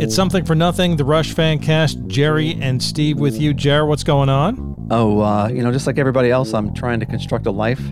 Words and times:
It's 0.00 0.14
something 0.14 0.44
for 0.44 0.54
nothing. 0.54 0.96
The 0.96 1.04
Rush 1.04 1.32
fan 1.32 1.58
cast. 1.58 1.98
Jerry 2.06 2.56
and 2.60 2.82
Steve 2.82 3.18
with 3.18 3.40
you. 3.40 3.52
Jer, 3.52 3.84
what's 3.84 4.04
going 4.04 4.28
on? 4.28 4.86
Oh, 4.90 5.20
uh, 5.20 5.48
you 5.48 5.62
know, 5.62 5.72
just 5.72 5.86
like 5.86 5.98
everybody 5.98 6.30
else, 6.30 6.54
I'm 6.54 6.72
trying 6.72 7.00
to 7.00 7.06
construct 7.06 7.46
a 7.46 7.50
life 7.50 7.82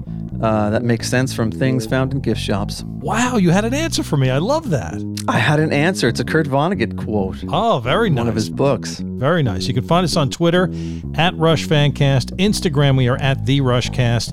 uh, 0.41 0.71
that 0.71 0.83
makes 0.83 1.09
sense 1.09 1.35
from 1.35 1.51
things 1.51 1.85
found 1.85 2.13
in 2.13 2.21
gift 2.21 2.41
shops. 2.41 2.85
Wow, 2.85 3.39
you 3.39 3.51
had 3.51 3.65
an 3.65 3.75
answer 3.75 4.03
for 4.03 4.17
me. 4.17 4.31
I 4.31 4.39
love 4.39 4.71
that. 4.71 4.95
I 5.27 5.39
had 5.39 5.59
an 5.59 5.73
answer. 5.73 6.07
It's 6.09 6.21
a 6.21 6.25
Kurt 6.25 6.47
Vonnegut 6.47 6.97
quote. 6.97 7.43
Oh, 7.49 7.81
very 7.81 8.09
nice. 8.09 8.19
One 8.19 8.29
of 8.29 8.35
his 8.35 8.51
books. 8.51 9.01
Very 9.01 9.43
nice. 9.43 9.67
You 9.67 9.75
can 9.75 9.85
find 9.85 10.05
us 10.05 10.17
on 10.17 10.31
Twitter 10.31 10.71
at 11.17 11.37
Rush 11.37 11.67
Fancast. 11.67 12.37
Instagram, 12.37 12.97
we 12.97 13.09
are 13.09 13.17
at 13.19 13.47
The 13.47 13.61
Rushcast. 13.61 14.33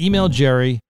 Email 0.00 0.28
Jerry, 0.30 0.80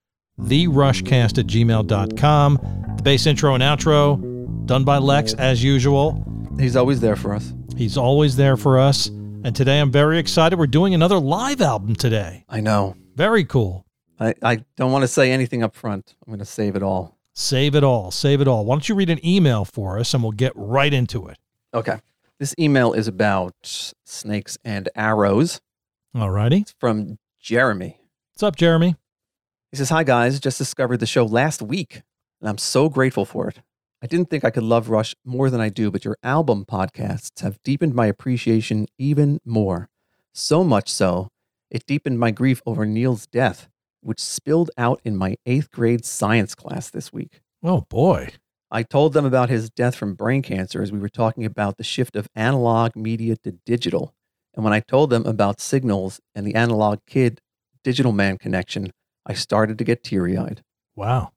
TheRushcast 0.41 1.39
at 1.39 1.47
gmail.com. 1.47 2.95
The 2.97 3.03
bass 3.03 3.27
intro 3.27 3.55
and 3.55 3.63
outro 3.63 4.30
done 4.71 4.85
by 4.85 4.99
Lex 4.99 5.35
as 5.35 5.65
usual. 5.65 6.25
He's 6.57 6.77
always 6.77 7.01
there 7.01 7.17
for 7.17 7.35
us. 7.35 7.53
He's 7.77 7.97
always 7.97 8.37
there 8.37 8.57
for 8.57 8.79
us. 8.79 9.09
And 9.09 9.57
today 9.57 9.81
I'm 9.81 9.91
very 9.91 10.17
excited. 10.17 10.61
We're 10.61 10.69
doing 10.69 10.95
another 10.95 11.19
live 11.19 11.61
album 11.61 11.97
today. 11.97 12.45
I 12.49 12.61
know. 12.61 12.95
Very 13.17 13.43
cool. 13.45 13.85
I, 14.21 14.33
I 14.45 14.65
don't 14.77 14.93
want 14.93 15.03
to 15.03 15.09
say 15.09 15.33
anything 15.33 15.65
up 15.65 15.75
front. 15.75 16.15
I'm 16.25 16.31
going 16.31 16.39
to 16.39 16.45
save 16.45 16.77
it 16.77 16.85
all. 16.85 17.19
Save 17.35 17.75
it 17.75 17.83
all. 17.83 18.13
Save 18.13 18.41
it 18.41 18.47
all. 18.47 18.65
Why 18.65 18.77
don't 18.77 18.89
you 18.89 18.95
read 18.95 19.11
an 19.11 19.19
email 19.27 19.65
for 19.65 19.99
us 19.99 20.15
and 20.15 20.23
we'll 20.23 20.31
get 20.31 20.53
right 20.55 20.95
into 20.95 21.27
it? 21.27 21.39
Okay. 21.75 21.99
This 22.39 22.55
email 22.57 22.93
is 22.93 23.09
about 23.09 23.57
snakes 24.05 24.57
and 24.65 24.89
arrows. 24.95 25.61
All 26.15 26.31
righty. 26.31 26.59
It's 26.59 26.77
from 26.79 27.19
Jeremy. 27.41 27.99
What's 28.35 28.45
up, 28.45 28.55
Jeremy? 28.55 28.95
He 29.73 29.79
says, 29.79 29.91
Hi, 29.91 30.05
guys. 30.05 30.39
Just 30.39 30.59
discovered 30.59 30.99
the 30.99 31.07
show 31.07 31.25
last 31.25 31.61
week, 31.61 32.03
and 32.41 32.49
I'm 32.49 32.59
so 32.59 32.89
grateful 32.89 33.25
for 33.25 33.49
it. 33.49 33.63
I 34.03 34.07
didn't 34.07 34.31
think 34.31 34.45
I 34.45 34.51
could 34.51 34.63
love 34.63 34.89
Rush 34.89 35.15
more 35.27 35.51
than 35.51 35.61
I 35.61 35.69
do, 35.69 35.91
but 35.91 36.07
your 36.07 36.17
album 36.23 36.65
podcasts 36.65 37.43
have 37.43 37.63
deepened 37.63 37.95
my 37.95 38.07
appreciation 38.07 38.87
even 38.99 39.41
more. 39.45 39.91
So 40.33 40.65
much 40.65 40.89
so, 40.89 41.29
it 41.71 41.85
deepened 41.85 42.19
my 42.19 42.31
grief 42.31 42.63
over 42.65 42.87
Neil's 42.87 43.27
death, 43.27 43.69
which 44.01 44.19
spilled 44.19 44.71
out 44.79 45.03
in 45.05 45.17
my 45.17 45.37
eighth 45.45 45.71
grade 45.71 46.07
science 46.07 46.55
class 46.55 46.89
this 46.89 47.13
week. 47.13 47.43
Oh, 47.63 47.83
boy. 47.91 48.31
I 48.71 48.85
told 48.85 49.13
them 49.13 49.27
about 49.27 49.51
his 49.51 49.69
death 49.69 49.97
from 49.97 50.15
brain 50.15 50.41
cancer 50.41 50.81
as 50.81 50.91
we 50.91 50.99
were 50.99 51.11
talking 51.11 51.45
about 51.45 51.77
the 51.77 51.85
shift 51.85 52.17
of 52.17 52.27
analog 52.35 52.97
media 52.97 53.37
to 53.45 53.53
digital. 53.67 54.15
And 54.55 54.65
when 54.65 54.73
I 54.73 54.81
told 54.81 55.11
them 55.11 55.27
about 55.27 55.61
signals 55.61 56.21
and 56.35 56.47
the 56.47 56.55
analog 56.55 57.01
kid 57.07 57.41
digital 57.85 58.13
man 58.13 58.39
connection, 58.39 58.93
I 59.27 59.35
started 59.35 59.77
to 59.77 59.85
get 59.85 60.03
teary 60.03 60.39
eyed. 60.39 60.63
Wow. 60.97 61.33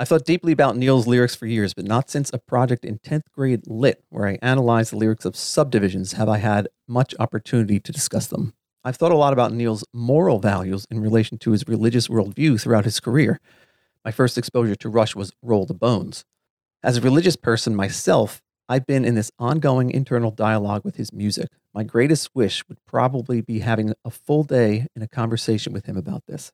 I 0.00 0.06
thought 0.06 0.24
deeply 0.24 0.50
about 0.52 0.78
Neil's 0.78 1.06
lyrics 1.06 1.34
for 1.34 1.44
years, 1.44 1.74
but 1.74 1.84
not 1.84 2.08
since 2.08 2.30
a 2.32 2.38
project 2.38 2.86
in 2.86 3.00
10th 3.00 3.30
grade 3.34 3.66
lit 3.66 4.02
where 4.08 4.26
I 4.26 4.38
analyzed 4.40 4.92
the 4.92 4.96
lyrics 4.96 5.26
of 5.26 5.36
subdivisions 5.36 6.14
have 6.14 6.26
I 6.26 6.38
had 6.38 6.68
much 6.88 7.14
opportunity 7.20 7.78
to 7.80 7.92
discuss 7.92 8.26
them. 8.26 8.54
I've 8.82 8.96
thought 8.96 9.12
a 9.12 9.16
lot 9.18 9.34
about 9.34 9.52
Neil's 9.52 9.84
moral 9.92 10.38
values 10.38 10.86
in 10.90 11.00
relation 11.00 11.36
to 11.40 11.50
his 11.50 11.68
religious 11.68 12.08
worldview 12.08 12.58
throughout 12.58 12.86
his 12.86 12.98
career. 12.98 13.40
My 14.02 14.10
first 14.10 14.38
exposure 14.38 14.74
to 14.74 14.88
Rush 14.88 15.14
was 15.14 15.34
Roll 15.42 15.66
the 15.66 15.74
Bones. 15.74 16.24
As 16.82 16.96
a 16.96 17.02
religious 17.02 17.36
person 17.36 17.76
myself, 17.76 18.40
I've 18.70 18.86
been 18.86 19.04
in 19.04 19.16
this 19.16 19.30
ongoing 19.38 19.90
internal 19.90 20.30
dialogue 20.30 20.82
with 20.82 20.96
his 20.96 21.12
music. 21.12 21.48
My 21.74 21.82
greatest 21.82 22.30
wish 22.34 22.66
would 22.70 22.82
probably 22.86 23.42
be 23.42 23.58
having 23.58 23.92
a 24.02 24.10
full 24.10 24.44
day 24.44 24.86
in 24.96 25.02
a 25.02 25.08
conversation 25.08 25.74
with 25.74 25.84
him 25.84 25.98
about 25.98 26.24
this. 26.26 26.52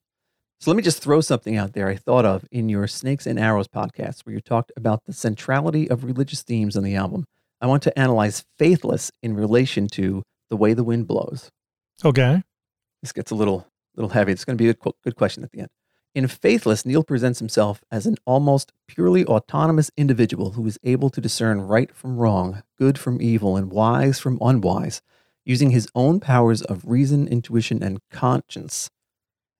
So 0.58 0.70
let 0.70 0.76
me 0.76 0.82
just 0.82 1.02
throw 1.02 1.20
something 1.20 1.56
out 1.56 1.74
there 1.74 1.88
I 1.88 1.96
thought 1.96 2.24
of 2.24 2.46
in 2.50 2.68
your 2.68 2.86
Snakes 2.86 3.26
and 3.26 3.38
Arrows 3.38 3.68
podcast, 3.68 4.20
where 4.20 4.34
you 4.34 4.40
talked 4.40 4.72
about 4.76 5.04
the 5.04 5.12
centrality 5.12 5.88
of 5.88 6.02
religious 6.02 6.42
themes 6.42 6.76
on 6.76 6.82
the 6.82 6.94
album. 6.94 7.26
I 7.60 7.66
want 7.66 7.82
to 7.84 7.98
analyze 7.98 8.44
Faithless 8.56 9.12
in 9.22 9.34
relation 9.34 9.86
to 9.88 10.22
The 10.48 10.56
Way 10.56 10.72
the 10.72 10.84
Wind 10.84 11.06
Blows. 11.06 11.50
Okay. 12.04 12.42
This 13.02 13.12
gets 13.12 13.30
a 13.30 13.34
little 13.34 13.66
little 13.94 14.10
heavy. 14.10 14.32
It's 14.32 14.44
going 14.44 14.58
to 14.58 14.62
be 14.62 14.68
a 14.68 14.74
good, 14.74 14.92
good 15.04 15.16
question 15.16 15.42
at 15.42 15.52
the 15.52 15.60
end. 15.60 15.68
In 16.14 16.26
Faithless, 16.28 16.86
Neil 16.86 17.02
presents 17.02 17.38
himself 17.38 17.82
as 17.90 18.06
an 18.06 18.16
almost 18.24 18.72
purely 18.86 19.24
autonomous 19.26 19.90
individual 19.96 20.52
who 20.52 20.66
is 20.66 20.78
able 20.82 21.10
to 21.10 21.20
discern 21.20 21.60
right 21.60 21.94
from 21.94 22.16
wrong, 22.16 22.62
good 22.78 22.98
from 22.98 23.20
evil, 23.20 23.56
and 23.56 23.70
wise 23.70 24.18
from 24.18 24.38
unwise, 24.40 25.02
using 25.44 25.70
his 25.70 25.88
own 25.94 26.20
powers 26.20 26.62
of 26.62 26.86
reason, 26.86 27.28
intuition, 27.28 27.82
and 27.82 28.00
conscience 28.10 28.90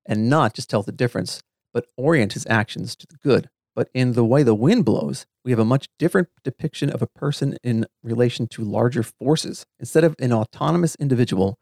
and 0.06 0.30
not 0.30 0.54
just 0.54 0.70
tell 0.70 0.82
the 0.82 0.92
difference, 0.92 1.42
but 1.74 1.86
orient 1.96 2.32
his 2.32 2.46
actions 2.48 2.96
to 2.96 3.06
the 3.06 3.18
good. 3.22 3.50
But 3.74 3.90
in 3.92 4.12
The 4.12 4.24
Way 4.24 4.42
the 4.42 4.54
Wind 4.54 4.86
Blows, 4.86 5.26
we 5.44 5.50
have 5.50 5.58
a 5.58 5.64
much 5.64 5.88
different 5.98 6.28
depiction 6.42 6.88
of 6.88 7.02
a 7.02 7.06
person 7.06 7.58
in 7.62 7.86
relation 8.02 8.46
to 8.48 8.62
larger 8.62 9.02
forces. 9.02 9.66
Instead 9.78 10.02
of 10.02 10.16
an 10.18 10.32
autonomous 10.32 10.96
individual 10.96 11.58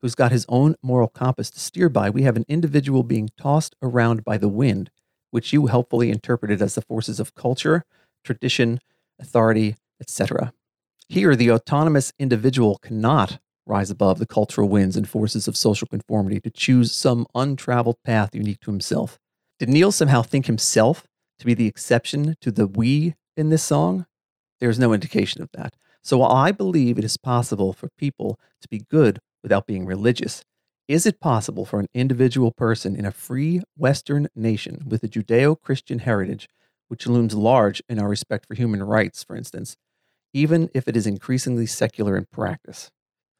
who's 0.00 0.14
got 0.14 0.32
his 0.32 0.46
own 0.48 0.76
moral 0.82 1.08
compass 1.08 1.50
to 1.50 1.60
steer 1.60 1.90
by, 1.90 2.08
we 2.08 2.22
have 2.22 2.36
an 2.36 2.46
individual 2.48 3.02
being 3.02 3.28
tossed 3.36 3.76
around 3.82 4.24
by 4.24 4.38
the 4.38 4.48
wind, 4.48 4.90
which 5.30 5.52
you 5.52 5.66
helpfully 5.66 6.10
interpreted 6.10 6.62
as 6.62 6.74
the 6.74 6.82
forces 6.82 7.20
of 7.20 7.34
culture, 7.34 7.84
tradition, 8.24 8.80
authority, 9.20 9.76
etc. 10.00 10.52
Here, 11.08 11.36
the 11.36 11.50
autonomous 11.50 12.12
individual 12.18 12.78
cannot 12.78 13.38
rise 13.68 13.90
above 13.90 14.18
the 14.18 14.26
cultural 14.26 14.68
winds 14.68 14.96
and 14.96 15.08
forces 15.08 15.46
of 15.46 15.56
social 15.56 15.86
conformity 15.86 16.40
to 16.40 16.50
choose 16.50 16.92
some 16.92 17.26
untraveled 17.34 17.96
path 18.04 18.34
unique 18.34 18.60
to 18.60 18.70
himself. 18.70 19.18
Did 19.58 19.68
Neil 19.68 19.92
somehow 19.92 20.22
think 20.22 20.46
himself 20.46 21.06
to 21.38 21.46
be 21.46 21.54
the 21.54 21.66
exception 21.66 22.36
to 22.40 22.50
the 22.50 22.66
we 22.66 23.14
in 23.36 23.50
this 23.50 23.62
song? 23.62 24.06
There's 24.60 24.78
no 24.78 24.92
indication 24.92 25.42
of 25.42 25.50
that. 25.52 25.74
So 26.02 26.18
while 26.18 26.32
I 26.32 26.52
believe 26.52 26.98
it 26.98 27.04
is 27.04 27.16
possible 27.16 27.72
for 27.72 27.88
people 27.98 28.38
to 28.62 28.68
be 28.68 28.84
good 28.90 29.18
without 29.42 29.66
being 29.66 29.84
religious, 29.84 30.42
is 30.86 31.04
it 31.04 31.20
possible 31.20 31.66
for 31.66 31.80
an 31.80 31.88
individual 31.92 32.50
person 32.50 32.96
in 32.96 33.04
a 33.04 33.12
free 33.12 33.60
Western 33.76 34.28
nation 34.34 34.84
with 34.86 35.02
a 35.02 35.08
Judeo 35.08 35.60
Christian 35.60 35.98
heritage, 35.98 36.48
which 36.88 37.06
looms 37.06 37.34
large 37.34 37.82
in 37.88 37.98
our 37.98 38.08
respect 38.08 38.46
for 38.46 38.54
human 38.54 38.82
rights, 38.82 39.22
for 39.22 39.36
instance, 39.36 39.76
even 40.32 40.70
if 40.72 40.88
it 40.88 40.96
is 40.96 41.06
increasingly 41.06 41.66
secular 41.66 42.16
in 42.16 42.26
practice? 42.32 42.90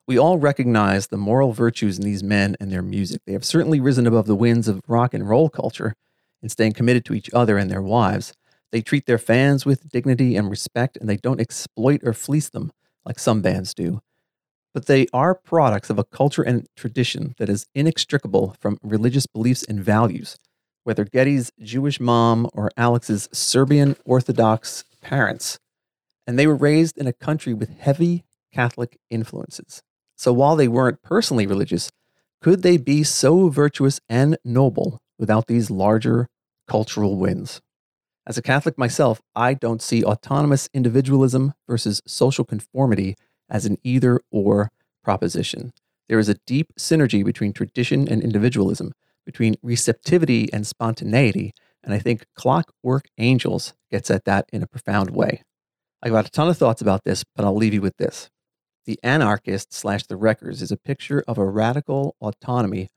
We 0.09 0.17
all 0.17 0.39
recognize 0.39 1.05
the 1.05 1.17
moral 1.17 1.53
virtues 1.53 1.99
in 1.99 2.03
these 2.03 2.23
men 2.23 2.57
and 2.59 2.71
their 2.71 2.81
music. 2.81 3.21
They 3.27 3.33
have 3.33 3.45
certainly 3.45 3.79
risen 3.79 4.07
above 4.07 4.25
the 4.25 4.33
winds 4.33 4.67
of 4.67 4.81
rock 4.87 5.13
and 5.13 5.29
roll 5.29 5.51
culture 5.51 5.93
in 6.41 6.49
staying 6.49 6.73
committed 6.73 7.05
to 7.05 7.13
each 7.13 7.29
other 7.31 7.59
and 7.59 7.69
their 7.69 7.83
wives. 7.83 8.33
They 8.71 8.81
treat 8.81 9.05
their 9.05 9.19
fans 9.19 9.67
with 9.67 9.87
dignity 9.87 10.35
and 10.35 10.49
respect, 10.49 10.97
and 10.97 11.07
they 11.07 11.17
don't 11.17 11.39
exploit 11.39 12.01
or 12.03 12.13
fleece 12.13 12.49
them 12.49 12.71
like 13.05 13.19
some 13.19 13.43
bands 13.43 13.75
do. 13.75 14.01
But 14.73 14.87
they 14.87 15.05
are 15.13 15.35
products 15.35 15.91
of 15.91 15.99
a 15.99 16.03
culture 16.03 16.41
and 16.41 16.67
tradition 16.75 17.35
that 17.37 17.47
is 17.47 17.67
inextricable 17.75 18.55
from 18.59 18.79
religious 18.81 19.27
beliefs 19.27 19.61
and 19.61 19.79
values, 19.79 20.39
whether 20.85 21.05
Geddy's 21.05 21.51
Jewish 21.61 21.99
mom 21.99 22.49
or 22.55 22.71
Alex's 22.75 23.29
Serbian 23.31 23.95
Orthodox 24.05 24.85
parents. 25.01 25.59
And 26.25 26.39
they 26.39 26.47
were 26.47 26.55
raised 26.55 26.97
in 26.97 27.05
a 27.05 27.13
country 27.13 27.53
with 27.53 27.77
heavy 27.77 28.23
Catholic 28.51 28.97
influences. 29.11 29.83
So 30.19 30.33
while 30.33 30.57
they 30.57 30.67
weren't 30.67 31.01
personally 31.01 31.47
religious, 31.47 31.93
could 32.41 32.61
they 32.61 32.75
be 32.75 33.05
so 33.05 33.47
virtuous 33.47 34.01
and 34.09 34.37
noble 34.43 34.99
without 35.17 35.47
these 35.47 35.71
larger 35.71 36.27
cultural 36.67 37.15
winds? 37.15 37.61
As 38.27 38.37
a 38.37 38.41
Catholic 38.41 38.77
myself, 38.77 39.21
I 39.33 39.53
don't 39.53 39.81
see 39.81 40.03
autonomous 40.03 40.67
individualism 40.73 41.53
versus 41.69 42.01
social 42.05 42.43
conformity 42.43 43.15
as 43.49 43.65
an 43.65 43.77
either 43.81 44.19
or 44.29 44.71
proposition. 45.05 45.71
There 46.09 46.19
is 46.19 46.27
a 46.27 46.39
deep 46.45 46.73
synergy 46.77 47.23
between 47.23 47.53
tradition 47.53 48.05
and 48.05 48.21
individualism, 48.21 48.91
between 49.25 49.55
receptivity 49.63 50.51
and 50.51 50.67
spontaneity, 50.67 51.53
and 51.81 51.93
I 51.93 51.99
think 51.99 52.25
Clockwork 52.35 53.05
Angels 53.17 53.73
gets 53.89 54.11
at 54.11 54.25
that 54.25 54.49
in 54.51 54.63
a 54.63 54.67
profound 54.67 55.11
way. 55.11 55.43
I've 56.03 56.11
got 56.11 56.27
a 56.27 56.29
ton 56.29 56.49
of 56.49 56.57
thoughts 56.57 56.81
about 56.81 57.05
this, 57.05 57.23
but 57.37 57.45
I'll 57.45 57.55
leave 57.55 57.73
you 57.73 57.81
with 57.81 57.95
this. 57.95 58.29
The 58.85 58.99
Anarchist 59.03 59.73
slash 59.73 60.05
The 60.05 60.17
Wreckers 60.17 60.61
is 60.61 60.71
a 60.71 60.77
picture 60.77 61.23
of 61.27 61.37
a 61.37 61.45
radical 61.45 62.15
autonomy 62.21 62.89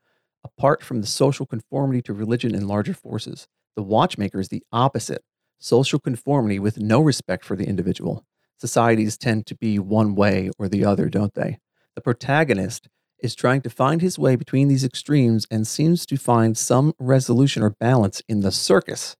apart 0.43 0.83
from 0.83 1.01
the 1.01 1.07
social 1.07 1.45
conformity 1.45 2.01
to 2.03 2.13
religion 2.13 2.55
and 2.55 2.67
larger 2.67 2.93
forces. 2.93 3.47
The 3.75 3.83
Watchmaker 3.83 4.39
is 4.39 4.49
the 4.49 4.63
opposite 4.71 5.23
social 5.59 5.99
conformity 5.99 6.59
with 6.59 6.77
no 6.77 6.99
respect 6.99 7.45
for 7.45 7.55
the 7.55 7.67
individual. 7.67 8.25
Societies 8.57 9.17
tend 9.17 9.45
to 9.45 9.55
be 9.55 9.79
one 9.79 10.13
way 10.13 10.49
or 10.59 10.67
the 10.67 10.83
other, 10.83 11.09
don't 11.09 11.33
they? 11.33 11.59
The 11.95 12.01
protagonist 12.01 12.89
is 13.19 13.35
trying 13.35 13.61
to 13.61 13.69
find 13.69 14.01
his 14.01 14.19
way 14.19 14.35
between 14.35 14.67
these 14.67 14.83
extremes 14.83 15.47
and 15.49 15.65
seems 15.65 16.05
to 16.05 16.17
find 16.17 16.57
some 16.57 16.93
resolution 16.99 17.63
or 17.63 17.69
balance 17.69 18.21
in 18.27 18.41
the 18.41 18.51
circus, 18.51 19.15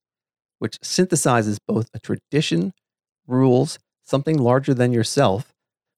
which 0.60 0.80
synthesizes 0.81 1.57
both 1.65 1.89
a 1.94 2.00
tradition, 2.00 2.74
rules, 3.25 3.80
something 4.04 4.38
larger 4.38 4.74
than 4.74 4.92
yourself, 4.92 5.52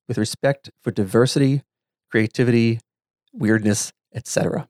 with 0.07 0.17
respect 0.17 0.69
for 0.81 0.91
diversity, 0.91 1.63
creativity, 2.09 2.79
weirdness, 3.33 3.91
etc. 4.13 4.67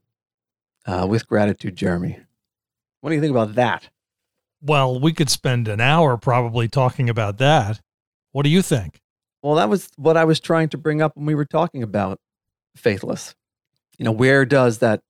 Uh, 0.86 1.06
with 1.10 1.28
gratitude, 1.28 1.76
Jeremy. 1.76 2.20
What 3.02 3.10
do 3.10 3.16
you 3.16 3.22
think 3.22 3.32
about 3.32 3.56
that? 3.56 3.90
Well, 4.62 5.00
we 5.00 5.14
could 5.14 5.30
spend 5.30 5.68
an 5.68 5.80
hour 5.80 6.18
probably 6.18 6.68
talking 6.68 7.10
about 7.10 7.38
that. 7.38 7.82
What 8.32 8.44
do 8.44 8.50
you 8.50 8.62
think? 8.62 9.00
Well, 9.44 9.56
that 9.56 9.70
was 9.70 9.90
what 9.96 10.18
I 10.18 10.26
was 10.26 10.40
trying 10.40 10.70
to 10.70 10.78
bring 10.78 11.02
up 11.02 11.16
when 11.16 11.26
we 11.28 11.36
were 11.36 11.46
talking 11.46 11.84
about 11.84 12.20
faithless. 12.76 13.36
You 13.98 14.06
know, 14.06 14.12
where 14.12 14.44
does 14.44 14.80
that 14.80 15.02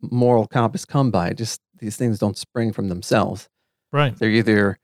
moral 0.00 0.46
compass 0.46 0.84
come 0.84 1.10
by? 1.10 1.32
Just 1.32 1.60
these 1.78 1.96
things 1.96 2.18
don't 2.18 2.36
spring 2.36 2.72
from 2.72 2.88
themselves. 2.88 3.48
Right. 3.92 4.18
They're 4.18 4.30
either 4.30 4.78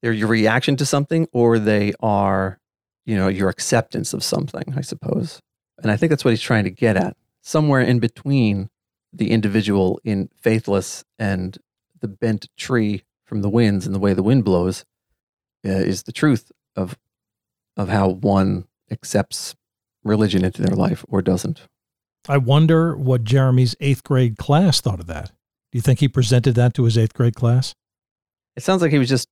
they're 0.00 0.12
your 0.12 0.28
reaction 0.28 0.76
to 0.76 0.86
something 0.86 1.28
or 1.32 1.58
they 1.58 1.92
are, 2.00 2.58
you 3.08 3.16
know, 3.16 3.28
your 3.28 3.48
acceptance 3.48 4.12
of 4.12 4.22
something, 4.22 4.74
I 4.76 4.82
suppose. 4.82 5.40
And 5.82 5.90
I 5.90 5.96
think 5.96 6.10
that's 6.10 6.26
what 6.26 6.32
he's 6.32 6.42
trying 6.42 6.64
to 6.64 6.70
get 6.70 6.94
at. 6.94 7.16
Somewhere 7.40 7.80
in 7.80 8.00
between 8.00 8.68
the 9.14 9.30
individual 9.30 9.98
in 10.04 10.28
faithless 10.36 11.04
and 11.18 11.56
the 11.98 12.08
bent 12.08 12.48
tree 12.58 13.04
from 13.24 13.40
the 13.40 13.48
winds 13.48 13.86
and 13.86 13.94
the 13.94 13.98
way 13.98 14.12
the 14.12 14.22
wind 14.22 14.44
blows 14.44 14.84
uh, 15.64 15.70
is 15.70 16.02
the 16.02 16.12
truth 16.12 16.52
of 16.76 16.98
of 17.78 17.88
how 17.88 18.08
one 18.08 18.66
accepts 18.90 19.54
religion 20.04 20.44
into 20.44 20.60
their 20.60 20.76
life 20.76 21.02
or 21.08 21.22
doesn't. 21.22 21.62
I 22.28 22.36
wonder 22.36 22.94
what 22.94 23.24
Jeremy's 23.24 23.74
eighth 23.80 24.04
grade 24.04 24.36
class 24.36 24.82
thought 24.82 25.00
of 25.00 25.06
that. 25.06 25.28
Do 25.72 25.78
you 25.78 25.80
think 25.80 26.00
he 26.00 26.08
presented 26.08 26.56
that 26.56 26.74
to 26.74 26.84
his 26.84 26.98
eighth 26.98 27.14
grade 27.14 27.36
class? 27.36 27.74
It 28.54 28.64
sounds 28.64 28.82
like 28.82 28.90
he 28.90 28.98
was 28.98 29.08
just 29.08 29.28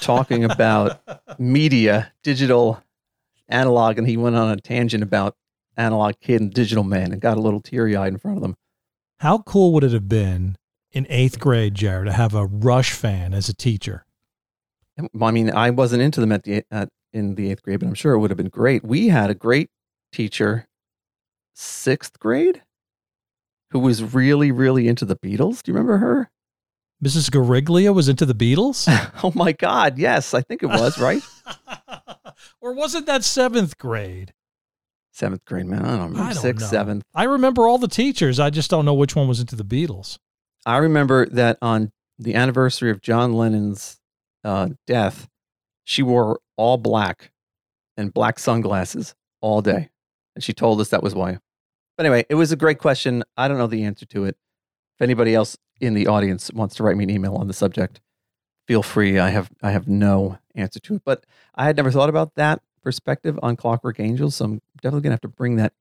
talking 0.00 0.44
about 0.44 1.02
media, 1.38 2.12
digital, 2.22 2.82
analog, 3.50 3.98
and 3.98 4.08
he 4.08 4.16
went 4.16 4.36
on 4.36 4.50
a 4.50 4.56
tangent 4.56 5.02
about 5.02 5.36
analog 5.76 6.14
kid 6.20 6.40
and 6.40 6.52
digital 6.52 6.84
man 6.84 7.12
and 7.12 7.20
got 7.20 7.36
a 7.36 7.40
little 7.40 7.60
teary 7.60 7.96
eyed 7.96 8.12
in 8.12 8.18
front 8.18 8.36
of 8.36 8.42
them. 8.42 8.56
How 9.18 9.38
cool 9.38 9.72
would 9.72 9.84
it 9.84 9.92
have 9.92 10.08
been 10.08 10.56
in 10.92 11.06
eighth 11.08 11.38
grade, 11.38 11.74
Jared, 11.74 12.06
to 12.06 12.12
have 12.12 12.34
a 12.34 12.46
Rush 12.46 12.92
fan 12.92 13.34
as 13.34 13.48
a 13.48 13.54
teacher? 13.54 14.04
I 15.20 15.30
mean, 15.30 15.50
I 15.50 15.70
wasn't 15.70 16.02
into 16.02 16.20
them 16.20 16.32
at 16.32 16.44
the 16.44 16.64
at, 16.70 16.88
in 17.12 17.34
the 17.34 17.50
eighth 17.50 17.62
grade, 17.62 17.80
but 17.80 17.86
I'm 17.86 17.94
sure 17.94 18.12
it 18.14 18.18
would 18.18 18.30
have 18.30 18.36
been 18.36 18.48
great. 18.48 18.84
We 18.84 19.08
had 19.08 19.30
a 19.30 19.34
great 19.34 19.70
teacher, 20.12 20.66
sixth 21.54 22.18
grade, 22.18 22.62
who 23.70 23.78
was 23.78 24.14
really, 24.14 24.52
really 24.52 24.88
into 24.88 25.04
the 25.04 25.16
Beatles. 25.16 25.62
Do 25.62 25.70
you 25.72 25.74
remember 25.74 25.98
her? 25.98 26.30
Mrs. 27.02 27.30
Gariglia 27.30 27.94
was 27.94 28.08
into 28.08 28.26
the 28.26 28.34
Beatles? 28.34 28.86
oh 29.24 29.32
my 29.34 29.52
God, 29.52 29.98
yes, 29.98 30.34
I 30.34 30.42
think 30.42 30.62
it 30.62 30.66
was 30.66 30.98
right. 30.98 31.22
or 32.60 32.72
wasn't 32.72 33.06
that 33.06 33.24
seventh 33.24 33.78
grade? 33.78 34.32
Seventh 35.12 35.44
grade, 35.44 35.66
man. 35.66 35.84
I 35.84 35.96
don't 35.96 36.10
remember. 36.12 36.20
I 36.22 36.32
don't 36.32 36.42
Sixth, 36.42 36.66
know. 36.66 36.78
seventh. 36.78 37.04
I 37.14 37.24
remember 37.24 37.66
all 37.66 37.78
the 37.78 37.88
teachers. 37.88 38.38
I 38.38 38.50
just 38.50 38.70
don't 38.70 38.84
know 38.84 38.94
which 38.94 39.16
one 39.16 39.28
was 39.28 39.40
into 39.40 39.56
the 39.56 39.64
Beatles. 39.64 40.18
I 40.64 40.76
remember 40.78 41.26
that 41.26 41.58
on 41.60 41.90
the 42.18 42.34
anniversary 42.34 42.90
of 42.90 43.00
John 43.00 43.32
Lennon's 43.32 43.98
uh, 44.44 44.68
death, 44.86 45.28
she 45.84 46.02
wore 46.02 46.40
all 46.56 46.76
black 46.76 47.32
and 47.96 48.12
black 48.14 48.38
sunglasses 48.38 49.14
all 49.40 49.62
day. 49.62 49.90
And 50.34 50.44
she 50.44 50.52
told 50.52 50.80
us 50.80 50.90
that 50.90 51.02
was 51.02 51.14
why. 51.14 51.38
But 51.96 52.06
anyway, 52.06 52.24
it 52.28 52.36
was 52.36 52.52
a 52.52 52.56
great 52.56 52.78
question. 52.78 53.24
I 53.36 53.48
don't 53.48 53.58
know 53.58 53.66
the 53.66 53.84
answer 53.84 54.06
to 54.06 54.24
it. 54.24 54.36
If 54.96 55.02
anybody 55.02 55.34
else 55.34 55.56
in 55.80 55.94
the 55.94 56.06
audience 56.06 56.52
wants 56.52 56.76
to 56.76 56.82
write 56.82 56.96
me 56.96 57.04
an 57.04 57.10
email 57.10 57.34
on 57.34 57.48
the 57.48 57.52
subject, 57.52 58.00
feel 58.68 58.82
free. 58.82 59.18
I 59.18 59.30
have 59.30 59.50
I 59.62 59.72
have 59.72 59.88
no 59.88 60.38
answer 60.54 60.80
to 60.80 60.94
it. 60.96 61.02
But 61.04 61.24
I 61.54 61.64
had 61.64 61.76
never 61.76 61.90
thought 61.90 62.08
about 62.08 62.34
that 62.36 62.60
perspective 62.82 63.38
on 63.42 63.56
Clockwork 63.56 64.00
Angels. 64.00 64.36
So 64.36 64.44
I'm 64.46 64.60
definitely 64.82 65.02
gonna 65.02 65.14
have 65.14 65.20
to 65.22 65.28
bring 65.28 65.56
that, 65.56 65.72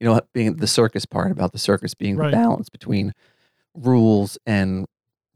you 0.00 0.06
know, 0.08 0.20
being 0.32 0.56
the 0.56 0.66
circus 0.66 1.06
part 1.06 1.30
about 1.30 1.52
the 1.52 1.58
circus 1.58 1.94
being 1.94 2.16
Right. 2.16 2.30
the 2.30 2.36
balance 2.36 2.68
between 2.68 3.12
rules 3.74 4.38
and 4.46 4.86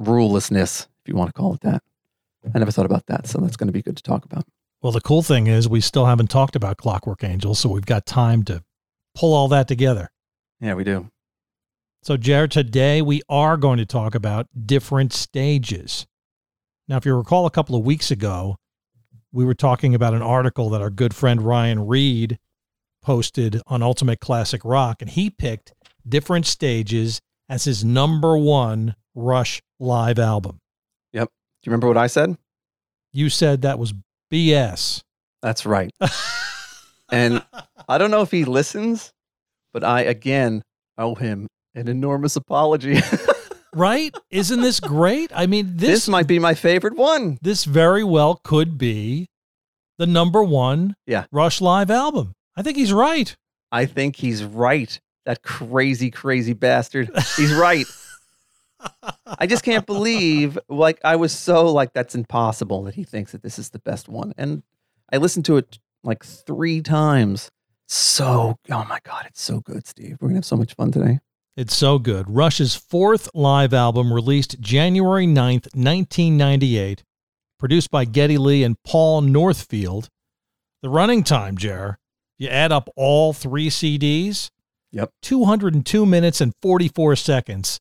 rulelessness, 0.00 0.82
if 0.82 1.08
you 1.08 1.14
want 1.14 1.28
to 1.28 1.32
call 1.32 1.54
it 1.54 1.60
that. 1.60 1.82
I 2.54 2.58
never 2.58 2.72
thought 2.72 2.86
about 2.86 3.06
that. 3.06 3.28
So 3.28 3.38
that's 3.38 3.56
going 3.56 3.68
to 3.68 3.72
be 3.72 3.82
good 3.82 3.96
to 3.96 4.02
talk 4.02 4.24
about. 4.24 4.44
Well, 4.82 4.90
the 4.90 5.00
cool 5.00 5.22
thing 5.22 5.46
is 5.46 5.68
we 5.68 5.80
still 5.80 6.06
haven't 6.06 6.28
talked 6.28 6.56
about 6.56 6.76
Clockwork 6.76 7.22
Angels, 7.22 7.60
so 7.60 7.68
we've 7.68 7.86
got 7.86 8.04
time 8.04 8.42
to 8.44 8.64
pull 9.14 9.32
all 9.32 9.46
that 9.48 9.68
together. 9.68 10.10
Yeah, 10.60 10.74
we 10.74 10.82
do. 10.82 11.08
So, 12.02 12.16
Jared, 12.16 12.50
today 12.50 13.00
we 13.00 13.22
are 13.28 13.56
going 13.56 13.78
to 13.78 13.86
talk 13.86 14.16
about 14.16 14.48
different 14.66 15.12
stages. 15.12 16.08
Now, 16.88 16.96
if 16.96 17.06
you 17.06 17.14
recall 17.14 17.46
a 17.46 17.50
couple 17.50 17.76
of 17.76 17.84
weeks 17.84 18.10
ago, 18.10 18.56
we 19.32 19.44
were 19.44 19.54
talking 19.54 19.94
about 19.94 20.14
an 20.14 20.22
article 20.22 20.70
that 20.70 20.82
our 20.82 20.90
good 20.90 21.14
friend 21.14 21.42
Ryan 21.42 21.86
Reed 21.86 22.38
posted 23.02 23.60
on 23.66 23.82
Ultimate 23.82 24.20
Classic 24.20 24.60
Rock, 24.64 25.00
and 25.00 25.10
he 25.10 25.30
picked 25.30 25.72
different 26.06 26.46
stages 26.46 27.20
as 27.48 27.64
his 27.64 27.84
number 27.84 28.36
one 28.36 28.94
Rush 29.14 29.60
live 29.78 30.18
album. 30.18 30.58
Yep. 31.12 31.28
Do 31.28 31.68
you 31.68 31.70
remember 31.70 31.88
what 31.88 31.96
I 31.96 32.06
said? 32.06 32.36
You 33.12 33.28
said 33.28 33.62
that 33.62 33.78
was 33.78 33.94
BS. 34.32 35.02
That's 35.42 35.66
right. 35.66 35.92
And 37.12 37.44
I 37.90 37.98
don't 37.98 38.10
know 38.10 38.22
if 38.22 38.30
he 38.30 38.46
listens, 38.46 39.12
but 39.74 39.84
I 39.84 40.00
again 40.00 40.62
owe 40.96 41.14
him 41.14 41.46
an 41.74 41.86
enormous 41.86 42.36
apology. 42.36 42.94
right? 43.74 44.14
Isn't 44.30 44.60
this 44.60 44.80
great? 44.80 45.30
I 45.34 45.46
mean, 45.46 45.76
this, 45.76 45.88
this 45.90 46.08
might 46.08 46.26
be 46.26 46.38
my 46.38 46.54
favorite 46.54 46.96
one. 46.96 47.38
this 47.42 47.64
very 47.64 48.04
well 48.04 48.40
could 48.42 48.78
be 48.78 49.28
the 49.98 50.06
number 50.06 50.42
one 50.42 50.96
Yeah. 51.06 51.26
Rush 51.30 51.60
live 51.60 51.90
album. 51.90 52.34
I 52.56 52.62
think 52.62 52.76
he's 52.76 52.92
right. 52.92 53.34
I 53.70 53.86
think 53.86 54.16
he's 54.16 54.44
right. 54.44 55.00
That 55.24 55.42
crazy, 55.42 56.10
crazy 56.10 56.52
bastard. 56.52 57.10
He's 57.36 57.52
right. 57.54 57.86
I 59.38 59.46
just 59.46 59.62
can't 59.64 59.86
believe, 59.86 60.58
like, 60.68 61.00
I 61.04 61.16
was 61.16 61.32
so 61.32 61.72
like, 61.72 61.92
that's 61.92 62.14
impossible 62.14 62.82
that 62.84 62.94
he 62.94 63.04
thinks 63.04 63.32
that 63.32 63.42
this 63.42 63.58
is 63.58 63.70
the 63.70 63.78
best 63.78 64.08
one. 64.08 64.34
And 64.36 64.62
I 65.12 65.18
listened 65.18 65.44
to 65.46 65.56
it 65.56 65.78
like 66.02 66.24
three 66.24 66.80
times. 66.82 67.50
So, 67.86 68.58
oh 68.70 68.84
my 68.88 68.98
God, 69.04 69.26
it's 69.28 69.40
so 69.40 69.60
good, 69.60 69.86
Steve. 69.86 70.16
We're 70.20 70.28
going 70.28 70.34
to 70.34 70.38
have 70.38 70.44
so 70.44 70.56
much 70.56 70.74
fun 70.74 70.90
today. 70.90 71.20
It's 71.56 71.76
so 71.76 71.98
good. 71.98 72.30
Rush's 72.30 72.74
fourth 72.74 73.28
live 73.34 73.74
album, 73.74 74.12
released 74.12 74.60
January 74.60 75.26
9th, 75.26 75.66
1998, 75.74 77.02
produced 77.58 77.90
by 77.90 78.04
Geddy 78.06 78.38
Lee 78.38 78.64
and 78.64 78.76
Paul 78.84 79.20
Northfield. 79.20 80.08
The 80.80 80.88
running 80.88 81.22
time, 81.22 81.56
Jer, 81.58 81.98
you 82.38 82.48
add 82.48 82.72
up 82.72 82.88
all 82.96 83.32
three 83.32 83.68
CDs, 83.68 84.50
Yep. 84.92 85.10
202 85.22 86.04
minutes 86.04 86.40
and 86.40 86.52
44 86.60 87.16
seconds. 87.16 87.80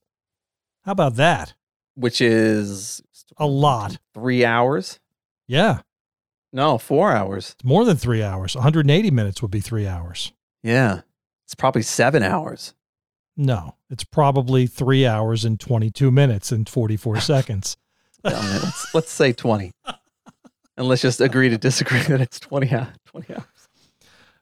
How 0.84 0.92
about 0.94 1.16
that? 1.16 1.54
Which 1.96 2.22
is 2.22 3.02
A 3.38 3.46
lot. 3.48 4.00
three 4.14 4.46
hours. 4.46 5.00
Yeah, 5.48 5.82
No, 6.54 6.78
four 6.78 7.12
hours. 7.14 7.52
it's 7.56 7.64
more 7.66 7.84
than 7.86 7.98
three 7.98 8.24
hours. 8.24 8.56
180 8.56 9.12
minutes 9.12 9.42
would 9.42 9.52
be 9.52 9.60
three 9.62 9.88
hours. 9.88 10.32
Yeah. 10.64 11.02
It's 11.46 11.56
probably 11.56 11.82
seven 11.82 12.24
hours. 12.24 12.74
No, 13.42 13.76
it's 13.90 14.04
probably 14.04 14.68
three 14.68 15.06
hours 15.08 15.44
and 15.46 15.60
22 15.60 16.12
minutes 16.12 16.52
and 16.52 16.70
44 16.70 17.20
seconds. 17.22 17.76
I 18.24 18.30
let's, 18.64 18.94
let's 18.94 19.12
say 19.12 19.34
20. 19.34 19.72
And 20.78 20.88
let's 20.88 21.02
just 21.02 21.20
agree 21.22 21.50
to 21.50 21.58
disagree 21.58 22.02
that 22.04 22.22
it's 22.22 22.40
20, 22.40 22.68
hou- 22.68 22.86
20 23.08 23.34
hours. 23.34 23.44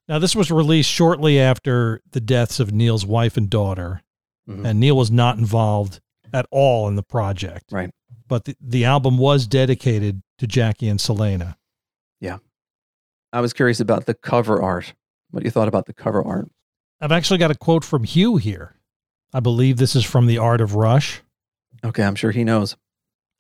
Now, 0.10 0.20
this 0.20 0.36
was 0.36 0.52
released 0.52 0.90
shortly 0.90 1.40
after 1.40 2.02
the 2.12 2.20
deaths 2.20 2.60
of 2.60 2.74
Neil's 2.74 3.06
wife 3.06 3.38
and 3.38 3.50
daughter, 3.50 4.02
Mhm. 4.50 4.66
and 4.68 4.80
Neil 4.82 4.98
was 4.98 5.12
not 5.12 5.38
involved 5.38 6.02
at 6.34 6.46
all 6.52 6.88
in 6.90 6.96
the 6.96 7.04
project. 7.04 7.66
Right. 7.72 7.92
But 8.28 8.46
the, 8.46 8.56
the 8.60 8.84
album 8.86 9.18
was 9.18 9.48
dedicated 9.48 10.22
to 10.40 10.48
Jackie 10.48 10.90
and 10.90 11.00
Selena. 11.00 11.58
Yeah. 12.20 12.40
I 13.32 13.40
was 13.40 13.54
curious 13.54 13.80
about 13.80 14.08
the 14.08 14.14
cover 14.14 14.62
art. 14.62 14.94
What 15.32 15.42
do 15.42 15.46
you 15.46 15.52
thought 15.52 15.68
about 15.70 15.86
the 15.86 15.94
cover 15.94 16.22
art? 16.26 16.50
I've 17.00 17.12
actually 17.14 17.38
got 17.38 17.52
a 17.52 17.56
quote 17.56 17.86
from 17.86 18.04
Hugh 18.04 18.36
here. 18.38 18.76
I 19.34 19.40
believe 19.40 19.78
this 19.78 19.96
is 19.96 20.06
from 20.06 20.26
The 20.26 20.38
Art 20.40 20.60
of 20.60 20.76
Rush. 20.76 21.22
Okay, 21.86 22.04
I'm 22.04 22.16
sure 22.16 22.32
he 22.32 22.44
knows. 22.44 22.76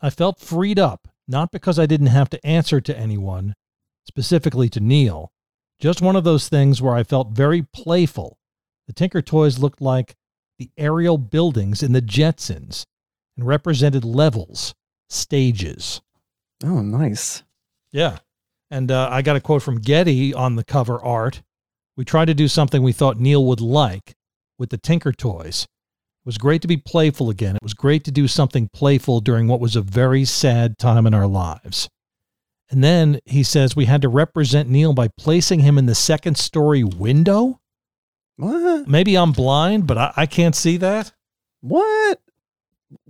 I 0.01 0.09
felt 0.09 0.39
freed 0.39 0.79
up, 0.79 1.07
not 1.27 1.51
because 1.51 1.79
I 1.79 1.85
didn't 1.85 2.07
have 2.07 2.29
to 2.29 2.45
answer 2.45 2.79
to 2.79 2.97
anyone, 2.97 3.55
specifically 4.07 4.69
to 4.69 4.79
Neil. 4.79 5.31
Just 5.79 6.01
one 6.01 6.15
of 6.15 6.23
those 6.23 6.47
things 6.47 6.81
where 6.81 6.93
I 6.93 7.03
felt 7.03 7.31
very 7.31 7.63
playful. 7.63 8.37
The 8.87 8.93
Tinker 8.93 9.21
Toys 9.21 9.59
looked 9.59 9.81
like 9.81 10.15
the 10.57 10.69
aerial 10.77 11.17
buildings 11.17 11.81
in 11.81 11.93
the 11.93 12.01
Jetsons 12.01 12.85
and 13.35 13.47
represented 13.47 14.05
levels, 14.05 14.75
stages. 15.09 16.01
Oh, 16.63 16.81
nice. 16.81 17.43
Yeah. 17.91 18.19
And 18.69 18.91
uh, 18.91 19.09
I 19.11 19.21
got 19.21 19.37
a 19.37 19.41
quote 19.41 19.63
from 19.63 19.79
Geddy 19.81 20.33
on 20.33 20.55
the 20.55 20.63
cover 20.63 21.01
art. 21.01 21.41
We 21.97 22.05
tried 22.05 22.25
to 22.25 22.33
do 22.33 22.47
something 22.47 22.83
we 22.83 22.91
thought 22.91 23.19
Neil 23.19 23.43
would 23.45 23.61
like 23.61 24.15
with 24.57 24.69
the 24.69 24.77
Tinker 24.77 25.11
Toys. 25.11 25.67
It 26.29 26.37
was 26.37 26.37
great 26.37 26.61
to 26.61 26.67
be 26.67 26.77
playful 26.77 27.31
again. 27.31 27.55
It 27.55 27.63
was 27.63 27.73
great 27.73 28.03
to 28.03 28.11
do 28.11 28.27
something 28.27 28.69
playful 28.71 29.19
during 29.19 29.47
what 29.47 29.59
was 29.59 29.75
a 29.75 29.81
very 29.81 30.25
sad 30.25 30.77
time 30.77 31.07
in 31.07 31.15
our 31.15 31.25
lives. 31.25 31.89
And 32.69 32.83
then 32.83 33.19
he 33.25 33.41
says 33.41 33.75
we 33.75 33.85
had 33.85 34.03
to 34.03 34.09
represent 34.09 34.69
Neil 34.69 34.93
by 34.93 35.07
placing 35.17 35.61
him 35.61 35.79
in 35.79 35.87
the 35.87 35.95
second 35.95 36.37
story 36.37 36.83
window. 36.83 37.59
What? 38.37 38.87
Maybe 38.87 39.15
I'm 39.17 39.31
blind, 39.31 39.87
but 39.87 39.97
I, 39.97 40.13
I 40.17 40.25
can't 40.27 40.55
see 40.55 40.77
that. 40.77 41.11
What? 41.61 42.21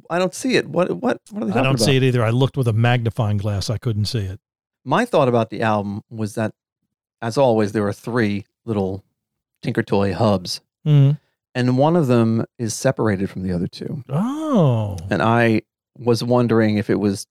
I 0.10 0.18
don't 0.18 0.34
see 0.34 0.56
it. 0.56 0.70
What? 0.70 0.90
What? 0.90 1.20
What 1.30 1.44
are 1.44 1.46
they 1.48 1.52
I 1.52 1.56
don't 1.56 1.76
about? 1.76 1.82
see 1.82 1.98
it 1.98 2.04
either. 2.04 2.24
I 2.24 2.30
looked 2.30 2.56
with 2.56 2.70
a 2.70 2.74
magnifying 2.74 3.36
glass. 3.36 3.70
I 3.70 3.78
couldn't 3.78 4.06
see 4.06 4.20
it. 4.20 4.40
My 4.86 5.04
thought 5.04 5.28
about 5.28 5.50
the 5.50 5.62
album 5.62 6.04
was 6.10 6.36
that 6.36 6.54
as 7.22 7.38
always, 7.38 7.74
there 7.74 7.86
are 7.86 7.92
three 7.92 8.46
little 8.64 9.04
Tinker 9.62 9.84
Toy 9.84 10.14
hubs, 10.14 10.62
Mhm. 10.88 11.20
And 11.56 11.78
one 11.78 11.96
of 11.96 12.08
them 12.08 12.46
is 12.58 12.74
separated 12.74 13.30
from 13.30 13.44
the 13.44 13.52
other 13.54 13.68
two. 13.68 14.04
Oh. 14.10 14.98
And 15.10 15.22
I 15.22 15.62
was 15.98 16.24
wondering 16.24 16.78
if 16.78 16.90
it 16.90 17.00
was 17.00 17.26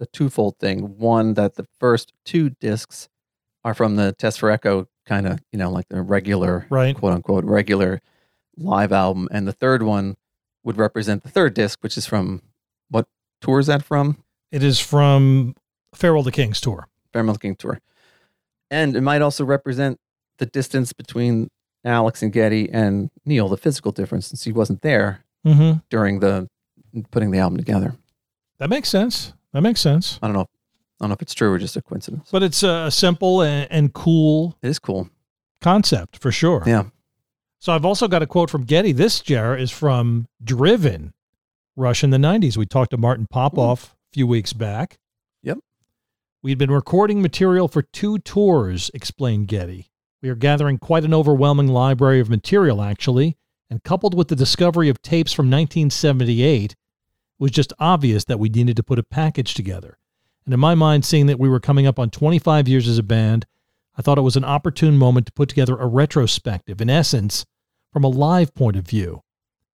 a 0.00 0.06
twofold 0.06 0.58
thing. 0.58 0.98
One, 0.98 1.34
that 1.34 1.54
the 1.56 1.66
first 1.80 2.12
two 2.24 2.50
discs 2.50 3.08
are 3.64 3.74
from 3.74 3.96
the 3.96 4.12
Test 4.12 4.38
for 4.40 4.50
Echo, 4.50 4.86
kind 5.06 5.26
of, 5.26 5.40
you 5.52 5.58
know, 5.58 5.70
like 5.70 5.88
the 5.88 6.02
regular, 6.02 6.66
Right. 6.70 6.96
quote 6.96 7.12
unquote, 7.14 7.44
regular 7.44 8.00
live 8.56 8.92
album. 8.92 9.28
And 9.30 9.46
the 9.46 9.52
third 9.52 9.82
one 9.82 10.16
would 10.64 10.76
represent 10.78 11.22
the 11.22 11.28
third 11.28 11.54
disc, 11.54 11.78
which 11.82 11.96
is 11.96 12.06
from 12.06 12.42
what 12.90 13.06
tour 13.40 13.58
is 13.60 13.66
that 13.66 13.82
from? 13.82 14.22
It 14.50 14.62
is 14.62 14.80
from 14.80 15.54
Farewell 15.94 16.24
to 16.24 16.30
Kings 16.30 16.60
tour. 16.60 16.88
Fairmouth 17.12 17.40
King 17.40 17.56
tour. 17.56 17.80
And 18.70 18.96
it 18.96 19.00
might 19.00 19.22
also 19.22 19.44
represent 19.44 19.98
the 20.38 20.46
distance 20.46 20.92
between 20.92 21.48
Alex 21.84 22.22
and 22.22 22.32
Geddy 22.32 22.68
and 22.70 23.10
Neil, 23.24 23.48
the 23.48 23.56
physical 23.56 23.92
difference, 23.92 24.26
since 24.26 24.44
he 24.44 24.52
wasn't 24.52 24.82
there 24.82 25.24
Mm-hmm. 25.46 25.78
during 25.88 26.18
the 26.20 26.48
putting 27.12 27.30
the 27.30 27.38
album 27.38 27.56
together. 27.58 27.94
That 28.58 28.68
makes 28.68 28.88
sense. 28.88 29.32
That 29.52 29.60
makes 29.62 29.80
sense. 29.80 30.18
I 30.20 30.26
don't 30.26 30.34
know. 30.34 30.42
I 30.42 31.04
don't 31.04 31.10
know 31.10 31.14
if 31.14 31.22
it's 31.22 31.32
true 31.32 31.52
or 31.52 31.58
just 31.58 31.76
a 31.76 31.80
coincidence. 31.80 32.28
But 32.32 32.42
it's 32.42 32.64
a 32.64 32.90
simple 32.90 33.42
and, 33.42 33.68
and 33.70 33.92
cool 33.94 34.56
It 34.62 34.68
is 34.68 34.78
cool. 34.80 35.08
concept 35.60 36.18
for 36.20 36.32
sure. 36.32 36.64
Yeah. 36.66 36.84
So 37.60 37.72
I've 37.72 37.84
also 37.84 38.08
got 38.08 38.20
a 38.20 38.26
quote 38.26 38.50
from 38.50 38.64
Geddy. 38.64 38.90
This 38.92 39.20
Jer 39.20 39.56
is 39.56 39.70
from 39.70 40.26
Driven, 40.42 41.12
Rush 41.76 42.02
in 42.02 42.10
the 42.10 42.18
90s. 42.18 42.56
We 42.56 42.66
talked 42.66 42.90
to 42.90 42.96
Martin 42.98 43.26
Popoff 43.30 43.94
a 44.10 44.12
few 44.12 44.26
weeks 44.26 44.52
back. 44.52 44.98
Yep. 45.44 45.58
We'd 46.42 46.58
been 46.58 46.70
recording 46.72 47.22
material 47.22 47.68
for 47.68 47.82
two 47.82 48.18
tours, 48.18 48.90
explained 48.92 49.46
Geddy. 49.48 49.86
We 50.20 50.28
are 50.30 50.34
gathering 50.34 50.78
quite 50.78 51.04
an 51.04 51.14
overwhelming 51.14 51.68
library 51.68 52.18
of 52.18 52.28
material, 52.28 52.82
actually, 52.82 53.36
and 53.70 53.84
coupled 53.84 54.14
with 54.14 54.28
the 54.28 54.36
discovery 54.36 54.88
of 54.88 55.00
tapes 55.00 55.32
from 55.32 55.46
1978, 55.46 56.72
it 56.72 56.76
was 57.38 57.50
just 57.50 57.72
obvious 57.78 58.24
that 58.24 58.40
we 58.40 58.48
needed 58.48 58.76
to 58.76 58.82
put 58.82 58.98
a 58.98 59.04
package 59.04 59.54
together. 59.54 59.98
And 60.44 60.52
in 60.52 60.60
my 60.60 60.74
mind, 60.74 61.04
seeing 61.04 61.26
that 61.26 61.38
we 61.38 61.48
were 61.48 61.60
coming 61.60 61.86
up 61.86 61.98
on 61.98 62.10
25 62.10 62.66
years 62.66 62.88
as 62.88 62.98
a 62.98 63.02
band, 63.02 63.46
I 63.96 64.02
thought 64.02 64.18
it 64.18 64.22
was 64.22 64.36
an 64.36 64.44
opportune 64.44 64.96
moment 64.96 65.26
to 65.26 65.32
put 65.32 65.48
together 65.48 65.76
a 65.76 65.86
retrospective, 65.86 66.80
in 66.80 66.90
essence, 66.90 67.44
from 67.92 68.02
a 68.02 68.08
live 68.08 68.54
point 68.54 68.76
of 68.76 68.86
view. 68.86 69.22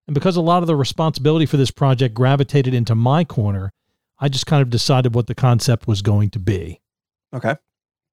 And 0.07 0.15
because 0.15 0.37
a 0.37 0.43
lot 0.43 0.63
of 0.63 0.67
the 0.67 0.77
responsibility 0.77 1.47
for 1.47 1.57
this 1.57 1.71
project 1.71 2.15
gravitated 2.15 2.75
into 2.75 2.95
my 2.95 3.25
corner, 3.25 3.73
I 4.19 4.29
just 4.29 4.47
kind 4.47 4.61
of 4.61 4.69
decided 4.69 5.15
what 5.15 5.27
the 5.27 5.35
concept 5.35 5.87
was 5.87 6.03
going 6.03 6.31
to 6.31 6.39
be. 6.39 6.81
Okay. 7.33 7.57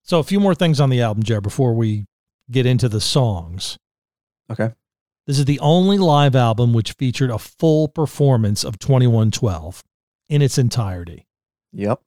So, 0.04 0.20
a 0.20 0.24
few 0.24 0.40
more 0.40 0.56
things 0.56 0.80
on 0.80 0.90
the 0.90 1.02
album, 1.02 1.24
Jared, 1.24 1.44
before 1.44 1.74
we 1.74 2.06
get 2.52 2.66
into 2.66 2.90
the 2.90 3.02
songs. 3.02 3.78
Okay. 4.52 4.72
This 5.28 5.40
is 5.40 5.46
the 5.46 5.60
only 5.60 5.98
live 5.98 6.36
album 6.36 6.74
which 6.74 6.94
featured 6.94 7.30
a 7.30 7.38
full 7.38 7.88
performance 7.88 8.64
of 8.64 8.80
2112 8.80 9.84
in 10.30 10.42
its 10.42 10.58
entirety. 10.58 11.28
Yep. 11.74 12.02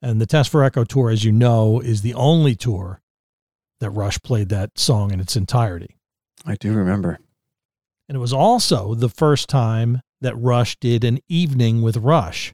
And 0.00 0.20
the 0.20 0.26
Test 0.26 0.50
for 0.50 0.62
Echo 0.62 0.84
tour, 0.84 1.10
as 1.10 1.24
you 1.24 1.32
know, 1.32 1.80
is 1.80 2.02
the 2.02 2.14
only 2.14 2.54
tour 2.54 3.00
that 3.80 3.90
Rush 3.90 4.18
played 4.20 4.48
that 4.50 4.78
song 4.78 5.12
in 5.12 5.20
its 5.20 5.36
entirety. 5.36 5.96
I 6.46 6.54
do 6.54 6.72
remember. 6.72 7.18
And 8.08 8.16
it 8.16 8.20
was 8.20 8.32
also 8.32 8.94
the 8.94 9.08
first 9.08 9.48
time 9.48 10.00
that 10.20 10.36
Rush 10.36 10.76
did 10.78 11.04
an 11.04 11.18
evening 11.28 11.82
with 11.82 11.96
Rush. 11.96 12.52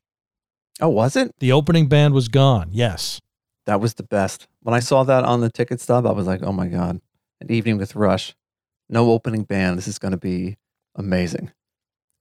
Oh, 0.81 0.89
was 0.89 1.17
it? 1.17 1.35
The 1.39 1.53
opening 1.53 1.87
band 1.89 2.15
was 2.15 2.29
gone. 2.29 2.71
Yes. 2.73 3.21
That 3.67 3.81
was 3.81 3.95
the 3.95 4.03
best. 4.03 4.49
When 4.63 4.75
I 4.75 4.81
saw 4.81 5.05
that 5.05 5.25
on 5.25 5.41
the 5.41 5.51
ticket 5.51 5.81
stub, 5.81 6.07
I 6.07 6.13
was 6.13 6.27
like, 6.27 6.43
oh 6.43 6.53
my 6.53 6.67
God. 6.67 7.01
An 7.45 7.55
evening 7.55 7.77
with 7.77 7.95
Rush. 7.95 8.35
No 8.89 9.11
opening 9.11 9.43
band. 9.45 9.77
This 9.77 9.89
is 9.89 9.99
going 9.99 10.13
to 10.13 10.19
be 10.19 10.57
amazing. 10.97 11.53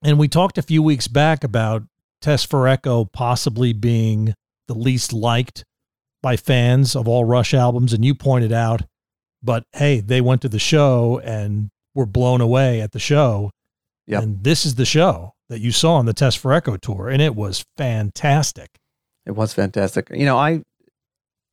And 0.04 0.20
we 0.20 0.28
talked 0.28 0.58
a 0.58 0.62
few 0.62 0.84
weeks 0.84 1.08
back 1.08 1.46
about 1.46 1.84
Test 2.22 2.50
for 2.50 2.68
Echo 2.68 3.06
possibly 3.06 3.72
being 3.72 4.34
the 4.68 4.74
least 4.74 5.14
liked 5.14 5.64
by 6.22 6.36
fans 6.36 6.94
of 6.94 7.08
all 7.08 7.24
Rush 7.24 7.54
albums. 7.54 7.94
And 7.94 8.04
you 8.04 8.14
pointed 8.14 8.52
out, 8.52 8.82
but 9.42 9.64
hey, 9.72 10.02
they 10.02 10.20
went 10.20 10.42
to 10.42 10.50
the 10.50 10.60
show 10.60 11.22
and 11.24 11.70
were 11.96 12.06
blown 12.06 12.42
away 12.42 12.82
at 12.82 12.92
the 12.92 13.00
show. 13.00 13.52
Yep. 14.08 14.24
And 14.24 14.44
this 14.44 14.66
is 14.66 14.76
the 14.76 14.86
show 14.86 15.36
that 15.48 15.62
you 15.62 15.72
saw 15.72 15.96
on 15.96 16.06
the 16.06 16.14
Test 16.14 16.38
for 16.38 16.52
Echo 16.52 16.76
tour. 16.76 17.08
And 17.08 17.22
it 17.22 17.34
was 17.34 17.64
fantastic. 17.78 18.72
It 19.26 19.32
was 19.32 19.54
fantastic. 19.54 20.10
You 20.14 20.26
know, 20.26 20.38
I 20.38 20.64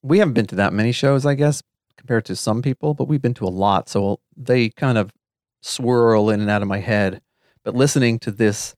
we 0.02 0.18
haven't 0.18 0.34
been 0.34 0.46
to 0.46 0.56
that 0.56 0.72
many 0.72 0.90
shows, 0.90 1.24
I 1.24 1.34
guess, 1.34 1.62
compared 2.00 2.24
to 2.24 2.34
some 2.34 2.62
people, 2.62 2.94
but 2.94 3.04
we've 3.04 3.22
been 3.22 3.34
to 3.34 3.44
a 3.44 3.48
lot. 3.48 3.88
So 3.88 4.18
they 4.36 4.70
kind 4.70 4.98
of 4.98 5.12
swirl 5.60 6.30
in 6.30 6.40
and 6.40 6.48
out 6.50 6.62
of 6.62 6.68
my 6.68 6.78
head. 6.78 7.20
But 7.62 7.74
listening 7.76 8.18
to 8.20 8.30
this, 8.32 8.74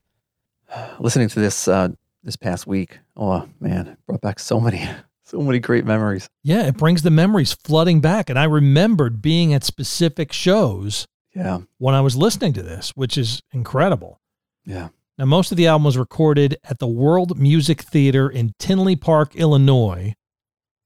listening 0.99 1.29
to 1.31 1.41
this 1.41 1.69
uh, 1.69 1.89
this 2.23 2.37
past 2.37 2.67
week, 2.67 2.99
oh 3.17 3.49
man, 3.61 3.97
brought 4.07 4.21
back 4.21 4.39
so 4.39 4.61
many, 4.61 4.87
so 5.25 5.41
many 5.41 5.59
great 5.61 5.85
memories. 5.85 6.29
Yeah, 6.43 6.67
it 6.67 6.77
brings 6.77 7.03
the 7.03 7.11
memories 7.11 7.53
flooding 7.55 8.01
back. 8.01 8.29
And 8.29 8.39
I 8.39 8.45
remembered 8.45 9.23
being 9.23 9.55
at 9.55 9.65
specific 9.65 10.33
shows 10.33 11.07
Yeah, 11.35 11.61
when 11.79 11.95
I 11.95 12.01
was 12.01 12.17
listening 12.17 12.53
to 12.55 12.63
this, 12.63 12.91
which 12.91 13.17
is 13.17 13.43
incredible. 13.53 14.21
yeah, 14.65 14.89
Now, 15.19 15.25
most 15.27 15.51
of 15.53 15.57
the 15.57 15.67
album 15.69 15.85
was 15.85 15.97
recorded 15.99 16.57
at 16.69 16.79
the 16.81 16.87
World 16.89 17.39
Music 17.39 17.83
Theater 17.83 18.29
in 18.29 18.53
Tinley 18.59 18.97
Park, 18.97 19.35
Illinois, 19.37 20.15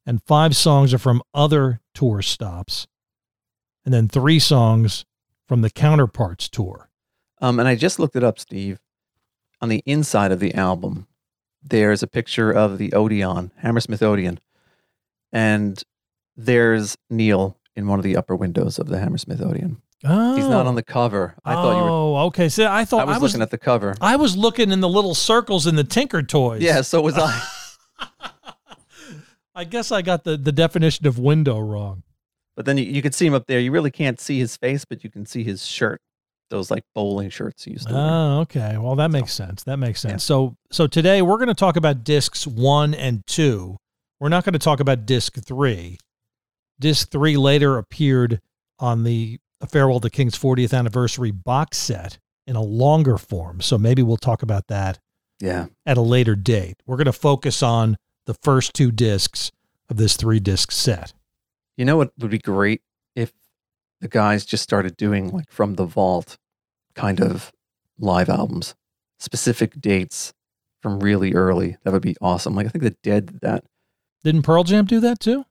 and 0.07 0.23
five 0.23 0.55
songs 0.55 0.95
are 0.95 0.99
from 0.99 1.23
other 1.35 1.81
tour 1.93 2.23
stops, 2.23 2.87
and 3.85 3.93
then 3.93 4.09
three 4.09 4.39
songs 4.39 5.05
from 5.47 5.63
the 5.63 5.71
Counterparts 5.71 6.49
tour. 6.49 6.89
Um, 7.41 7.59
and 7.59 7.69
I 7.69 7.75
just 7.75 7.99
looked 7.99 8.17
it 8.17 8.25
up, 8.25 8.39
Steve. 8.39 8.79
On 9.61 9.69
the 9.69 9.83
inside 9.87 10.33
of 10.33 10.41
the 10.41 10.55
album, 10.55 11.07
there's 11.63 12.03
a 12.03 12.07
picture 12.07 12.51
of 12.51 12.79
the 12.79 12.93
Odeon, 12.93 13.53
Hammersmith 13.59 14.03
Odeon, 14.03 14.39
and 15.33 15.83
there's 16.37 16.97
Neil 17.11 17.59
in 17.75 17.87
one 17.89 17.99
of 17.99 18.03
the 18.05 18.17
upper 18.17 18.37
windows 18.37 18.79
of 18.79 18.89
the 18.89 18.99
Hammersmith 18.99 19.41
Odeon. 19.41 19.83
Oh, 20.05 20.37
He's 20.37 20.47
not 20.47 20.67
on 20.67 20.75
the 20.75 20.83
cover. 20.83 21.35
I 21.45 21.55
thought 21.55 21.77
you 21.77 21.83
were. 21.85 21.89
Oh, 21.89 22.17
okay. 22.27 22.49
So 22.49 22.71
I 22.71 22.85
thought 22.85 23.09
I 23.09 23.19
was, 23.19 23.33
looking 23.33 23.43
at 23.43 23.51
the 23.51 23.59
cover. 23.59 23.95
I 24.01 24.17
was 24.17 24.37
looking 24.37 24.71
in 24.71 24.81
the 24.81 24.89
little 24.89 25.15
circles 25.15 25.67
in 25.67 25.75
the 25.75 25.85
Tinker 25.85 26.23
Toys. 26.23 26.63
Yeah, 26.63 26.83
so 26.83 27.01
was 27.01 27.17
I. 27.19 27.43
I 29.57 29.65
guess 29.65 29.91
I 29.91 30.03
got 30.03 30.25
the, 30.25 30.37
the 30.37 30.53
definition 30.53 31.07
of 31.07 31.19
window 31.19 31.59
wrong. 31.59 32.03
But 32.57 32.67
then 32.67 32.77
you, 32.79 32.85
you 32.85 33.03
could 33.03 33.15
see 33.15 33.27
him 33.27 33.35
up 33.35 33.47
there. 33.47 33.59
You 33.59 33.71
really 33.73 33.91
can't 33.91 34.21
see 34.21 34.39
his 34.39 34.57
face, 34.57 34.85
but 34.85 35.03
you 35.03 35.11
can 35.11 35.27
see 35.27 35.43
his 35.43 35.65
shirt. 35.67 36.01
Those 36.51 36.71
like 36.71 36.85
bowling 36.95 37.31
shirts 37.31 37.65
he 37.65 37.73
used 37.73 37.89
to 37.89 37.95
wear. 37.95 38.03
Oh, 38.03 38.39
okay. 38.43 38.77
Well, 38.79 38.95
that 38.97 39.11
makes 39.11 39.33
sense. 39.33 39.65
That 39.65 39.79
makes 39.79 40.01
sense. 40.01 40.23
So, 40.23 40.57
so 40.71 40.87
today 40.87 41.21
we're 41.21 41.39
going 41.39 41.49
to 41.49 41.55
talk 41.55 41.77
about 41.77 42.05
discs 42.05 42.47
one 42.47 42.95
and 42.95 43.27
two. 43.27 43.79
We're 44.21 44.29
not 44.29 44.45
going 44.45 44.53
to 44.53 44.59
talk 44.61 44.79
about 44.79 45.07
disc 45.07 45.35
three. 45.45 45.99
Disc 46.79 47.11
three 47.11 47.37
later 47.37 47.79
appeared 47.79 48.41
on 48.79 49.03
the 49.03 49.41
Farewell 49.69 49.99
to 50.01 50.11
Kings 50.11 50.39
40th 50.39 50.73
anniversary 50.77 51.31
box 51.33 51.79
set 51.79 52.19
in 52.47 52.55
a 52.55 52.63
longer 52.63 53.19
form. 53.19 53.61
So 53.61 53.77
maybe 53.77 54.03
we'll 54.03 54.17
talk 54.19 54.43
about 54.43 54.69
that 54.69 55.01
Yeah. 55.41 55.67
at 55.85 55.97
a 55.97 56.03
later 56.03 56.37
date. 56.37 56.77
We're 56.87 56.97
going 56.99 57.07
to 57.07 57.13
focus 57.13 57.63
on 57.63 57.97
the 58.27 58.35
first 58.35 58.75
two 58.75 58.93
discs 58.93 59.51
of 59.89 59.97
this 59.97 60.17
three 60.17 60.41
disc 60.41 60.71
set. 60.71 61.13
You 61.77 61.85
know 61.85 61.97
what 61.97 62.13
would 62.19 62.31
be 62.31 62.39
great 62.39 62.83
if 63.15 63.33
the 64.01 64.09
guys 64.09 64.45
just 64.45 64.63
started 64.63 64.97
doing 64.97 65.31
like 65.31 65.51
from 65.51 65.75
the 65.75 65.85
vault 65.85 66.37
kind 66.95 67.21
of 67.21 67.53
live 67.99 68.29
albums, 68.29 68.75
specific 69.19 69.81
dates 69.81 70.35
from 70.83 71.01
really 71.01 71.35
early. 71.35 71.77
That 71.83 71.93
would 71.93 72.03
be 72.03 72.17
awesome. 72.21 72.55
Like 72.55 72.67
I 72.67 72.69
think 72.71 72.85
the 72.85 72.97
Dead 73.03 73.27
did 73.27 73.41
that. 73.41 73.65
Didn't 74.25 74.43
Pearl 74.43 74.65
Jam 74.65 74.85
do 74.85 75.01
that 75.01 75.21
too? 75.21 75.45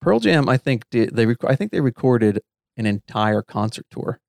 Pearl 0.00 0.20
Jam, 0.20 0.48
I 0.48 0.56
think 0.56 0.84
did 0.90 1.14
they? 1.14 1.26
Rec- 1.26 1.44
I 1.44 1.56
think 1.56 1.72
they 1.72 1.80
recorded 1.80 2.40
an 2.76 2.86
entire 2.86 3.42
concert 3.42 3.86
tour, 3.90 4.20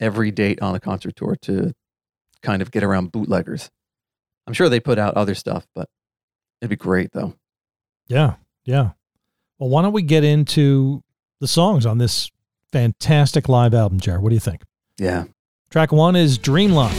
every 0.00 0.30
date 0.30 0.60
on 0.60 0.72
the 0.72 0.80
concert 0.80 1.14
tour 1.14 1.36
to 1.42 1.72
kind 2.42 2.62
of 2.62 2.70
get 2.70 2.82
around 2.82 3.12
bootleggers. 3.12 3.70
I'm 4.46 4.54
sure 4.54 4.68
they 4.68 4.80
put 4.80 4.98
out 4.98 5.14
other 5.14 5.34
stuff, 5.34 5.66
but 5.74 5.88
it'd 6.60 6.70
be 6.70 6.76
great 6.76 7.12
though. 7.12 7.34
Yeah, 8.06 8.34
yeah. 8.64 8.90
Well, 9.58 9.70
why 9.70 9.82
don't 9.82 9.92
we 9.92 10.02
get 10.02 10.24
into 10.24 11.02
the 11.40 11.48
songs 11.48 11.86
on 11.86 11.98
this 11.98 12.30
fantastic 12.72 13.48
live 13.48 13.72
album, 13.74 14.00
Jared? 14.00 14.22
What 14.22 14.30
do 14.30 14.34
you 14.34 14.40
think? 14.40 14.62
Yeah. 14.98 15.24
Track 15.70 15.92
one 15.92 16.16
is 16.16 16.38
Dreamline. 16.38 16.92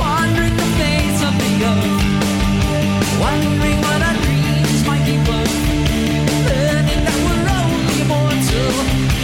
Wandering 0.00 0.56
the 0.56 0.68
face 0.76 1.22
of 1.22 1.34
the 1.38 1.52
earth, 1.64 3.20
wondering 3.20 3.78
what 3.80 4.02
our 4.02 4.16
dreams 4.24 4.86
might 4.86 5.04
be 5.06 5.16
worth, 5.18 5.54
learning 6.46 7.02
that 7.04 7.18
we're 7.24 7.48
only 7.56 8.04
mortal 8.08 8.70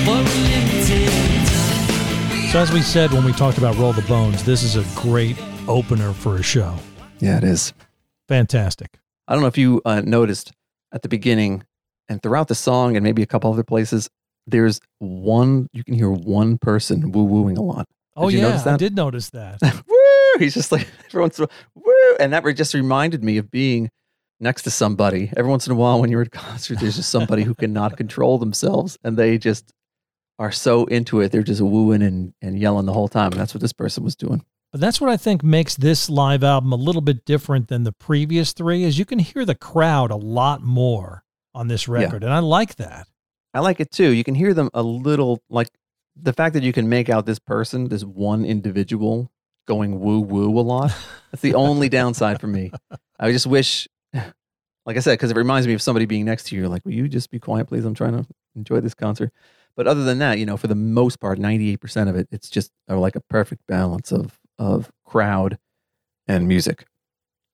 for 0.05 0.19
a 0.19 0.23
limited 0.23 0.87
time. 0.89 2.51
So, 2.53 2.59
as 2.59 2.73
we 2.73 2.83
said 2.83 3.13
when 3.13 3.25
we 3.25 3.33
talked 3.33 3.59
about 3.59 3.77
Roll 3.77 3.93
the 3.93 4.03
Bones, 4.03 4.45
this 4.45 4.63
is 4.63 4.77
a 4.77 4.85
great 5.01 5.37
opener 5.69 6.13
for 6.13 6.37
a 6.37 6.43
show. 6.43 6.77
Yeah, 7.21 7.39
it 7.39 7.45
is. 7.45 7.73
Fantastic. 8.29 8.99
I 9.29 9.35
don't 9.35 9.43
know 9.43 9.49
if 9.49 9.59
you 9.59 9.81
uh, 9.85 10.01
noticed 10.01 10.53
at 10.93 11.03
the 11.03 11.09
beginning 11.09 11.65
And 12.09 12.23
throughout 12.23 12.49
the 12.49 12.55
song 12.55 12.97
and 12.97 13.05
maybe 13.05 13.23
a 13.23 13.27
couple 13.27 13.53
other 13.53 13.63
places, 13.63 14.11
there's 14.47 14.81
one 14.99 15.69
you 15.73 15.85
can 15.85 15.95
hear 15.95 16.11
one 16.11 16.59
person 16.59 17.13
woo 17.13 17.25
wooing 17.25 17.57
a 17.57 17.63
lot. 17.63 17.87
Oh 18.17 18.29
you 18.29 18.39
yeah, 18.39 18.49
notice 18.49 18.67
I 18.67 18.77
did 18.77 18.95
notice 18.97 19.31
that. 19.31 19.61
woo! 19.63 20.39
He's 20.39 20.55
just 20.55 20.73
like 20.73 20.87
every 21.07 21.21
once 21.21 21.39
in 21.39 21.45
a 21.45 21.47
while, 21.47 21.85
woo, 21.87 22.17
and 22.19 22.33
that 22.33 22.45
just 22.57 22.75
reminded 22.75 23.23
me 23.23 23.39
of 23.39 23.51
being 23.51 23.91
next 24.41 24.63
to 24.63 24.71
somebody. 24.71 25.33
Every 25.37 25.51
once 25.51 25.67
in 25.67 25.73
a 25.73 25.77
while, 25.77 26.01
when 26.01 26.11
you're 26.11 26.23
at 26.23 26.27
a 26.27 26.31
concert, 26.51 26.81
there's 26.81 26.97
just 26.97 27.11
somebody 27.11 27.45
who 27.45 27.55
cannot 27.55 27.97
control 27.97 28.37
themselves, 28.39 28.99
and 29.05 29.17
they 29.17 29.39
just 29.39 29.73
are 30.39 30.53
so 30.53 30.85
into 30.87 31.21
it. 31.21 31.31
They're 31.31 31.43
just 31.43 31.61
wooing 31.61 32.03
and, 32.03 32.35
and 32.43 32.59
yelling 32.59 32.87
the 32.87 32.93
whole 32.93 33.09
time. 33.09 33.31
And 33.33 33.41
that's 33.41 33.55
what 33.55 33.61
this 33.61 33.73
person 33.73 34.03
was 34.03 34.17
doing. 34.17 34.45
But 34.73 34.81
that's 34.81 35.01
what 35.01 35.11
I 35.11 35.19
think 35.19 35.45
makes 35.45 35.77
this 35.77 36.09
live 36.09 36.43
album 36.43 36.73
a 36.73 36.77
little 36.77 37.03
bit 37.03 37.27
different 37.27 37.69
than 37.69 37.85
the 37.85 37.93
previous 37.93 38.53
three 38.55 38.85
is 38.85 38.99
you 38.99 39.05
can 39.05 39.19
hear 39.19 39.45
the 39.45 39.55
crowd 39.55 40.11
a 40.11 40.17
lot 40.17 40.63
more 40.63 41.25
on 41.55 41.69
this 41.69 41.87
record. 41.87 42.25
And 42.25 42.33
I 42.33 42.39
like 42.39 42.77
that. 42.77 43.07
I 43.53 43.61
like 43.61 43.81
it 43.81 43.91
too. 43.91 44.09
You 44.11 44.25
can 44.25 44.35
hear 44.35 44.55
them 44.55 44.71
a 44.73 44.83
little 44.83 45.43
like 45.51 45.69
the 46.17 46.33
fact 46.33 46.55
that 46.55 46.63
you 46.63 46.73
can 46.73 46.89
make 46.89 47.11
out 47.11 47.27
this 47.27 47.39
person, 47.39 47.89
this 47.89 48.03
one 48.03 48.47
individual 48.47 49.31
going 49.67 50.01
woo 50.01 50.21
woo 50.21 50.59
a 50.59 50.61
lot. 50.61 50.97
That's 51.31 51.43
the 51.43 51.55
only 51.55 51.91
downside 51.91 52.41
for 52.41 52.47
me. 52.47 52.73
I 53.21 53.31
just 53.31 53.47
wish, 53.47 53.87
like 54.15 54.97
I 54.97 55.01
said, 55.01 55.13
because 55.13 55.31
it 55.31 55.37
reminds 55.37 55.67
me 55.67 55.75
of 55.75 55.83
somebody 55.83 56.07
being 56.07 56.25
next 56.25 56.45
to 56.45 56.57
you. 56.57 56.69
Like, 56.69 56.85
will 56.87 56.93
you 56.93 57.09
just 57.09 57.31
be 57.31 57.39
quiet, 57.39 57.69
please? 57.69 57.85
I'm 57.85 57.95
trying 57.95 58.13
to 58.13 58.27
enjoy 58.57 58.81
this 58.81 58.95
concert. 58.95 59.31
But 59.77 59.87
other 59.87 60.05
than 60.05 60.19
that, 60.19 60.39
you 60.39 60.47
know, 60.47 60.57
for 60.57 60.67
the 60.67 60.75
most 60.75 61.21
part, 61.21 61.39
98% 61.39 62.09
of 62.09 62.17
it, 62.17 62.29
it's 62.31 62.51
just 62.51 62.71
uh, 62.91 62.99
like 62.99 63.17
a 63.17 63.21
perfect 63.21 63.67
balance 63.67 64.13
of 64.13 64.39
of 64.63 64.91
crowd 65.05 65.59
and 66.27 66.47
music. 66.47 66.87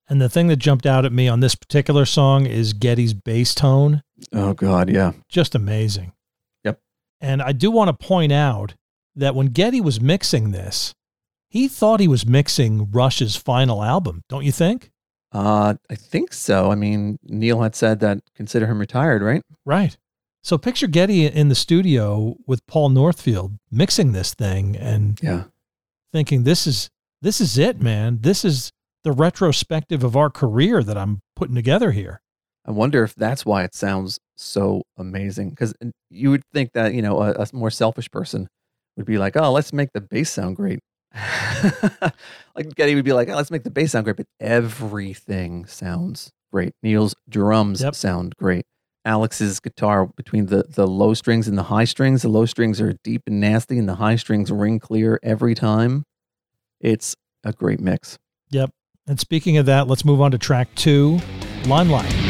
And 0.07 0.21
the 0.21 0.29
thing 0.29 0.47
that 0.47 0.57
jumped 0.57 0.85
out 0.85 1.05
at 1.05 1.11
me 1.11 1.27
on 1.27 1.39
this 1.39 1.55
particular 1.55 2.05
song 2.05 2.45
is 2.45 2.73
Geddy's 2.73 3.13
bass 3.13 3.53
tone. 3.53 4.01
Oh 4.33 4.53
God, 4.53 4.89
yeah. 4.89 5.11
Just 5.27 5.53
amazing. 5.55 6.13
Yep. 6.63 6.79
And 7.21 7.41
I 7.41 7.51
do 7.51 7.69
want 7.71 7.89
to 7.89 8.07
point 8.07 8.31
out 8.31 8.75
that 9.15 9.35
when 9.35 9.47
Geddy 9.47 9.81
was 9.81 10.01
mixing 10.01 10.51
this, 10.51 10.93
he 11.49 11.67
thought 11.67 11.99
he 11.99 12.07
was 12.07 12.25
mixing 12.25 12.89
Rush's 12.91 13.35
final 13.35 13.83
album, 13.83 14.21
don't 14.29 14.45
you 14.45 14.51
think? 14.51 14.91
Uh, 15.31 15.75
I 15.91 15.95
think 15.95 16.33
so. 16.33 16.71
I 16.71 16.75
mean, 16.75 17.19
Neil 17.23 17.61
had 17.61 17.75
said 17.75 17.99
that 17.99 18.19
consider 18.35 18.65
him 18.67 18.79
retired, 18.79 19.21
right? 19.21 19.43
Right. 19.65 19.95
So 20.43 20.57
picture 20.57 20.87
Geddy 20.87 21.25
in 21.27 21.49
the 21.49 21.55
studio 21.55 22.35
with 22.47 22.65
Paul 22.65 22.89
Northfield 22.89 23.53
mixing 23.71 24.11
this 24.13 24.33
thing 24.33 24.75
and 24.75 25.19
Yeah. 25.21 25.43
thinking 26.13 26.43
this 26.43 26.65
is 26.65 26.89
this 27.21 27.41
is 27.41 27.57
it, 27.57 27.81
man. 27.81 28.19
This 28.21 28.43
is 28.45 28.71
the 29.03 29.11
retrospective 29.11 30.03
of 30.03 30.15
our 30.15 30.29
career 30.29 30.83
that 30.83 30.97
I'm 30.97 31.19
putting 31.35 31.55
together 31.55 31.91
here. 31.91 32.21
I 32.65 32.71
wonder 32.71 33.03
if 33.03 33.15
that's 33.15 33.45
why 33.45 33.63
it 33.63 33.73
sounds 33.73 34.19
so 34.37 34.83
amazing. 34.97 35.51
Because 35.51 35.73
you 36.09 36.29
would 36.31 36.43
think 36.53 36.73
that 36.73 36.93
you 36.93 37.01
know 37.01 37.21
a, 37.21 37.31
a 37.31 37.47
more 37.53 37.71
selfish 37.71 38.09
person 38.11 38.47
would 38.97 39.05
be 39.05 39.17
like, 39.17 39.35
"Oh, 39.37 39.51
let's 39.51 39.73
make 39.73 39.89
the 39.93 40.01
bass 40.01 40.29
sound 40.29 40.55
great." 40.55 40.79
like 42.55 42.73
Geddy 42.75 42.95
would 42.95 43.05
be 43.05 43.13
like, 43.13 43.29
"Oh, 43.29 43.35
let's 43.35 43.51
make 43.51 43.63
the 43.63 43.71
bass 43.71 43.91
sound 43.93 44.05
great," 44.05 44.17
but 44.17 44.27
everything 44.39 45.65
sounds 45.65 46.31
great. 46.51 46.73
Neil's 46.83 47.15
drums 47.27 47.81
Yep. 47.81 47.95
sound 47.95 48.35
great. 48.37 48.65
Alex's 49.05 49.59
guitar 49.59 50.07
between 50.17 50.47
the 50.47 50.63
the 50.67 50.85
low 50.87 51.13
strings 51.13 51.47
and 51.47 51.57
the 51.57 51.63
high 51.63 51.85
strings. 51.85 52.21
The 52.21 52.29
low 52.29 52.45
strings 52.45 52.79
are 52.81 52.93
deep 53.03 53.23
and 53.27 53.39
nasty, 53.39 53.77
and 53.77 53.87
the 53.89 53.95
high 53.95 54.17
strings 54.17 54.51
ring 54.51 54.79
clear 54.79 55.19
every 55.23 55.55
time. 55.55 56.03
It's 56.79 57.15
a 57.43 57.53
great 57.53 57.79
mix. 57.79 58.17
Yep. 58.51 58.71
And 59.07 59.19
speaking 59.19 59.57
of 59.57 59.65
that, 59.65 59.87
let's 59.87 60.05
move 60.05 60.21
on 60.21 60.31
to 60.31 60.37
track 60.37 60.73
two, 60.75 61.19
Limelight. 61.65 62.28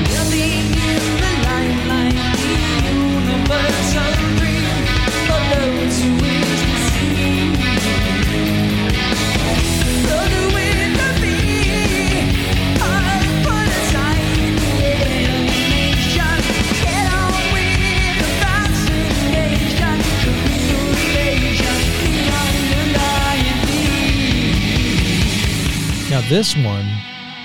This 26.29 26.55
one, 26.55 26.85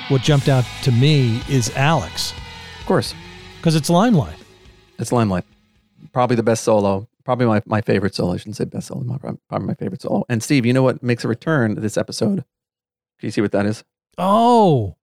what 0.08 0.22
jumped 0.22 0.48
out 0.48 0.64
to 0.82 0.92
me 0.92 1.40
is 1.48 1.70
Alex 1.76 2.32
Of 2.80 2.86
course, 2.86 3.14
because 3.56 3.74
it's 3.74 3.88
Limelight. 3.90 4.36
it's 4.98 5.12
Limelight. 5.12 5.44
Probably 6.12 6.36
the 6.36 6.42
best 6.42 6.64
solo. 6.64 7.08
Probably 7.24 7.46
my, 7.46 7.62
my 7.64 7.80
favorite 7.80 8.14
solo. 8.14 8.34
I 8.34 8.36
shouldn't 8.36 8.56
say 8.56 8.64
best 8.66 8.88
solo. 8.88 9.02
my- 9.02 9.16
Probably 9.48 9.66
my 9.66 9.74
favorite 9.74 10.02
solo. 10.02 10.24
And 10.28 10.42
Steve, 10.42 10.66
you 10.66 10.72
know 10.74 10.82
what 10.82 11.02
makes 11.02 11.24
a 11.24 11.28
return 11.28 11.74
this 11.76 11.96
episode? 11.96 12.44
Can 13.18 13.26
you 13.26 13.30
see 13.30 13.40
what 13.40 13.52
that 13.52 13.64
is? 13.66 13.82
Oh, 14.18 14.96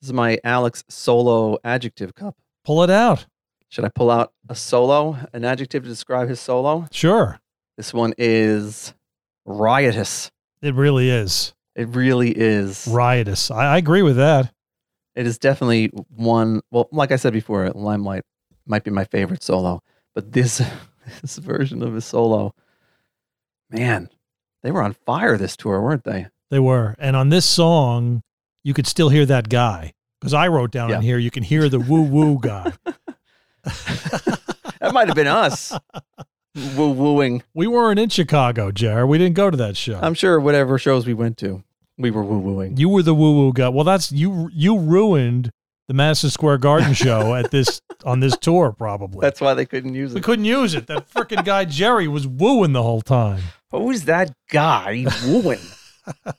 This 0.00 0.08
is 0.08 0.12
my 0.12 0.38
Alex 0.44 0.82
solo 0.88 1.58
adjective 1.64 2.14
cup. 2.14 2.36
pull 2.64 2.82
it 2.82 2.90
out. 2.90 3.26
Should 3.70 3.84
I 3.84 3.88
pull 3.90 4.10
out 4.10 4.32
a 4.48 4.54
solo, 4.54 5.16
an 5.32 5.44
adjective 5.44 5.82
to 5.84 5.88
describe 5.88 6.28
his 6.28 6.40
solo? 6.40 6.86
Sure. 6.90 7.38
This 7.76 7.94
one 7.94 8.14
is 8.18 8.94
riotous. 9.44 10.30
It 10.62 10.74
really 10.74 11.08
is 11.10 11.54
It 11.78 11.88
really 11.88 12.30
is. 12.36 12.86
riotous. 12.90 13.50
I, 13.50 13.74
I 13.74 13.76
agree 13.78 14.02
with 14.02 14.16
that. 14.16 14.52
It 15.14 15.26
is 15.26 15.38
definitely 15.38 15.86
one. 16.10 16.60
Well, 16.70 16.88
like 16.92 17.12
I 17.12 17.16
said 17.16 17.32
before, 17.32 17.70
Limelight 17.70 18.24
might 18.66 18.84
be 18.84 18.90
my 18.90 19.04
favorite 19.04 19.42
solo, 19.42 19.80
but 20.14 20.32
this 20.32 20.60
this 21.22 21.38
version 21.38 21.82
of 21.82 21.94
his 21.94 22.04
solo, 22.04 22.54
man, 23.70 24.08
they 24.62 24.70
were 24.70 24.82
on 24.82 24.92
fire 24.92 25.36
this 25.38 25.56
tour, 25.56 25.80
weren't 25.80 26.04
they? 26.04 26.26
They 26.50 26.58
were. 26.58 26.94
And 26.98 27.14
on 27.16 27.28
this 27.30 27.46
song, 27.46 28.22
you 28.64 28.74
could 28.74 28.86
still 28.86 29.08
hear 29.08 29.24
that 29.26 29.48
guy 29.48 29.92
because 30.20 30.34
I 30.34 30.48
wrote 30.48 30.70
down 30.72 30.90
Yeah. 30.90 30.96
on 30.96 31.02
here, 31.02 31.18
you 31.18 31.30
can 31.30 31.42
hear 31.44 31.68
the 31.68 31.78
woo 31.80 32.02
woo 32.02 32.38
guy. 32.40 32.72
That 34.80 34.94
might 34.94 35.08
have 35.08 35.16
been 35.16 35.26
us 35.26 35.72
woo 36.76 36.90
wooing. 36.92 37.42
we 37.52 37.66
weren't 37.66 37.98
in 37.98 38.08
Chicago, 38.10 38.70
Jer. 38.70 39.06
We 39.06 39.18
didn't 39.18 39.34
go 39.34 39.50
to 39.50 39.56
that 39.56 39.76
show. 39.76 39.98
I'm 40.00 40.14
sure 40.14 40.38
whatever 40.38 40.78
shows 40.78 41.04
we 41.04 41.14
went 41.14 41.36
to, 41.38 41.64
we 41.98 42.10
were 42.10 42.22
woo 42.24 42.38
wooing. 42.38 42.76
you 42.76 42.88
were 42.88 43.02
the 43.02 43.14
woo 43.14 43.34
woo 43.36 43.52
guy. 43.52 43.68
Well, 43.68 43.84
that's 43.84 44.10
you. 44.12 44.48
You 44.52 44.78
ruined 44.78 45.50
the 45.88 45.94
Madison 45.94 46.30
Square 46.30 46.58
Garden 46.58 46.94
show 46.94 47.34
at 47.34 47.50
this 47.50 47.80
on 48.04 48.20
this 48.20 48.36
tour. 48.36 48.72
Probably 48.72 49.20
That's 49.20 49.40
why 49.40 49.54
they 49.54 49.66
couldn't 49.66 49.94
use 49.94 50.12
it. 50.12 50.14
we 50.16 50.20
couldn't 50.20 50.44
use 50.44 50.74
it. 50.74 50.86
That 50.86 51.10
freaking 51.10 51.44
guy 51.44 51.64
Jerry 51.64 52.08
was 52.08 52.26
wooing 52.26 52.72
the 52.72 52.82
whole 52.82 53.02
time. 53.02 53.42
Who's 53.70 54.04
that 54.04 54.32
guy 54.50 55.04
wooing? 55.26 55.60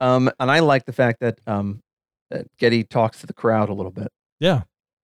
um, 0.00 0.30
and 0.38 0.50
I 0.50 0.60
like 0.60 0.84
the 0.86 0.92
fact 0.92 1.20
that 1.20 1.38
um, 1.46 1.80
that 2.30 2.46
Geddy 2.58 2.84
talks 2.84 3.20
to 3.20 3.26
the 3.26 3.32
crowd 3.32 3.68
a 3.68 3.74
little 3.74 3.92
bit. 3.92 4.08
Yeah. 4.38 4.62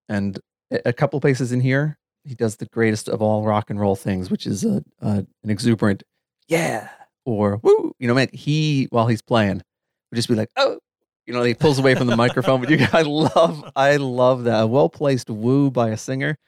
and 0.08 0.38
a 0.70 0.88
a 0.88 0.92
couple 0.92 1.20
places 1.20 1.52
in 1.52 1.60
here, 1.60 1.98
he 2.24 2.34
does 2.34 2.56
the 2.56 2.66
greatest 2.66 3.08
of 3.08 3.22
all 3.22 3.44
rock 3.44 3.70
and 3.70 3.78
roll 3.80 3.96
things, 3.96 4.30
which 4.30 4.46
is 4.46 4.64
a, 4.64 4.82
a 5.00 5.26
an 5.44 5.50
exuberant 5.50 6.02
"yeah" 6.48 6.88
or 7.26 7.56
"woo." 7.62 7.92
You 7.98 8.08
know, 8.08 8.14
man, 8.14 8.28
he 8.32 8.86
while 8.90 9.06
he's 9.06 9.20
playing 9.20 9.56
would 10.10 10.16
just 10.16 10.28
be 10.28 10.34
like, 10.34 10.48
"oh," 10.56 10.78
you 11.26 11.34
know, 11.34 11.42
he 11.42 11.52
pulls 11.52 11.78
away 11.78 11.94
from 11.94 12.06
the 12.06 12.16
microphone. 12.16 12.60
But 12.60 12.70
you, 12.70 12.86
I 12.92 13.02
love, 13.02 13.70
I 13.76 13.96
love 13.96 14.44
that 14.44 14.62
a 14.62 14.66
well 14.66 14.88
placed 14.88 15.28
woo 15.28 15.70
by 15.70 15.90
a 15.90 15.96
singer 15.96 16.38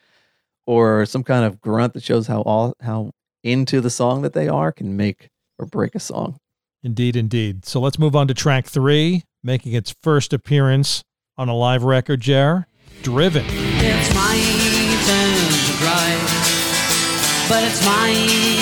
or 0.66 1.04
some 1.06 1.24
kind 1.24 1.44
of 1.44 1.60
grunt 1.60 1.94
that 1.94 2.02
shows 2.02 2.26
how 2.26 2.42
all 2.42 2.74
how 2.80 3.10
into 3.42 3.80
the 3.80 3.90
song 3.90 4.22
that 4.22 4.32
they 4.32 4.48
are 4.48 4.72
can 4.72 4.96
make 4.96 5.28
or 5.58 5.66
break 5.66 5.94
a 5.94 6.00
song. 6.00 6.38
Indeed, 6.82 7.16
indeed. 7.16 7.64
So 7.64 7.80
let's 7.80 7.98
move 7.98 8.14
on 8.14 8.28
to 8.28 8.34
track 8.34 8.66
three, 8.66 9.24
making 9.42 9.72
its 9.72 9.94
first 10.02 10.32
appearance 10.32 11.02
on 11.36 11.48
a 11.48 11.54
live 11.54 11.82
record, 11.82 12.20
Jer. 12.20 12.66
Driven. 13.02 13.44
It's 13.48 14.14
my 14.14 14.36
turn 15.06 15.34
to 15.66 15.72
cry, 15.82 17.46
but 17.48 17.64
it's 17.64 17.84
my 17.84 18.57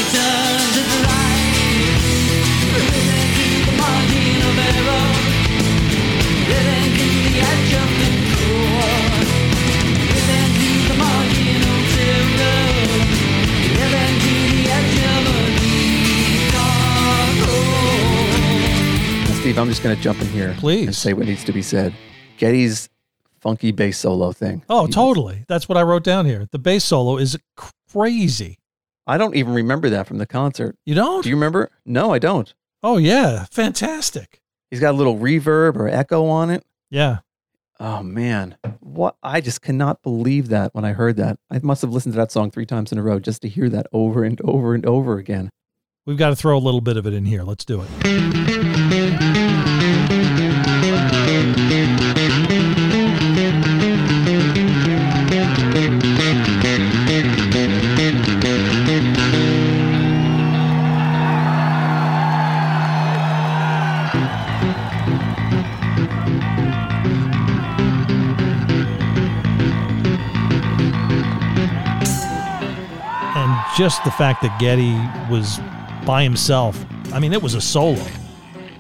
Steve, 19.47 19.61
I'm 19.61 19.69
just 19.69 19.85
going 19.85 19.95
to 19.95 20.03
jump 20.03 20.21
in 20.21 20.27
here 20.27 20.57
Please. 20.59 20.87
and 20.89 20.97
say 20.97 21.13
what 21.13 21.27
needs 21.27 21.45
to 21.45 21.53
be 21.53 21.63
said. 21.63 21.95
Geddy's 22.37 22.89
funky 23.39 23.71
bass 23.71 23.97
solo 23.97 24.33
thing. 24.33 24.65
Oh, 24.69 24.89
totally. 24.89 25.45
That's 25.47 25.69
what 25.69 25.79
I 25.79 25.83
wrote 25.83 26.03
down 26.03 26.27
here. 26.27 26.49
The 26.51 26.59
bass 26.59 26.85
solo 26.85 27.17
is 27.17 27.39
crazy. 27.89 28.59
I 29.07 29.17
don't 29.17 29.37
even 29.37 29.55
remember 29.55 29.89
that 29.91 30.09
from 30.09 30.19
the 30.19 30.27
concert. 30.27 30.77
You 30.85 30.97
don't? 30.97 31.23
Do 31.23 31.29
you 31.29 31.37
remember? 31.37 31.71
No, 31.85 32.13
I 32.13 32.19
don't. 32.19 32.53
oh, 32.83 32.97
yeah. 32.97 33.45
Fantastic. 33.53 34.43
He's 34.69 34.81
got 34.81 34.95
a 34.95 34.99
little 34.99 35.17
reverb 35.17 35.77
or 35.77 35.87
echo 35.87 36.27
on 36.27 36.51
it. 36.51 36.65
Yeah. 36.91 37.19
Oh 37.79 38.03
man, 38.03 38.57
what 38.81 39.15
I 39.23 39.41
just 39.41 39.63
cannot 39.63 40.03
believe 40.03 40.49
that 40.49 40.75
when 40.75 40.85
I 40.85 40.93
heard 40.93 41.15
that. 41.19 41.39
I 41.53 41.61
must 41.63 41.83
have 41.83 41.93
listened 41.93 42.15
to 42.15 42.19
that 42.19 42.33
song 42.33 42.51
three 42.51 42.67
times 42.67 42.91
in 42.91 42.99
a 42.99 43.03
row 43.03 43.21
just 43.21 43.43
to 43.43 43.49
hear 43.49 43.69
that 43.69 43.87
over 43.93 44.25
and 44.25 44.41
over 44.41 44.75
and 44.75 44.85
over 44.87 45.19
again. 45.19 45.51
We've 46.05 46.19
got 46.19 46.31
to 46.31 46.37
throw 46.37 46.57
a 46.57 46.59
little 46.59 46.81
bit 46.81 46.97
of 46.97 47.07
it 47.07 47.13
in 47.13 47.27
here. 47.27 47.45
Let's 47.45 47.65
do 47.65 47.85
it. 47.87 48.76
Just 73.77 74.03
the 74.05 74.11
fact 74.11 74.41
that 74.43 74.59
Geddy 74.59 74.95
was 75.31 75.59
by 76.07 76.23
himself. 76.23 76.83
I 77.13 77.19
mean, 77.19 77.33
it 77.33 77.43
was 77.43 77.55
a 77.55 77.61
solo. 77.61 78.03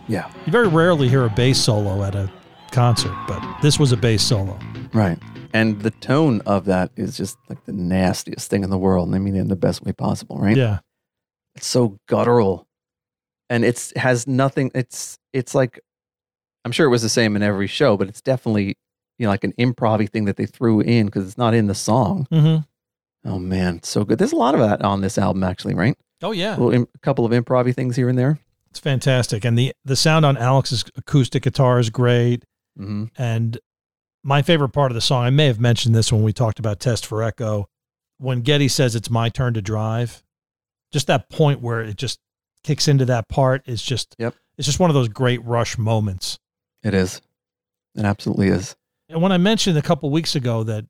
Yeah, 0.09 0.30
You 0.46 0.52
very 0.52 0.68
rarely 0.68 1.09
hear 1.09 1.24
a 1.24 1.28
bass 1.30 1.62
solo 1.62 2.02
at 2.04 2.14
a 2.14 2.30
concert, 2.70 3.14
but 3.26 3.42
this 3.61 3.78
was 3.78 3.92
a 3.92 3.96
bass 3.96 4.22
solo. 4.22 4.59
right. 4.92 5.18
And 5.52 5.80
the 5.80 5.90
tone 5.90 6.42
of 6.44 6.66
that 6.66 6.90
is 6.96 7.16
just 7.16 7.38
like 7.48 7.64
the 7.64 7.72
nastiest 7.72 8.50
thing 8.50 8.62
in 8.62 8.68
the 8.70 8.76
world. 8.78 9.09
And 9.09 9.14
I 9.14 9.18
mean, 9.18 9.35
in 9.37 9.48
the 9.48 9.56
best 9.56 9.82
way 9.82 9.92
possible, 9.92 10.38
right? 10.38 10.56
Yeah. 10.56 10.80
It's 11.54 11.66
so 11.66 11.98
guttural, 12.09 12.66
and 13.48 13.64
it's 13.64 13.92
has 13.96 14.26
nothing. 14.26 14.70
It's 14.74 15.18
it's 15.32 15.54
like 15.54 15.80
I'm 16.66 16.72
sure 16.72 16.87
it 16.87 16.90
was 16.90 17.00
the 17.02 17.09
same 17.09 17.37
in 17.37 17.42
every 17.42 17.68
show, 17.68 17.96
but 17.96 18.06
it's 18.09 18.20
definitely 18.20 18.76
you 19.18 19.24
know 19.24 19.30
like 19.30 19.44
an 19.44 19.54
improv 19.59 20.11
thing 20.11 20.26
that 20.26 20.37
they 20.37 20.44
threw 20.46 20.80
in 20.80 21.06
because 21.06 21.26
it's 21.26 21.38
not 21.38 21.54
in 21.54 21.68
the 21.68 21.74
song. 21.74 22.26
Mm-hmm. 22.30 22.62
Oh 23.26 23.38
man, 23.38 23.82
so 23.82 24.04
good. 24.04 24.18
There's 24.18 24.32
a 24.32 24.36
lot 24.36 24.54
of 24.54 24.60
that 24.60 24.82
on 24.82 25.00
this 25.00 25.18
album, 25.18 25.42
actually, 25.44 25.74
right? 25.74 25.96
Oh 26.22 26.32
yeah, 26.32 26.52
A, 26.52 26.58
little, 26.58 26.72
im- 26.72 26.88
a 26.94 26.98
couple 27.00 27.24
of 27.26 27.32
improv 27.32 27.74
things 27.74 27.96
here 27.96 28.08
and 28.08 28.18
there. 28.18 28.38
it's 28.70 28.78
fantastic, 28.80 29.44
and 29.44 29.58
the 29.58 29.72
the 29.84 29.96
sound 29.96 30.24
on 30.24 30.36
Alex's 30.36 30.84
acoustic 30.96 31.42
guitar 31.42 31.78
is 31.78 31.90
great. 31.90 32.44
hmm 32.76 33.06
And 33.18 33.58
my 34.22 34.42
favorite 34.42 34.70
part 34.70 34.90
of 34.90 34.94
the 34.94 35.00
song, 35.00 35.24
I 35.24 35.30
may 35.30 35.46
have 35.46 35.60
mentioned 35.60 35.94
this 35.94 36.12
when 36.12 36.22
we 36.22 36.32
talked 36.32 36.58
about 36.58 36.80
Test 36.80 37.04
for 37.06 37.22
Echo, 37.22 37.68
when 38.18 38.40
Geddy 38.42 38.68
says 38.68 38.94
it's 38.96 39.10
my 39.10 39.28
turn 39.28 39.54
to 39.54 39.62
drive, 39.62 40.22
just 40.92 41.06
that 41.08 41.28
point 41.30 41.60
where 41.60 41.80
it 41.82 41.96
just 41.96 42.18
kicks 42.64 42.88
into 42.88 43.04
that 43.06 43.28
part 43.28 43.62
is 43.66 43.82
just 43.82 44.14
Yep. 44.18 44.34
it's 44.58 44.66
just 44.66 44.80
one 44.80 44.90
of 44.90 44.94
those 44.94 45.08
great 45.08 45.44
rush 45.44 45.76
moments. 45.78 46.38
It 46.82 46.94
is. 46.94 47.20
It 47.94 48.04
absolutely 48.04 48.48
is. 48.48 48.74
And 49.08 49.20
when 49.22 49.32
I 49.32 49.38
mentioned 49.38 49.78
a 49.78 49.82
couple 49.82 50.10
weeks 50.10 50.34
ago 50.34 50.62
that 50.64 50.84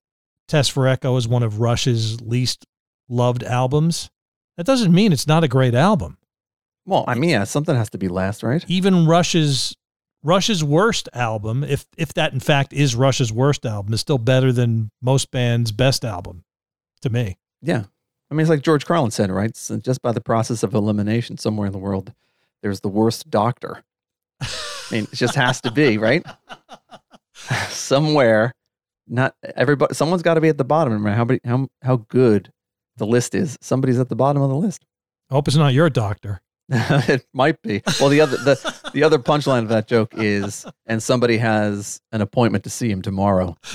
Test 0.49 0.73
for 0.73 0.87
Echo 0.87 1.17
is 1.17 1.27
one 1.27 1.43
of 1.43 1.61
Rush's 1.61 2.21
least 2.21 2.67
loved 3.09 3.43
albums, 3.43 4.11
that 4.57 4.67
doesn't 4.67 4.93
mean 4.93 5.13
it's 5.13 5.27
not 5.27 5.45
a 5.45 5.49
great 5.49 5.75
album. 5.75 6.19
Well, 6.85 7.05
I 7.09 7.15
mean, 7.15 7.31
yeah, 7.31 7.45
something 7.45 7.75
has 7.75 7.91
to 7.91 7.99
be 7.99 8.09
last, 8.09 8.43
right? 8.43 8.65
Even 8.69 9.07
Rush's 9.07 9.75
Rush's 10.23 10.65
worst 10.65 11.09
album, 11.13 11.63
if 11.65 11.87
if 11.97 12.15
that 12.15 12.33
in 12.33 12.41
fact 12.41 12.73
is 12.73 12.95
Rush's 12.95 13.33
worst 13.33 13.67
album, 13.67 13.93
is 13.93 14.01
still 14.01 14.19
better 14.19 14.53
than 14.53 14.91
most 15.03 15.31
bands' 15.31 15.73
best 15.73 16.05
album 16.05 16.45
to 17.03 17.11
me. 17.11 17.37
Yeah. 17.63 17.85
I 18.31 18.35
mean, 18.35 18.41
it's 18.41 18.51
like 18.51 18.63
George 18.63 18.87
Carlin 18.87 19.13
said, 19.13 19.31
right? 19.31 19.57
So 19.57 19.77
just 19.77 20.03
by 20.03 20.11
the 20.13 20.21
process 20.21 20.63
of 20.63 20.75
elimination, 20.75 21.39
somewhere 21.39 21.67
in 21.67 21.73
the 21.73 21.79
world, 21.79 22.13
there's 22.61 22.81
the 22.81 22.89
worst 22.89 23.31
doctor. 23.31 23.85
I 24.41 24.49
mean, 24.91 25.05
it 25.05 25.17
just 25.17 25.37
has 25.37 25.61
to 25.61 25.71
be, 25.71 25.97
right? 25.99 26.25
Somewhere, 27.69 28.53
not 29.09 29.35
everybody, 29.55 29.95
someone's 29.95 30.23
got 30.23 30.35
to 30.35 30.41
be 30.41 30.49
at 30.49 30.59
the 30.59 30.65
bottom. 30.65 30.93
No 30.93 30.99
matter 30.99 31.17
how, 31.17 31.25
many- 31.25 31.41
how, 31.45 31.69
how 31.83 31.97
good 32.09 32.51
the 32.97 33.07
list 33.07 33.35
is, 33.35 33.57
somebody's 33.61 33.99
at 33.99 34.09
the 34.09 34.17
bottom 34.17 34.43
of 34.43 34.51
the 34.51 34.57
list. 34.57 34.85
I 35.31 35.35
hope 35.35 35.49
it's 35.49 35.57
not 35.57 35.75
your 35.75 35.91
doctor. 35.91 36.41
it 36.69 37.25
might 37.33 37.61
be. 37.63 37.83
Well, 38.01 38.09
the 38.09 38.21
other 38.21 38.37
the 38.39 38.91
the 38.93 39.05
other 39.05 39.19
punchline 39.19 39.63
of 39.63 39.69
that 39.69 39.87
joke 39.87 40.15
is, 40.17 40.67
and 40.87 41.01
somebody 41.01 41.37
has 41.39 42.01
an 42.11 42.21
appointment 42.21 42.65
to 42.65 42.71
see 42.71 42.91
him 42.91 43.03
tomorrow. 43.03 43.57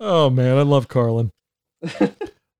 Oh 0.00 0.30
man, 0.30 0.56
I 0.56 0.62
love 0.62 0.88
Carlin. 0.88 1.32
the 1.82 2.12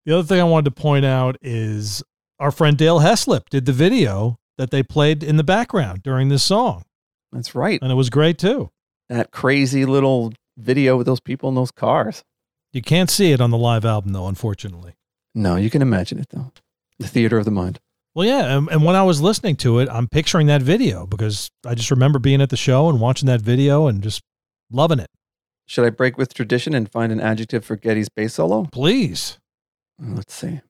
other 0.09 0.23
thing 0.25 0.41
I 0.41 0.45
wanted 0.45 0.75
to 0.75 0.81
point 0.83 1.05
out 1.05 1.37
is 1.41 2.03
our 2.41 2.51
friend 2.51 2.77
Dale 2.77 2.99
Heslip 3.01 3.49
did 3.49 3.65
the 3.65 3.73
video 3.73 4.39
that 4.57 4.71
they 4.71 4.83
played 4.83 5.23
in 5.23 5.37
the 5.37 5.45
background 5.45 6.03
during 6.03 6.29
this 6.29 6.43
song, 6.43 6.83
That's 7.33 7.55
right. 7.55 7.81
and 7.83 7.93
it 7.93 7.97
was 7.97 8.11
great 8.11 8.39
too. 8.39 8.71
That 9.09 9.31
crazy 9.31 9.85
little 9.85 10.33
video 10.57 10.97
with 10.97 11.07
those 11.07 11.21
people 11.21 11.49
in 11.49 11.55
those 11.55 11.71
cars. 11.71 12.23
You 12.73 12.83
can't 12.83 13.11
see 13.11 13.33
it 13.33 13.41
on 13.41 13.51
the 13.51 13.59
live 13.59 13.85
album 13.85 14.13
though, 14.13 14.27
unfortunately. 14.27 14.95
No, 15.35 15.57
you 15.57 15.71
can 15.71 15.83
imagine 15.83 16.19
it 16.19 16.29
though. 16.31 16.53
The 16.99 17.07
theater 17.07 17.39
of 17.39 17.45
the 17.45 17.51
mind. 17.51 17.79
Well, 18.15 18.27
yeah, 18.27 18.57
and, 18.57 18.69
and 18.69 18.85
when 18.85 18.97
I 18.97 19.03
was 19.05 19.21
listening 19.21 19.57
to 19.57 19.79
it, 19.79 19.89
I'm 19.91 20.09
picturing 20.09 20.49
that 20.49 20.63
video 20.63 21.07
because 21.07 21.51
I 21.65 21.75
just 21.77 21.91
remember 21.91 22.19
being 22.19 22.41
at 22.43 22.51
the 22.51 22.57
show 22.57 22.89
and 22.89 23.01
watching 23.01 23.27
that 23.27 23.41
video 23.41 23.87
and 23.87 24.03
just 24.03 24.23
loving 24.73 24.99
it. 24.99 25.09
Should 25.67 25.85
I 25.87 25.91
break 25.91 26.19
with 26.19 26.35
tradition 26.35 26.75
and 26.75 26.91
find 26.91 27.13
an 27.13 27.21
adjective 27.21 27.65
for 27.65 27.77
Geddy's 27.77 28.09
bass 28.09 28.35
solo? 28.35 28.65
Please, 28.73 29.39
Let's 30.01 30.35
see. 30.35 30.61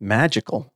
Magical. 0.00 0.70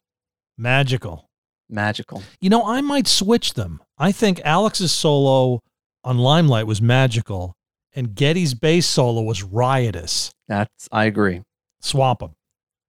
magical. 0.57 1.29
Magical. 1.69 2.23
You 2.41 2.51
know, 2.51 2.65
I 2.67 2.81
might 2.81 3.07
switch 3.07 3.55
them. 3.55 3.81
I 3.99 4.13
think 4.13 4.41
Alex's 4.45 4.93
solo 4.93 5.61
on 6.05 6.19
Limelight 6.19 6.67
was 6.67 6.83
magical, 6.83 7.55
and 7.95 8.15
Geddy's 8.15 8.55
bass 8.55 8.87
solo 8.87 9.23
was 9.23 9.43
riotous. 9.43 10.33
That's 10.49 10.89
I 10.91 11.05
agree. 11.05 11.43
Swap 11.81 12.21
them. 12.21 12.35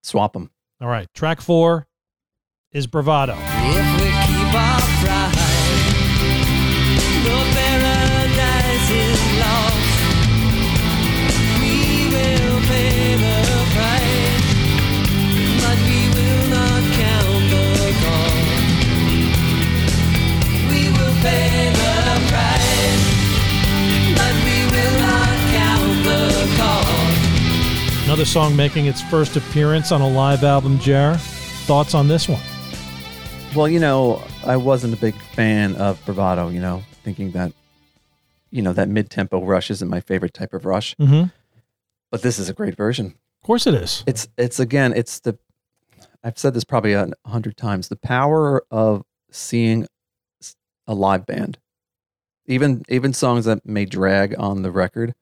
Swap 0.01 0.33
them. 0.33 0.51
All 0.81 0.87
right, 0.89 1.07
track 1.13 1.39
four 1.39 1.87
is 2.71 2.87
Bravado. 2.87 3.37
If 3.39 4.02
Another 28.13 28.25
song 28.25 28.55
making 28.55 28.85
its 28.85 29.01
first 29.01 29.37
appearance 29.37 29.91
on 29.91 29.99
a 29.99 30.07
live 30.07 30.43
album, 30.43 30.77
Jer. 30.77 31.15
Thoughts 31.65 31.95
on 31.95 32.07
this 32.07 32.29
one? 32.29 32.39
Well, 33.55 33.67
you 33.67 33.79
know, 33.79 34.21
I 34.45 34.55
wasn't 34.55 34.93
a 34.93 34.97
big 34.97 35.15
fan 35.15 35.75
of 35.77 35.99
bravado, 36.05 36.49
you 36.49 36.61
know, 36.61 36.83
thinking 37.03 37.31
that 37.31 37.53
you 38.51 38.61
know, 38.61 38.71
that 38.71 38.87
mid 38.87 39.09
tempo 39.09 39.43
rush 39.43 39.71
isn't 39.71 39.89
my 39.89 39.99
favorite 39.99 40.35
type 40.35 40.53
of 40.53 40.63
rush. 40.63 40.95
Mm-hmm. 40.97 41.29
But 42.11 42.21
this 42.21 42.37
is 42.37 42.49
a 42.49 42.53
great 42.53 42.77
version. 42.77 43.07
Of 43.07 43.47
course 43.47 43.65
it 43.65 43.73
is. 43.73 44.03
It's 44.05 44.27
it's 44.37 44.59
again, 44.59 44.93
it's 44.95 45.19
the 45.21 45.39
I've 46.23 46.37
said 46.37 46.53
this 46.53 46.63
probably 46.63 46.93
a 46.93 47.09
hundred 47.25 47.57
times. 47.57 47.87
The 47.87 47.95
power 47.95 48.63
of 48.69 49.01
seeing 49.31 49.87
a 50.85 50.93
live 50.93 51.25
band, 51.25 51.57
even 52.45 52.83
even 52.89 53.11
songs 53.11 53.45
that 53.45 53.65
may 53.65 53.85
drag 53.85 54.35
on 54.37 54.61
the 54.61 54.69
record, 54.69 55.15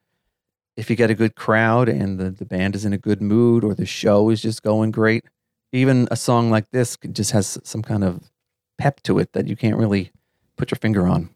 if 0.78 0.90
you 0.90 0.96
get 0.96 1.10
a 1.10 1.16
good 1.16 1.36
crowd 1.36 1.90
and 1.90 2.20
the, 2.20 2.32
the 2.32 2.46
band 2.46 2.76
is 2.76 2.86
in 2.86 2.94
a 2.94 2.98
good 2.98 3.22
mood 3.22 3.64
or 3.64 3.74
the 3.74 3.86
show 3.86 4.30
is 4.30 4.42
just 4.42 4.64
going 4.64 4.92
great, 4.92 5.26
even 5.72 6.08
a 6.12 6.16
song 6.16 6.50
like 6.50 6.70
this 6.72 6.98
just 7.12 7.32
has 7.32 7.58
some 7.64 7.82
kind 7.82 8.04
of 8.04 8.32
pep 8.78 9.02
to 9.04 9.20
it 9.20 9.34
that 9.34 9.48
you 9.48 9.56
can't 9.56 9.78
really 9.78 10.12
put 10.58 10.72
your 10.72 10.78
finger 10.78 11.08
on. 11.08 11.30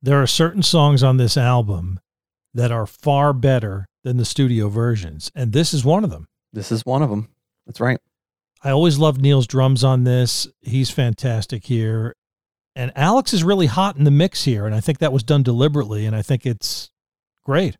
There 0.00 0.20
are 0.20 0.26
certain 0.26 0.62
songs 0.62 1.02
on 1.02 1.16
this 1.16 1.36
album 1.36 2.00
that 2.54 2.72
are 2.72 2.86
far 2.86 3.32
better 3.32 3.86
than 4.04 4.16
the 4.16 4.24
studio 4.24 4.68
versions, 4.68 5.30
and 5.34 5.52
this 5.52 5.72
is 5.72 5.84
one 5.84 6.04
of 6.04 6.10
them. 6.10 6.26
This 6.52 6.72
is 6.72 6.84
one 6.84 7.02
of 7.02 7.10
them. 7.10 7.28
That's 7.66 7.80
right. 7.80 7.98
I 8.64 8.70
always 8.70 8.98
loved 8.98 9.20
Neil's 9.20 9.46
drums 9.46 9.82
on 9.82 10.04
this. 10.04 10.48
He's 10.60 10.90
fantastic 10.90 11.64
here. 11.64 12.14
And 12.74 12.92
Alex 12.96 13.32
is 13.32 13.44
really 13.44 13.66
hot 13.66 13.96
in 13.96 14.04
the 14.04 14.10
mix 14.10 14.44
here, 14.44 14.66
and 14.66 14.74
I 14.74 14.80
think 14.80 14.98
that 14.98 15.12
was 15.12 15.22
done 15.22 15.42
deliberately, 15.42 16.06
and 16.06 16.16
I 16.16 16.22
think 16.22 16.46
it's 16.46 16.90
great. 17.44 17.76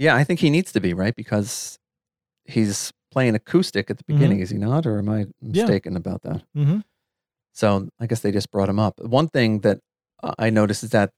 Yeah, 0.00 0.16
I 0.16 0.24
think 0.24 0.40
he 0.40 0.48
needs 0.50 0.72
to 0.72 0.80
be 0.80 0.94
right 0.94 1.14
because 1.14 1.78
he's 2.44 2.92
playing 3.12 3.34
acoustic 3.34 3.90
at 3.90 3.98
the 3.98 4.04
beginning, 4.04 4.40
is 4.40 4.48
he 4.50 4.56
not? 4.58 4.86
Or 4.86 4.98
am 4.98 5.08
I 5.08 5.18
Yeah. 5.42 5.62
mistaken 5.64 5.94
about 5.96 6.22
that? 6.22 6.42
Mm-hmm. 6.56 6.78
So 7.52 7.88
I 8.00 8.06
guess 8.06 8.20
they 8.20 8.32
just 8.32 8.50
brought 8.50 8.68
him 8.68 8.78
up. 8.78 8.98
One 9.00 9.28
thing 9.28 9.60
that 9.60 9.80
I 10.38 10.48
noticed 10.50 10.82
is 10.84 10.90
that 10.90 11.10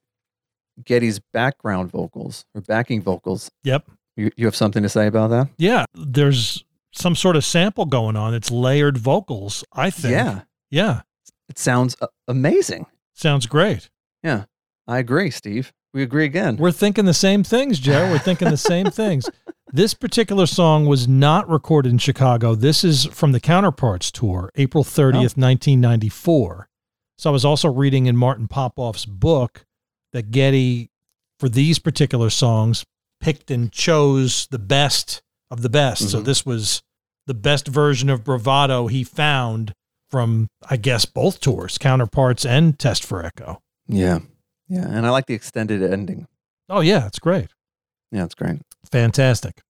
Geddy's 0.83 1.19
background 1.31 1.91
vocals 1.91 2.45
or 2.53 2.61
backing 2.61 3.01
vocals. 3.01 3.49
Yep. 3.63 3.89
You, 4.17 4.31
you 4.35 4.45
have 4.45 4.55
something 4.55 4.83
to 4.83 4.89
say 4.89 5.07
about 5.07 5.29
that? 5.29 5.47
Yeah, 5.57 5.85
there's 5.93 6.63
some 6.91 7.15
sort 7.15 7.35
of 7.35 7.45
sample 7.45 7.85
going 7.85 8.15
on. 8.15 8.33
It's 8.33 8.51
layered 8.51 8.97
vocals, 8.97 9.63
I 9.73 9.89
think. 9.91 10.11
Yeah, 10.13 10.41
Yeah. 10.71 11.01
it 11.49 11.57
sounds 11.57 11.95
amazing. 12.27 12.85
Sounds 13.13 13.45
great. 13.45 13.89
Yeah, 14.23 14.45
I 14.87 14.97
agree, 14.99 15.29
Steve. 15.31 15.71
We 15.93 16.01
agree 16.01 16.25
again. 16.25 16.57
We're 16.57 16.71
thinking 16.71 17.05
the 17.05 17.13
same 17.13 17.43
things, 17.43 17.79
Joe. 17.79 18.09
We're 18.09 18.17
thinking 18.19 18.49
the 18.49 18.57
same 18.57 18.87
things. 18.91 19.29
This 19.71 19.93
particular 19.93 20.45
song 20.45 20.85
was 20.85 21.07
not 21.07 21.49
recorded 21.49 21.91
in 21.91 21.97
Chicago. 21.97 22.55
This 22.55 22.83
is 22.83 23.05
from 23.05 23.31
the 23.31 23.39
Counterparts 23.39 24.11
tour, 24.11 24.49
April 24.55 24.83
30th, 24.83 25.37
1994. 25.37 26.67
So 27.17 27.29
I 27.29 27.33
was 27.33 27.45
also 27.45 27.71
reading 27.71 28.05
in 28.07 28.17
Martin 28.17 28.47
Popoff's 28.47 29.05
book 29.05 29.65
that 30.11 30.31
Geddy, 30.31 30.89
for 31.39 31.47
these 31.49 31.79
particular 31.79 32.29
songs, 32.29 32.85
picked 33.21 33.49
and 33.51 33.71
chose 33.71 34.47
the 34.51 34.59
best 34.59 35.21
of 35.49 35.61
the 35.61 35.69
best. 35.69 36.09
So 36.09 36.21
Mhm. 36.21 36.25
this 36.25 36.45
was 36.45 36.81
the 37.25 37.33
best 37.33 37.67
version 37.67 38.09
of 38.09 38.23
Bravado 38.23 38.87
he 38.87 39.03
found 39.03 39.73
from, 40.11 40.47
I 40.69 40.77
guess, 40.77 41.05
both 41.05 41.39
tours, 41.39 41.77
Counterparts 41.77 42.45
and 42.45 42.77
Test 42.77 43.03
for 43.05 43.23
Echo. 43.25 43.59
yeah, 43.87 44.19
yeah, 44.73 44.87
and 44.87 45.05
I 45.05 45.11
like 45.11 45.27
the 45.27 45.35
extended 45.35 45.83
ending. 45.83 46.25
Oh, 46.67 46.79
yeah, 46.79 47.05
it's 47.05 47.19
great. 47.19 47.49
Yeah, 48.11 48.23
it's 48.23 48.33
great. 48.33 48.59
Fantastic. 48.91 49.61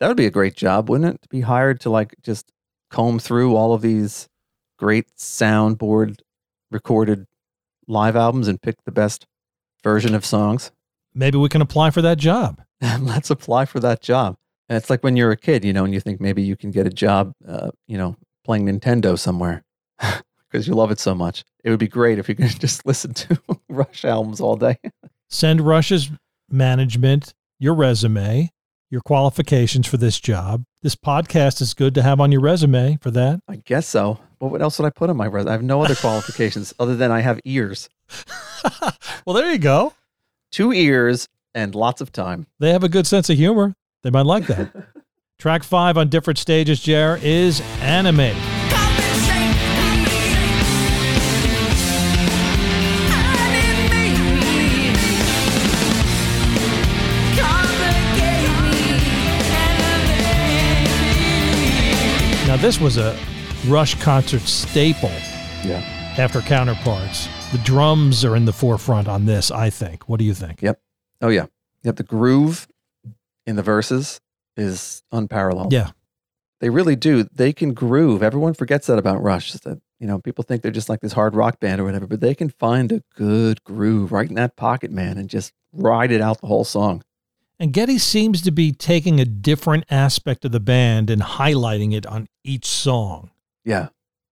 That 0.00 0.08
would 0.08 0.16
be 0.16 0.24
a 0.24 0.30
great 0.30 0.54
job, 0.54 0.88
wouldn't 0.88 1.14
it? 1.14 1.22
To 1.22 1.28
be 1.28 1.42
hired 1.42 1.78
to 1.80 1.90
like 1.90 2.14
just 2.22 2.50
comb 2.90 3.18
through 3.18 3.54
all 3.54 3.74
of 3.74 3.82
these 3.82 4.28
great 4.78 5.14
soundboard 5.18 6.20
recorded 6.70 7.26
live 7.86 8.16
albums 8.16 8.48
and 8.48 8.60
pick 8.60 8.76
the 8.84 8.92
best 8.92 9.26
version 9.84 10.14
of 10.14 10.24
songs. 10.24 10.72
Maybe 11.14 11.36
we 11.36 11.50
can 11.50 11.60
apply 11.60 11.90
for 11.90 12.00
that 12.00 12.16
job. 12.16 12.62
Let's 13.00 13.28
apply 13.28 13.66
for 13.66 13.80
that 13.80 14.00
job. 14.00 14.36
And 14.70 14.76
it's 14.78 14.88
like 14.88 15.04
when 15.04 15.16
you're 15.16 15.32
a 15.32 15.36
kid, 15.36 15.66
you 15.66 15.74
know, 15.74 15.84
and 15.84 15.92
you 15.92 16.00
think 16.00 16.18
maybe 16.18 16.42
you 16.42 16.56
can 16.56 16.70
get 16.70 16.86
a 16.86 16.90
job, 16.90 17.32
uh, 17.46 17.72
you 17.86 17.98
know, 17.98 18.16
playing 18.42 18.66
Nintendo 18.66 19.18
somewhere 19.18 19.64
because 20.50 20.66
you 20.68 20.74
love 20.74 20.90
it 20.90 20.98
so 20.98 21.14
much. 21.14 21.44
It 21.64 21.70
would 21.70 21.78
be 21.78 21.88
great 21.88 22.18
if 22.18 22.28
you 22.28 22.34
could 22.34 22.48
just 22.60 22.86
listen 22.86 23.14
to 23.14 23.38
Rush 23.68 24.04
albums 24.04 24.40
all 24.40 24.56
day. 24.56 24.78
Send 25.28 25.60
Rush's 25.60 26.10
management 26.50 27.34
your 27.58 27.74
resume, 27.74 28.50
your 28.90 29.00
qualifications 29.00 29.86
for 29.86 29.96
this 29.96 30.20
job. 30.20 30.64
This 30.82 30.94
podcast 30.94 31.60
is 31.60 31.74
good 31.74 31.94
to 31.94 32.02
have 32.02 32.20
on 32.20 32.30
your 32.30 32.40
resume 32.40 32.98
for 33.00 33.10
that. 33.10 33.40
I 33.48 33.56
guess 33.56 33.88
so. 33.88 34.20
But 34.38 34.48
what 34.48 34.60
else 34.62 34.78
would 34.78 34.86
I 34.86 34.90
put 34.90 35.10
on 35.10 35.16
my 35.16 35.26
resume? 35.26 35.48
I 35.50 35.52
have 35.52 35.62
no 35.62 35.82
other 35.82 35.94
qualifications 35.94 36.74
other 36.78 36.94
than 36.94 37.10
I 37.10 37.20
have 37.20 37.40
ears, 37.44 37.88
well, 39.24 39.34
there 39.34 39.50
you 39.50 39.58
go. 39.58 39.92
two 40.52 40.72
ears, 40.72 41.28
and 41.54 41.74
lots 41.74 42.00
of 42.00 42.12
time. 42.12 42.46
They 42.60 42.70
have 42.72 42.84
a 42.84 42.88
good 42.88 43.06
sense 43.06 43.28
of 43.30 43.36
humor. 43.36 43.74
They 44.04 44.10
might 44.10 44.26
like 44.26 44.46
that. 44.46 44.70
Track 45.38 45.64
five 45.64 45.96
on 45.98 46.08
different 46.08 46.38
stages, 46.38 46.80
Jer, 46.80 47.18
is 47.22 47.60
Animate. 47.80 48.55
Now, 62.56 62.62
this 62.62 62.80
was 62.80 62.96
a 62.96 63.14
Rush 63.68 64.00
concert 64.00 64.40
staple 64.40 65.12
Yeah. 65.62 65.82
after 66.16 66.40
Counterparts. 66.40 67.28
The 67.52 67.58
drums 67.58 68.24
are 68.24 68.34
in 68.34 68.46
the 68.46 68.52
forefront 68.54 69.08
on 69.08 69.26
this, 69.26 69.50
I 69.50 69.68
think. 69.68 70.08
What 70.08 70.18
do 70.18 70.24
you 70.24 70.32
think? 70.32 70.62
Yep. 70.62 70.80
Oh 71.20 71.28
yeah. 71.28 71.46
Yep. 71.82 71.96
The 71.96 72.02
groove 72.02 72.66
in 73.46 73.56
the 73.56 73.62
verses 73.62 74.22
is 74.56 75.02
unparalleled. 75.12 75.70
Yeah. 75.74 75.90
They 76.60 76.70
really 76.70 76.96
do. 76.96 77.24
They 77.24 77.52
can 77.52 77.74
groove. 77.74 78.22
Everyone 78.22 78.54
forgets 78.54 78.86
that 78.86 78.98
about 78.98 79.22
Rush. 79.22 79.52
That 79.52 79.82
you 80.00 80.06
know, 80.06 80.18
people 80.18 80.42
think 80.42 80.62
they're 80.62 80.72
just 80.72 80.88
like 80.88 81.00
this 81.02 81.12
hard 81.12 81.34
rock 81.34 81.60
band 81.60 81.82
or 81.82 81.84
whatever, 81.84 82.06
but 82.06 82.20
they 82.20 82.34
can 82.34 82.48
find 82.48 82.90
a 82.90 83.02
good 83.16 83.62
groove 83.64 84.12
right 84.12 84.30
in 84.30 84.34
that 84.36 84.56
pocket, 84.56 84.90
man, 84.90 85.18
and 85.18 85.28
just 85.28 85.52
ride 85.74 86.10
it 86.10 86.22
out 86.22 86.40
the 86.40 86.46
whole 86.46 86.64
song. 86.64 87.02
And 87.58 87.72
Geddy 87.72 87.98
seems 87.98 88.42
to 88.42 88.50
be 88.50 88.72
taking 88.72 89.18
a 89.18 89.24
different 89.24 89.84
aspect 89.90 90.44
of 90.44 90.52
the 90.52 90.60
band 90.60 91.08
and 91.08 91.22
highlighting 91.22 91.94
it 91.94 92.04
on 92.04 92.28
each 92.44 92.66
song. 92.66 93.30
Yeah. 93.64 93.88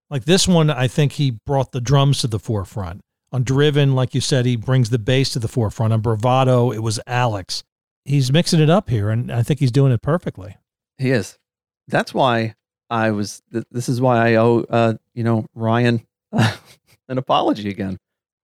Like 0.09 0.25
this 0.25 0.47
one, 0.47 0.69
I 0.69 0.87
think 0.87 1.13
he 1.13 1.31
brought 1.31 1.71
the 1.71 1.81
drums 1.81 2.19
to 2.19 2.27
the 2.27 2.39
forefront. 2.39 3.01
On 3.31 3.43
Driven, 3.43 3.95
like 3.95 4.13
you 4.13 4.21
said, 4.21 4.45
he 4.45 4.55
brings 4.55 4.91
the 4.91 4.99
bass 4.99 5.31
to 5.31 5.39
the 5.39 5.47
forefront. 5.47 5.91
On 5.91 6.01
Bravado, 6.01 6.71
it 6.71 6.79
was 6.79 6.99
Alex. 7.07 7.63
He's 8.05 8.31
mixing 8.31 8.59
it 8.59 8.69
up 8.69 8.89
here, 8.89 9.09
and 9.09 9.31
I 9.31 9.41
think 9.41 9.59
he's 9.59 9.71
doing 9.71 9.91
it 9.91 10.03
perfectly. 10.03 10.57
He 10.99 11.09
is. 11.09 11.39
That's 11.87 12.13
why 12.13 12.53
I 12.89 13.09
was. 13.11 13.41
Th- 13.51 13.65
this 13.71 13.89
is 13.89 13.99
why 13.99 14.29
I 14.29 14.35
owe, 14.35 14.59
uh, 14.69 14.93
you 15.15 15.23
know, 15.23 15.47
Ryan 15.55 16.05
an 16.31 17.17
apology 17.17 17.69
again. 17.69 17.97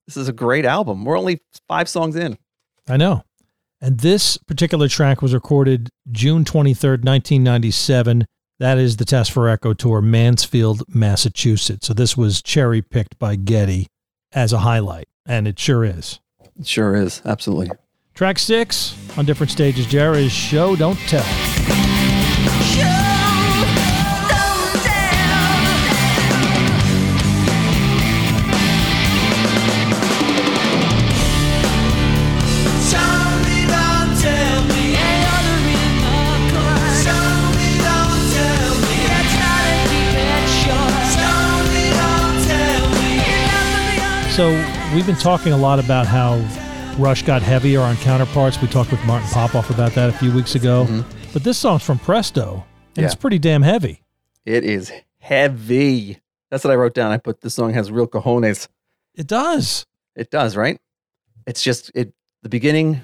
This 0.08 0.17
is 0.17 0.28
a 0.28 0.34
great 0.34 0.65
album. 0.65 1.06
We're 1.06 1.17
only 1.17 1.41
five 1.67 1.88
songs 1.88 2.15
in. 2.15 2.38
I 2.89 2.98
know. 2.98 3.24
And 3.82 4.00
this 4.00 4.38
particular 4.38 4.88
track 4.88 5.22
was 5.24 5.34
recorded 5.34 5.89
June 6.12 6.46
23rd, 6.46 7.04
1997. 7.04 8.26
That 8.60 8.78
is 8.78 8.98
the 8.98 9.06
Test 9.06 9.32
for 9.32 9.50
Echo 9.50 9.74
Tour, 9.74 10.02
Mansfield, 10.02 10.84
Massachusetts. 10.88 11.88
So 11.88 11.96
this 11.96 12.15
was 12.15 12.44
cherry 12.44 12.84
picked 12.84 13.17
by 13.17 13.36
Geddy 13.36 13.88
as 14.34 14.54
a 14.54 14.60
highlight, 14.60 15.08
and 15.26 15.48
it 15.48 15.58
sure 15.58 15.84
is. 15.84 16.20
It 16.60 16.67
sure 16.67 16.96
is. 16.96 17.24
Absolutely. 17.26 17.72
Track 18.13 18.38
six 18.38 18.96
on 19.17 19.26
different 19.26 19.52
stages, 19.52 19.88
Jerry 19.88 20.26
is 20.26 20.32
Show 20.32 20.76
Don't 20.76 21.00
Tell. 21.08 21.51
We've 44.94 45.06
been 45.06 45.16
talking 45.16 45.54
a 45.54 45.58
lot 45.58 45.80
about 45.80 46.06
how 46.06 46.36
Rush 46.98 47.24
got 47.24 47.42
heavier 47.42 47.82
on 47.82 47.96
counterparts. 47.98 48.62
We 48.62 48.68
talked 48.68 48.92
with 48.92 49.04
Martin 49.06 49.28
Popoff 49.30 49.70
about 49.70 49.94
that 49.94 50.10
a 50.10 50.14
few 50.14 50.32
weeks 50.32 50.56
ago. 50.56 50.86
Mhm. 50.86 51.06
But 51.34 51.44
this 51.44 51.58
song's 51.58 51.84
from 51.84 52.00
Presto, 52.00 52.66
and 52.98 53.06
it's 53.06 53.16
pretty 53.16 53.40
damn 53.40 53.62
heavy. 53.62 54.04
It 54.46 54.64
is 54.64 54.92
heavy. 55.20 56.20
That's 56.50 56.64
what 56.64 56.72
I 56.72 56.76
wrote 56.76 56.94
down. 56.94 57.12
I 57.12 57.18
put 57.18 57.42
this 57.42 57.54
song 57.54 57.74
has 57.74 57.92
real 57.92 58.08
cojones. 58.08 58.68
It 59.16 59.28
does. 59.28 59.86
It 60.16 60.30
does, 60.30 60.58
right? 60.58 60.80
It's 61.48 61.64
just 61.64 61.92
it. 61.96 62.14
The 62.44 62.50
beginning, 62.50 63.02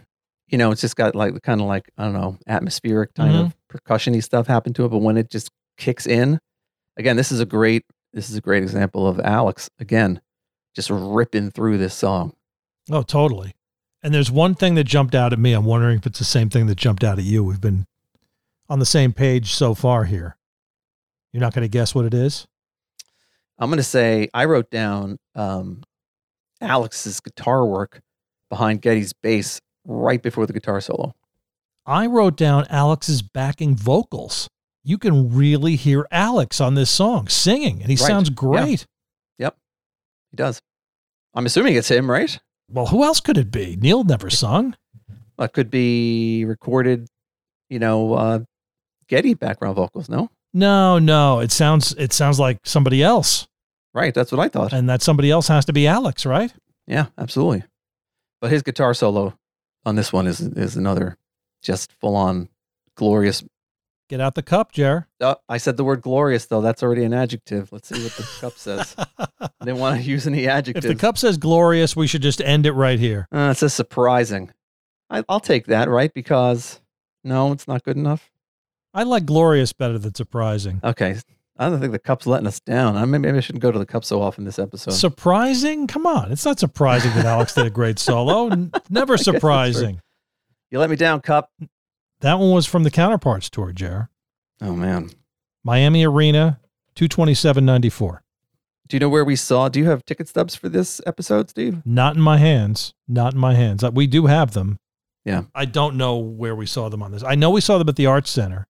you 0.47 0.57
know, 0.57 0.71
it's 0.71 0.81
just 0.81 0.95
got 0.95 1.15
like 1.15 1.33
the 1.33 1.39
kind 1.39 1.61
of 1.61 1.67
like 1.67 1.89
I 1.97 2.03
don't 2.05 2.13
know, 2.13 2.37
atmospheric 2.47 3.13
kind 3.13 3.35
of 3.35 3.55
percussiony 3.71 4.21
stuff 4.23 4.47
happen 4.47 4.73
to 4.73 4.85
it. 4.85 4.89
But 4.89 4.97
when 4.99 5.15
it 5.15 5.29
just 5.29 5.49
kicks 5.77 6.05
in, 6.05 6.39
again, 6.97 7.15
this 7.15 7.31
is 7.31 7.39
a 7.39 7.45
great. 7.45 7.85
This 8.13 8.29
is 8.29 8.35
a 8.35 8.41
great 8.41 8.63
example 8.63 9.07
of 9.07 9.19
Alex 9.19 9.69
again, 9.79 10.21
just 10.77 10.89
ripping 10.91 11.49
through 11.51 11.77
this 11.79 11.93
song. 11.95 12.33
Oh, 12.91 13.01
totally. 13.01 13.55
And 14.03 14.13
there's 14.13 14.29
one 14.31 14.53
thing 14.53 14.75
that 14.75 14.83
jumped 14.83 15.15
out 15.15 15.33
at 15.33 15.39
me. 15.39 15.53
I'm 15.53 15.65
wondering 15.65 15.97
if 15.97 16.05
it's 16.05 16.19
the 16.19 16.23
same 16.25 16.49
thing 16.49 16.67
that 16.67 16.75
jumped 16.77 17.03
out 17.03 17.17
at 17.17 17.25
you. 17.25 17.43
We've 17.43 17.59
been 17.59 17.87
on 18.69 18.77
the 18.77 18.85
same 18.85 19.11
page 19.11 19.53
so 19.55 19.73
far 19.73 20.05
here. 20.05 20.37
You're 21.33 21.41
not 21.41 21.53
going 21.55 21.63
to 21.63 21.67
guess 21.67 21.95
what 21.95 22.05
it 22.05 22.13
is? 22.13 22.47
I'm 23.59 23.71
gonna 23.71 23.81
say 23.81 24.29
I 24.35 24.45
wrote 24.45 24.69
down 24.69 25.17
um, 25.33 25.81
Alex's 26.61 27.19
guitar 27.19 27.65
work 27.65 28.01
behind 28.51 28.83
Geddy's 28.83 29.13
bass 29.13 29.59
right 29.83 30.21
before 30.21 30.45
the 30.45 30.53
guitar 30.53 30.79
solo. 30.79 31.15
I 31.83 32.05
wrote 32.05 32.37
down 32.37 32.67
Alex's 32.69 33.23
backing 33.23 33.75
vocals. 33.75 34.47
You 34.83 34.99
can 34.99 35.33
really 35.35 35.75
hear 35.75 36.05
Alex 36.11 36.61
on 36.61 36.75
this 36.75 36.91
song 36.91 37.29
singing, 37.29 37.81
and 37.81 37.89
he 37.89 37.95
Right. 37.95 38.07
sounds 38.07 38.29
Yeah. 38.29 39.45
Yep, 39.47 39.57
He 40.29 40.37
does. 40.37 40.61
I'm 41.33 41.45
assuming 41.45 41.75
it's 41.75 41.89
him, 41.89 42.09
right? 42.09 42.37
Well, 42.69 42.87
who 42.87 43.03
else 43.03 43.19
could 43.19 43.37
it 43.37 43.51
be? 43.51 43.77
Neil 43.79 44.03
never 44.03 44.29
sung. 44.29 44.75
Well, 45.37 45.45
it 45.45 45.53
could 45.53 45.69
be 45.69 46.45
recorded, 46.45 47.07
you 47.69 47.79
know, 47.79 48.13
uh, 48.13 48.39
Geddy 49.07 49.35
background 49.35 49.75
vocals. 49.75 50.09
No, 50.09 50.29
No, 50.53 50.99
no. 50.99 51.39
It 51.39 51.51
sounds 51.51 51.93
it 51.93 52.11
sounds 52.11 52.39
like 52.39 52.59
somebody 52.65 53.01
else. 53.03 53.47
right? 53.93 54.13
That's 54.13 54.31
what 54.31 54.41
I 54.41 54.49
thought. 54.49 54.73
And 54.73 54.89
that 54.89 55.01
somebody 55.01 55.31
else 55.31 55.47
has 55.47 55.65
to 55.65 55.73
be 55.73 55.87
Alex, 55.87 56.25
right? 56.25 56.51
Yeah, 56.87 57.07
absolutely. 57.17 57.63
But 58.41 58.51
his 58.51 58.63
guitar 58.63 58.93
solo 58.93 59.33
on 59.85 59.95
this 59.95 60.11
one 60.11 60.27
is 60.27 60.41
is 60.41 60.75
another 60.75 61.17
just 61.63 61.91
full 62.01 62.15
on 62.15 62.49
glorious. 62.95 63.43
Get 64.09 64.21
out 64.21 64.35
the 64.35 64.43
cup, 64.43 64.71
Jer. 64.71 65.07
Uh, 65.19 65.35
I 65.49 65.57
said 65.57 65.75
the 65.75 65.83
word 65.83 66.01
glorious 66.01 66.45
though. 66.45 66.61
That's 66.61 66.81
already 66.81 67.03
an 67.03 67.13
adjective. 67.13 67.71
Let's 67.73 67.89
see 67.89 68.01
what 68.01 68.13
the 68.13 68.27
cup 68.39 68.53
says. 68.57 68.95
I 68.97 69.49
didn't 69.65 69.79
want 69.79 70.01
to 70.01 70.07
use 70.07 70.25
any 70.27 70.47
adjectives. 70.47 70.85
if 70.85 70.91
the 70.91 70.99
cup 70.99 71.17
says 71.17 71.37
glorious, 71.37 71.95
we 71.95 72.07
should 72.07 72.21
just 72.21 72.39
end 72.41 72.65
it 72.65 72.71
right 72.71 72.99
here. 72.99 73.27
Uh, 73.33 73.49
it 73.51 73.55
says 73.57 73.73
surprising. 73.73 74.51
I, 75.09 75.23
I'll 75.27 75.39
take 75.41 75.65
that, 75.67 75.89
right? 75.89 76.13
Because 76.13 76.79
no, 77.23 77.51
it's 77.51 77.67
not 77.67 77.83
good 77.83 77.97
enough. 77.97 78.31
I 78.93 79.03
like 79.03 79.25
glorious 79.25 79.73
better 79.73 79.99
than 79.99 80.15
surprising. 80.15 80.79
Okay, 80.83 81.17
I 81.57 81.69
don't 81.69 81.79
think 81.81 81.91
the 81.91 81.99
cup's 81.99 82.25
letting 82.25 82.47
us 82.47 82.59
down. 82.61 82.95
I 82.95 83.03
maybe 83.05 83.29
I 83.37 83.41
shouldn't 83.41 83.61
go 83.61 83.71
to 83.71 83.79
the 83.79 83.85
cup 83.85 84.05
so 84.05 84.21
often 84.21 84.45
this 84.45 84.59
episode. 84.59 84.91
Surprising? 84.91 85.87
Come 85.87 86.05
on. 86.07 86.31
It's 86.31 86.45
not 86.45 86.59
surprising 86.59 87.11
that 87.15 87.25
Alex 87.25 87.53
did 87.53 87.65
a 87.65 87.69
great 87.69 87.99
solo. 87.99 88.69
Never 88.89 89.17
surprising. 89.17 90.01
you 90.71 90.79
let 90.79 90.89
me 90.89 90.95
down, 90.95 91.19
cup. 91.21 91.51
That 92.21 92.39
one 92.39 92.51
was 92.51 92.65
from 92.65 92.83
the 92.83 92.91
Counterparts 92.91 93.49
tour, 93.49 93.71
Jer. 93.71 94.09
Oh 94.61 94.75
man. 94.75 95.11
Miami 95.63 96.05
Arena, 96.05 96.59
227.94. 96.95 98.19
Do 98.87 98.95
you 98.95 98.99
know 98.99 99.09
where 99.09 99.25
we 99.25 99.35
saw? 99.35 99.67
Do 99.69 99.79
you 99.79 99.85
have 99.89 100.05
ticket 100.05 100.27
stubs 100.29 100.55
for 100.55 100.69
this 100.69 101.01
episode, 101.05 101.49
Steve? 101.49 101.81
Not 101.85 102.15
in 102.15 102.21
my 102.21 102.37
hands. 102.37 102.93
Not 103.07 103.33
in 103.33 103.39
my 103.39 103.53
hands. 103.53 103.83
Uh, 103.83 103.91
We 103.91 104.07
do 104.07 104.27
have 104.27 104.53
them. 104.53 104.79
Yeah. 105.25 105.43
I 105.53 105.65
don't 105.65 105.97
know 105.97 106.15
where 106.17 106.55
we 106.55 106.65
saw 106.65 106.87
them 106.87 107.03
on 107.03 107.11
this. 107.11 107.21
I 107.21 107.35
know 107.35 107.49
we 107.49 107.59
saw 107.59 107.77
them 107.77 107.89
at 107.89 107.97
the 107.97 108.05
Arts 108.05 108.29
Center. 108.31 108.65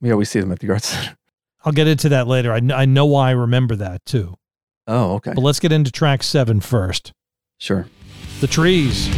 We 0.00 0.10
always 0.10 0.30
see 0.30 0.40
them 0.40 0.50
at 0.50 0.60
the 0.60 0.70
Arts 0.70 0.88
Center. 0.88 1.16
I'll 1.64 1.72
get 1.72 1.86
into 1.88 2.08
that 2.08 2.26
later. 2.26 2.52
I, 2.52 2.60
I 2.74 2.84
know 2.86 3.04
why 3.04 3.28
I 3.28 3.32
remember 3.32 3.76
that 3.76 4.04
too. 4.06 4.36
Oh, 4.86 5.16
okay. 5.16 5.32
But 5.34 5.42
let's 5.42 5.60
get 5.60 5.72
into 5.72 5.90
track 5.92 6.22
seven 6.22 6.60
first. 6.60 7.12
Sure. 7.58 7.86
The 8.40 8.46
Trees. 8.46 9.08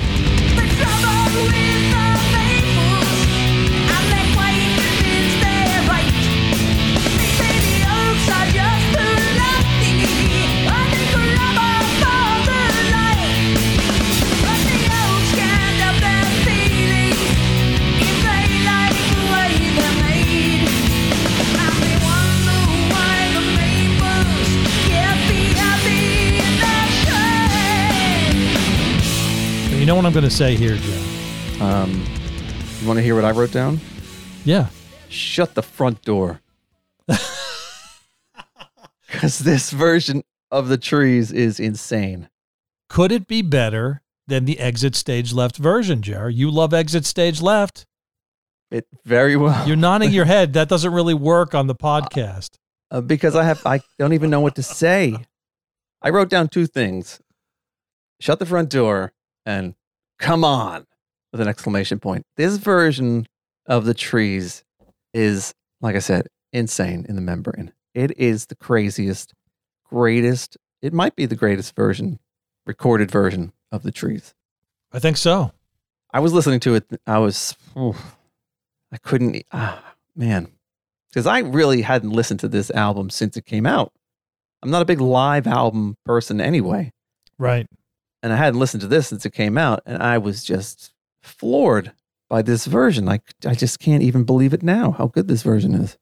You 29.80 29.86
know 29.86 29.94
what 29.94 30.04
I'm 30.04 30.12
going 30.12 30.24
to 30.24 30.30
say 30.30 30.56
here, 30.56 30.76
Joe? 30.76 31.64
Um, 31.64 32.04
you 32.82 32.86
want 32.86 32.98
to 32.98 33.02
hear 33.02 33.14
what 33.14 33.24
I 33.24 33.30
wrote 33.30 33.50
down? 33.50 33.80
Yeah. 34.44 34.66
Shut 35.08 35.54
the 35.54 35.62
front 35.62 36.02
door. 36.02 36.42
Because 39.10 39.38
this 39.38 39.70
version 39.70 40.22
of 40.50 40.68
the 40.68 40.76
trees 40.76 41.32
is 41.32 41.58
insane. 41.58 42.28
Could 42.90 43.10
it 43.10 43.26
be 43.26 43.40
better 43.40 44.02
than 44.26 44.44
the 44.44 44.60
exit 44.60 44.94
stage 44.94 45.32
left 45.32 45.56
version, 45.56 46.02
Jer? 46.02 46.28
You 46.28 46.50
love 46.50 46.74
exit 46.74 47.06
stage 47.06 47.40
left. 47.40 47.86
It 48.70 48.86
very 49.06 49.34
well. 49.34 49.66
You're 49.66 49.76
nodding 49.76 50.12
your 50.12 50.24
head. 50.36 50.52
That 50.52 50.68
doesn't 50.68 50.92
really 50.92 51.14
work 51.14 51.54
on 51.54 51.66
the 51.66 51.74
podcast. 51.74 52.50
Uh, 52.90 53.00
because 53.00 53.34
I 53.34 53.44
have 53.44 53.64
I 53.66 53.80
don't 53.98 54.12
even 54.12 54.28
know 54.28 54.40
what 54.40 54.56
to 54.56 54.62
say. 54.62 55.16
I 56.02 56.10
wrote 56.10 56.28
down 56.28 56.48
two 56.48 56.66
things. 56.66 57.20
Shut 58.20 58.38
the 58.38 58.46
front 58.46 58.68
door 58.68 59.12
and 59.46 59.74
come 60.18 60.44
on 60.44 60.87
with 61.33 61.40
an 61.40 61.48
exclamation 61.48 61.98
point. 61.98 62.24
This 62.37 62.57
version 62.57 63.26
of 63.66 63.85
the 63.85 63.94
trees 63.94 64.64
is 65.14 65.55
like 65.81 65.96
I 65.96 66.00
said, 66.00 66.29
insane 66.53 67.07
in 67.09 67.16
the 67.16 67.22
membrane. 67.22 67.72
It 67.94 68.18
is 68.18 68.46
the 68.46 68.57
craziest, 68.57 69.33
greatest, 69.85 70.57
it 70.83 70.92
might 70.92 71.16
be 71.16 71.26
the 71.26 71.37
greatest 71.37 71.74
version, 71.74 72.18
recorded 72.66 73.11
version 73.11 73.53
of 73.72 73.83
the 73.83 73.92
trees. 73.92 74.35
I 74.92 74.98
think 74.98 75.16
so. 75.16 75.53
I 76.12 76.20
was 76.20 76.33
listening 76.33 76.61
to 76.61 76.74
it. 76.74 76.85
I 77.07 77.18
was, 77.18 77.57
oof, 77.76 78.16
I 78.92 78.98
couldn't, 78.98 79.42
ah, 79.53 79.94
man, 80.14 80.48
because 81.09 81.26
I 81.26 81.40
really 81.40 81.83
hadn't 81.83 82.11
listened 82.11 82.40
to 82.40 82.48
this 82.48 82.70
album 82.70 83.11
since 83.11 83.37
it 83.37 83.46
came 83.46 83.66
out. 83.66 83.92
I'm 84.62 84.70
not 84.70 84.83
a 84.83 84.87
big 84.87 85.00
live 85.00 85.46
album 85.46 85.96
person 86.05 86.40
anyway. 86.40 86.92
Right. 87.38 87.66
And 88.22 88.33
I 88.33 88.37
hadn't 88.37 88.61
listened 88.61 88.80
to 88.83 88.87
this 88.87 89.09
since 89.09 89.24
it 89.24 89.33
came 89.33 89.56
out. 89.56 89.83
And 89.87 90.02
I 90.02 90.18
was 90.18 90.44
just 90.44 90.92
floored 91.22 91.92
by 92.28 92.42
this 92.42 92.66
version. 92.66 93.04
Like, 93.04 93.22
I 93.46 93.54
just 93.54 93.78
can't 93.78 94.02
even 94.02 94.24
believe 94.24 94.52
it 94.54 94.62
now, 94.62 94.92
how 94.92 95.06
good 95.06 95.26
this 95.28 95.42
version 95.42 95.74
is. 95.74 95.96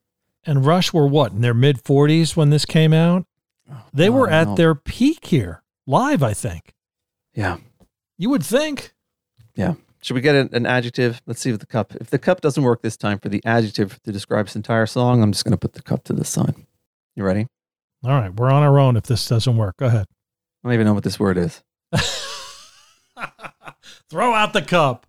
And 0.45 0.65
Rush 0.65 0.93
were 0.93 1.07
what, 1.07 1.31
in 1.31 1.41
their 1.41 1.53
mid 1.53 1.83
40s 1.83 2.35
when 2.35 2.49
this 2.49 2.65
came 2.65 2.93
out? 2.93 3.25
Oh, 3.71 3.83
they 3.93 4.09
were 4.09 4.27
Oh, 4.29 4.31
I 4.33 4.41
at 4.41 4.47
know. 4.49 4.55
their 4.55 4.75
peak 4.75 5.25
here, 5.25 5.61
live, 5.85 6.23
I 6.23 6.33
think. 6.33 6.73
Yeah. 7.33 7.57
You 8.17 8.29
would 8.29 8.43
think. 8.43 8.93
Yeah. 9.55 9.75
Should 10.01 10.13
we 10.13 10.21
get 10.21 10.35
an, 10.35 10.49
an 10.53 10.65
adjective? 10.65 11.21
Let's 11.25 11.41
see 11.41 11.49
if 11.51 11.59
the 11.59 11.65
cup, 11.65 11.93
if 11.95 12.09
the 12.09 12.19
cup 12.19 12.39
doesn't 12.41 12.63
work 12.63 12.81
this 12.81 12.95
time 12.97 13.19
for 13.19 13.27
the 13.29 13.41
adjective 13.45 14.01
to 14.03 14.11
describe 14.11 14.45
this 14.45 14.55
entire 14.55 14.85
song, 14.85 15.21
I'm 15.21 15.31
just 15.33 15.43
going 15.43 15.51
to 15.51 15.57
put 15.57 15.73
the 15.73 15.81
cup 15.81 16.03
to 16.05 16.13
the 16.13 16.23
side. 16.23 16.55
You 17.15 17.23
ready? 17.25 17.47
All 18.03 18.11
right, 18.11 18.33
we're 18.33 18.49
on 18.49 18.63
our 18.63 18.79
own 18.79 18.95
if 18.95 19.03
this 19.03 19.27
doesn't 19.27 19.57
work. 19.57 19.75
Go 19.77 19.87
ahead. 19.87 20.05
I 20.63 20.67
don't 20.67 20.73
even 20.73 20.85
know 20.85 20.93
what 20.93 21.03
this 21.03 21.19
word 21.19 21.37
is. 21.37 21.61
Throw 24.09 24.33
out 24.33 24.53
the 24.53 24.61
cup. 24.61 25.05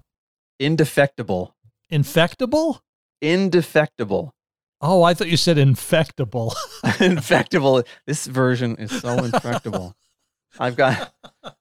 Indefectible. 0.58 1.54
Infectable? 1.90 2.80
Indefectible. 3.22 4.34
Oh, 4.82 5.02
I 5.02 5.14
thought 5.14 5.28
you 5.28 5.36
said 5.36 5.58
infectable. 5.58 6.54
infectable. 6.82 7.86
This 8.06 8.26
version 8.26 8.76
is 8.76 8.90
so 8.90 9.16
infectable. 9.18 9.92
I've 10.58 10.76
got 10.76 11.12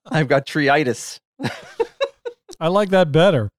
I've 0.05 0.27
got 0.27 0.45
triitis. 0.45 1.19
I 2.59 2.67
like 2.67 2.89
that 2.89 3.11
better. 3.11 3.49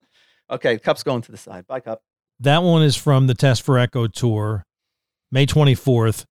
Okay, 0.50 0.78
cup's 0.78 1.02
going 1.02 1.22
to 1.22 1.30
the 1.30 1.38
side. 1.38 1.66
Bye, 1.66 1.80
cup. 1.80 2.02
That 2.40 2.62
one 2.62 2.82
is 2.82 2.96
from 2.96 3.26
the 3.26 3.34
Test 3.34 3.62
for 3.62 3.78
Echo 3.78 4.06
tour, 4.06 4.64
May 5.30 5.46
24th, 5.46 6.24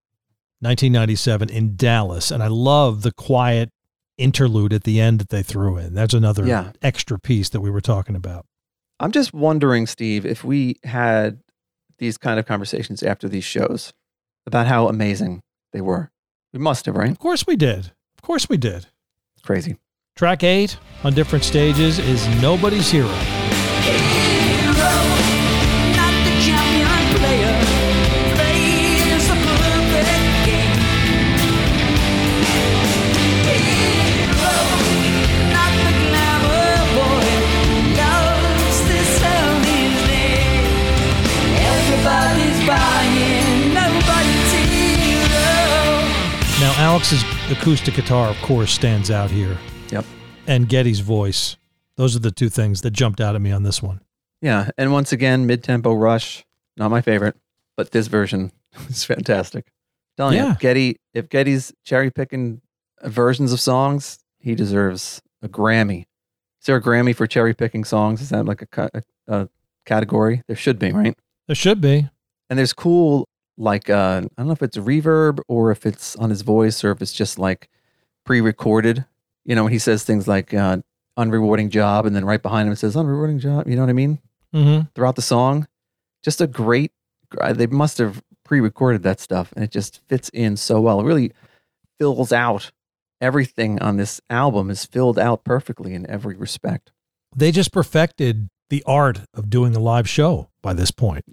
1997 0.62 1.50
in 1.50 1.76
Dallas. 1.76 2.32
And 2.32 2.44
I 2.44 2.48
love 2.48 3.04
the 3.04 3.12
quiet 3.12 3.70
interlude 4.20 4.74
at 4.74 4.84
the 4.84 5.00
end 5.00 5.20
that 5.20 5.30
they 5.30 5.42
threw 5.44 5.78
in. 5.78 5.94
That's 5.94 6.14
another 6.14 6.46
Yeah. 6.46 6.72
extra 6.82 7.20
piece 7.20 7.50
that 7.50 7.62
we 7.62 7.70
were 7.70 7.82
talking 7.82 8.16
about. 8.16 8.46
I'm 9.00 9.12
just 9.12 9.34
wondering, 9.34 9.88
Steve, 9.88 10.26
if 10.26 10.44
we 10.44 10.76
had 10.84 11.40
these 12.00 12.18
kind 12.18 12.40
of 12.40 12.46
conversations 12.46 13.02
after 13.04 13.28
these 13.30 13.44
shows 13.44 13.94
about 14.46 14.68
how 14.68 14.88
amazing 14.88 15.42
they 15.74 15.82
were. 15.82 16.12
We 16.54 16.60
must 16.60 16.86
have, 16.86 16.96
right? 16.96 17.12
Of 17.12 17.20
course 17.20 17.46
we 17.46 17.56
did. 17.56 17.88
Of 18.18 18.22
course 18.22 18.50
we 18.50 18.58
did. 18.58 18.88
Crazy. 19.44 19.78
Track 20.16 20.44
eight 20.44 20.78
on 21.04 21.14
different 21.14 21.44
stages 21.46 22.00
is 22.00 22.28
Nobody's 22.42 22.90
Hero. 22.90 23.08
Hero, 23.08 23.39
Alex's 47.00 47.24
acoustic 47.50 47.94
guitar, 47.94 48.28
of 48.28 48.36
course, 48.42 48.74
stands 48.74 49.10
out 49.10 49.32
here. 49.32 49.58
Yep. 49.90 50.04
And 50.48 50.68
Geddy's 50.68 51.00
voice. 51.00 51.56
Those 51.96 52.14
are 52.14 52.20
the 52.20 52.30
two 52.30 52.50
things 52.50 52.82
that 52.82 52.92
jumped 52.92 53.22
out 53.22 53.36
at 53.36 53.42
me 53.42 53.54
on 53.54 53.64
this 53.64 53.82
one. 53.82 54.02
Yeah, 54.42 54.70
and 54.78 54.92
once 54.92 55.14
again, 55.14 55.46
mid-tempo 55.46 55.94
rush, 55.94 56.46
not 56.76 56.92
my 56.92 57.00
favorite, 57.00 57.38
but 57.78 57.92
this 57.92 58.08
version 58.08 58.52
is 58.90 59.06
fantastic. 59.06 59.72
Telling 60.18 60.36
Yeah. 60.36 60.50
you, 60.50 60.56
Geddy, 60.60 60.98
if 61.14 61.30
Geddy's 61.30 61.72
cherry 61.86 62.12
picking 62.12 62.60
versions 63.02 63.54
of 63.54 63.62
songs, 63.62 64.20
he 64.38 64.54
deserves 64.54 65.22
a 65.42 65.48
Grammy. 65.48 66.02
Is 66.60 66.66
there 66.66 66.76
a 66.76 66.82
Grammy 66.82 67.16
for 67.16 67.28
cherry 67.28 67.54
picking 67.54 67.86
songs? 67.86 68.22
Is 68.22 68.28
that 68.28 68.44
like 68.46 68.62
a, 68.76 68.90
a, 68.94 69.02
a 69.34 69.50
category? 69.86 70.44
There 70.48 70.58
should 70.58 70.78
be, 70.78 70.92
right? 70.92 71.18
There 71.48 71.56
should 71.56 71.80
be. 71.80 72.10
And 72.50 72.60
there's 72.60 72.74
cool, 72.74 73.26
like 73.60 73.90
uh, 73.90 74.22
I 74.24 74.30
don't 74.38 74.48
know 74.48 74.54
if 74.54 74.64
it's 74.64 74.78
reverb 74.78 75.40
or 75.48 75.72
if 75.72 75.86
it's 75.86 76.16
on 76.16 76.30
his 76.30 76.42
voice 76.42 76.84
or 76.84 76.92
if 76.92 77.02
it's 77.02 77.14
just 77.14 77.38
like 77.38 77.70
pre-recorded. 78.26 79.06
You 79.46 79.56
know, 79.56 79.64
when 79.64 79.74
he 79.74 79.80
says 79.80 80.04
things 80.04 80.28
like 80.28 80.54
uh, 80.54 80.78
"unrewarding 81.18 81.70
job" 81.70 82.06
and 82.06 82.16
then 82.16 82.26
right 82.26 82.42
behind 82.42 82.68
him 82.68 82.74
it 82.74 82.78
says 82.78 82.96
"unrewarding 82.96 83.40
job." 83.40 83.68
You 83.68 83.76
know 83.76 83.84
what 83.84 83.90
I 83.90 83.94
mean? 83.94 84.20
Mm-hmm. 84.54 84.88
throughout 84.96 85.16
the 85.16 85.22
song. 85.22 85.68
Just 86.24 86.42
a 86.42 86.48
great. 86.48 86.92
They 87.52 87.68
must 87.68 88.00
have 88.00 88.24
pre-recorded 88.44 89.04
that 89.04 89.20
stuff, 89.20 89.54
and 89.56 89.64
it 89.64 89.70
just 89.70 90.02
fits 90.08 90.30
in 90.30 90.58
so 90.58 90.82
well. 90.82 91.00
It 91.00 91.06
really 91.06 91.34
fills 92.00 92.32
out 92.32 92.72
everything 93.22 93.80
on 93.80 93.98
this 93.98 94.22
album 94.30 94.72
is 94.72 94.86
filled 94.86 95.20
out 95.20 95.44
perfectly 95.44 95.94
in 95.94 96.10
every 96.10 96.36
respect. 96.36 96.92
They 97.36 97.52
just 97.52 97.72
perfected 97.72 98.50
the 98.70 98.84
art 98.88 99.22
of 99.34 99.50
doing 99.50 99.76
a 99.76 99.80
live 99.80 100.10
show 100.10 100.50
by 100.62 100.74
this 100.74 100.90
point. 100.92 101.26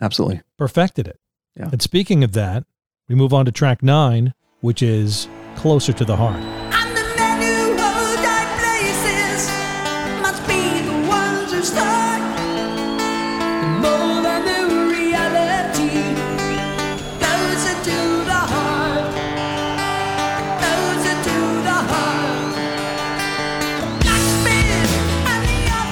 Absolutely. 0.00 0.42
Perfected 0.56 1.08
it. 1.08 1.18
Yeah. 1.56 1.70
And 1.72 1.80
speaking 1.80 2.22
of 2.22 2.32
that, 2.32 2.64
we 3.08 3.14
move 3.14 3.32
on 3.32 3.46
to 3.46 3.52
track 3.52 3.82
nine, 3.82 4.34
which 4.60 4.82
is 4.82 5.28
Closer 5.56 5.92
to 5.94 6.04
the 6.04 6.16
Heart. 6.16 6.42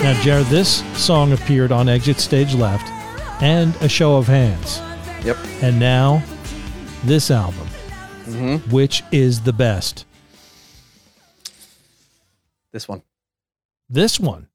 Now, 0.03 0.21
Jared, 0.21 0.47
this 0.49 0.83
song 1.03 1.33
appeared 1.33 1.73
on 1.73 1.89
Exit 1.89 2.21
Stage 2.21 2.55
Left 2.55 2.87
and 3.43 3.75
A 3.77 3.89
Show 3.89 4.17
of 4.17 4.27
Hands. 4.27 4.84
Yep. 5.25 5.39
And 5.62 5.79
now, 5.81 6.22
this 7.05 7.31
album, 7.31 7.66
hmm 8.25 8.57
which 8.70 9.03
is 9.11 9.41
the 9.41 9.55
best. 9.55 10.05
This 12.72 12.87
one. 12.87 13.03
This 13.89 14.20
one. 14.20 14.49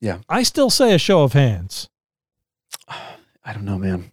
Yeah. 0.00 0.18
I 0.28 0.42
still 0.42 0.68
say 0.70 0.94
A 0.94 0.98
Show 0.98 1.22
of 1.22 1.32
Hands. 1.32 1.88
I 2.88 3.52
don't 3.52 3.64
know, 3.64 3.78
man. 3.78 4.10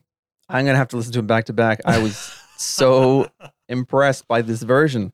I'm 0.47 0.65
gonna 0.65 0.77
have 0.77 0.89
to 0.89 0.97
listen 0.97 1.13
to 1.13 1.19
it 1.19 1.27
back 1.27 1.45
to 1.45 1.53
back. 1.53 1.79
I 1.83 1.97
was 1.97 2.15
so 2.57 3.27
impressed 3.67 4.27
by 4.27 4.43
this 4.43 4.61
version, 4.61 5.13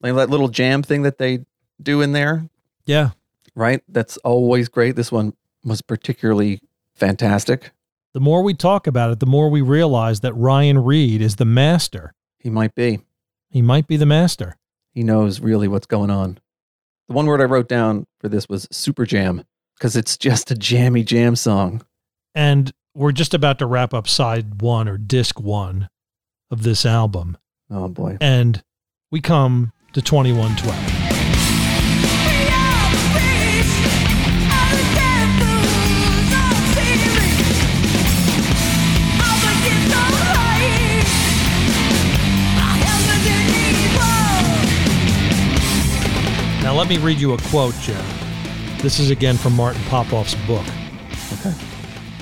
like 0.00 0.14
that 0.16 0.30
little 0.30 0.48
jam 0.48 0.82
thing 0.82 1.02
that 1.02 1.18
they 1.18 1.44
do 1.80 2.00
in 2.02 2.12
there. 2.12 2.48
Yeah. 2.84 3.10
Right, 3.54 3.82
that's 3.88 4.16
always 4.18 4.68
great. 4.68 4.96
This 4.96 5.12
one 5.12 5.34
was 5.64 5.82
particularly 5.82 6.60
fantastic. 6.94 7.70
The 8.16 8.20
more 8.20 8.40
we 8.40 8.54
talk 8.54 8.86
about 8.86 9.10
it, 9.10 9.20
the 9.20 9.26
more 9.26 9.50
we 9.50 9.60
realize 9.60 10.20
that 10.20 10.32
Ryan 10.32 10.82
Reed 10.82 11.20
is 11.20 11.36
the 11.36 11.44
master. 11.44 12.14
He 12.38 12.48
might 12.48 12.74
be. 12.74 13.00
He 13.50 13.60
might 13.60 13.86
be 13.86 13.98
the 13.98 14.06
master. 14.06 14.56
He 14.94 15.02
knows 15.02 15.40
really 15.40 15.68
what's 15.68 15.84
going 15.84 16.08
on. 16.08 16.38
The 17.08 17.14
one 17.14 17.26
word 17.26 17.42
I 17.42 17.44
wrote 17.44 17.68
down 17.68 18.06
for 18.18 18.30
this 18.30 18.48
was 18.48 18.68
super 18.72 19.04
jam 19.04 19.44
because 19.76 19.96
it's 19.96 20.16
just 20.16 20.50
a 20.50 20.54
jammy 20.54 21.04
jam 21.04 21.36
song. 21.36 21.82
And 22.34 22.72
we're 22.94 23.12
just 23.12 23.34
about 23.34 23.58
to 23.58 23.66
wrap 23.66 23.92
up 23.92 24.08
side 24.08 24.62
one 24.62 24.88
or 24.88 24.96
disc 24.96 25.38
one 25.38 25.90
of 26.50 26.62
this 26.62 26.86
album. 26.86 27.36
Oh 27.70 27.88
boy. 27.88 28.16
And 28.18 28.64
we 29.10 29.20
come 29.20 29.74
to 29.92 30.00
2112. 30.00 31.05
Now, 46.76 46.82
let 46.82 46.90
me 46.90 46.98
read 46.98 47.18
you 47.18 47.32
a 47.32 47.38
quote, 47.38 47.74
Jared. 47.76 48.04
This 48.82 48.98
is 48.98 49.08
again 49.08 49.38
from 49.38 49.54
Martin 49.54 49.80
Popoff's 49.84 50.34
book. 50.46 50.66
Okay. 51.32 51.54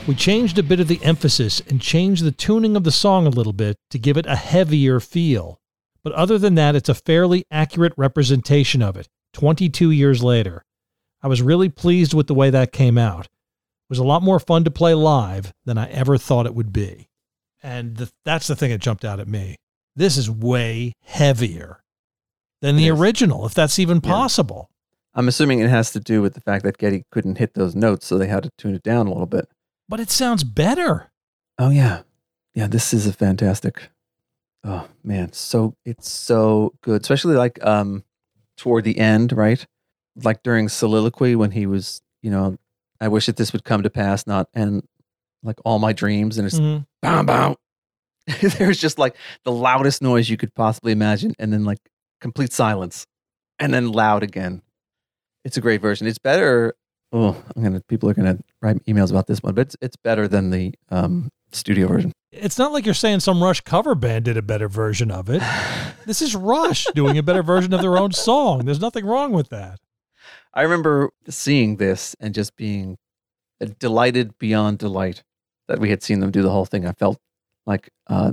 We 0.06 0.14
changed 0.14 0.60
a 0.60 0.62
bit 0.62 0.78
of 0.78 0.86
the 0.86 1.02
emphasis 1.02 1.60
and 1.68 1.80
changed 1.80 2.22
the 2.22 2.30
tuning 2.30 2.76
of 2.76 2.84
the 2.84 2.92
song 2.92 3.26
a 3.26 3.30
little 3.30 3.52
bit 3.52 3.78
to 3.90 3.98
give 3.98 4.16
it 4.16 4.26
a 4.26 4.36
heavier 4.36 5.00
feel. 5.00 5.58
But 6.04 6.12
other 6.12 6.38
than 6.38 6.54
that, 6.54 6.76
it's 6.76 6.88
a 6.88 6.94
fairly 6.94 7.44
accurate 7.50 7.94
representation 7.96 8.80
of 8.80 8.96
it, 8.96 9.08
22 9.32 9.90
years 9.90 10.22
later. 10.22 10.64
I 11.20 11.26
was 11.26 11.42
really 11.42 11.68
pleased 11.68 12.14
with 12.14 12.28
the 12.28 12.34
way 12.34 12.50
that 12.50 12.70
came 12.70 12.96
out. 12.96 13.24
It 13.24 13.30
was 13.88 13.98
a 13.98 14.04
lot 14.04 14.22
more 14.22 14.38
fun 14.38 14.62
to 14.62 14.70
play 14.70 14.94
live 14.94 15.52
than 15.64 15.78
I 15.78 15.90
ever 15.90 16.16
thought 16.16 16.46
it 16.46 16.54
would 16.54 16.72
be. 16.72 17.08
And 17.60 17.96
the, 17.96 18.12
that's 18.24 18.46
the 18.46 18.54
thing 18.54 18.70
that 18.70 18.78
jumped 18.78 19.04
out 19.04 19.18
at 19.18 19.26
me. 19.26 19.56
This 19.96 20.16
is 20.16 20.30
way 20.30 20.92
heavier 21.02 21.80
than 22.64 22.76
the 22.76 22.88
is. 22.88 22.98
original, 23.00 23.46
if 23.46 23.54
that's 23.54 23.78
even 23.78 24.00
Yeah. 24.02 24.10
possible. 24.12 24.70
I'm 25.14 25.28
assuming 25.28 25.60
it 25.60 25.70
has 25.70 25.92
to 25.92 26.00
do 26.00 26.20
with 26.22 26.34
the 26.34 26.40
fact 26.40 26.64
that 26.64 26.78
Geddy 26.78 27.04
couldn't 27.12 27.38
hit 27.38 27.54
those 27.54 27.74
notes, 27.76 28.06
so 28.06 28.18
they 28.18 28.26
had 28.26 28.42
to 28.42 28.50
tune 28.58 28.74
it 28.74 28.82
down 28.82 29.06
a 29.06 29.10
little 29.10 29.26
bit. 29.26 29.48
But 29.88 30.00
it 30.00 30.10
sounds 30.10 30.42
better. 30.44 31.10
Oh 31.58 31.70
yeah, 31.70 32.02
yeah. 32.54 32.66
This 32.66 32.92
is 32.92 33.06
a 33.06 33.12
fantastic. 33.12 33.90
Oh 34.64 34.88
man, 35.04 35.32
so 35.32 35.76
it's 35.84 36.08
so 36.10 36.74
good, 36.82 37.02
especially 37.02 37.36
like 37.36 37.62
um 37.64 38.02
toward 38.56 38.84
the 38.84 38.98
end, 38.98 39.32
right? 39.32 39.64
Like 40.22 40.42
during 40.42 40.68
soliloquy 40.68 41.36
when 41.36 41.50
he 41.52 41.66
was, 41.66 42.00
you 42.22 42.30
know, 42.30 42.56
I 43.00 43.08
wish 43.08 43.26
that 43.26 43.36
this 43.36 43.52
would 43.52 43.64
come 43.64 43.82
to 43.82 43.90
pass, 43.90 44.26
not 44.26 44.48
and 44.54 44.82
like 45.42 45.56
all 45.64 45.78
my 45.78 45.92
dreams, 45.92 46.38
and 46.38 46.46
it's 46.46 46.58
Mhm. 46.58 46.86
bow 47.02 47.22
bow. 47.22 47.56
There's 48.58 48.80
just 48.80 48.98
like 48.98 49.14
the 49.44 49.52
loudest 49.52 50.00
noise 50.02 50.28
you 50.30 50.36
could 50.38 50.54
possibly 50.54 50.92
imagine, 50.92 51.34
and 51.38 51.52
then 51.52 51.64
like 51.64 51.78
complete 52.24 52.54
silence, 52.54 53.06
and 53.58 53.72
then 53.74 53.92
loud 53.92 54.22
again. 54.22 54.62
It's 55.44 55.58
a 55.58 55.60
great 55.60 55.82
version. 55.82 56.06
It's 56.06 56.18
better. 56.18 56.74
Oh, 57.12 57.36
I'm 57.54 57.62
gonna. 57.62 57.82
People 57.86 58.08
are 58.08 58.14
gonna 58.14 58.38
write 58.62 58.82
emails 58.86 59.10
about 59.10 59.26
this 59.26 59.42
one, 59.42 59.54
but 59.54 59.66
it's 59.66 59.76
it's 59.82 59.96
better 59.96 60.26
than 60.26 60.48
the 60.48 60.72
um, 60.88 61.28
studio 61.52 61.86
version. 61.86 62.12
It's 62.32 62.58
not 62.58 62.72
like 62.72 62.86
you're 62.86 62.94
saying 62.94 63.20
some 63.20 63.42
Rush 63.42 63.60
cover 63.60 63.94
band 63.94 64.24
did 64.24 64.38
a 64.38 64.42
better 64.42 64.68
version 64.68 65.10
of 65.10 65.28
it. 65.28 65.42
This 66.06 66.20
is 66.20 66.36
Rush 66.36 66.84
doing 66.94 67.16
a 67.16 67.22
better 67.22 67.42
version 67.42 67.72
of 67.72 67.80
their 67.80 67.96
own 67.96 68.12
song. 68.12 68.66
There's 68.66 68.80
nothing 68.80 69.06
wrong 69.06 69.32
with 69.32 69.48
that. 69.48 69.80
I 70.52 70.60
remember 70.60 71.08
seeing 71.30 71.78
this 71.78 72.14
and 72.20 72.34
just 72.34 72.56
being 72.56 72.98
delighted 73.78 74.36
beyond 74.36 74.76
delight 74.76 75.22
that 75.66 75.78
we 75.78 75.88
had 75.88 76.02
seen 76.02 76.20
them 76.20 76.30
do 76.30 76.42
the 76.42 76.50
whole 76.50 76.66
thing. 76.66 76.86
I 76.86 76.92
felt 76.92 77.16
like, 77.64 77.88
uh, 78.06 78.32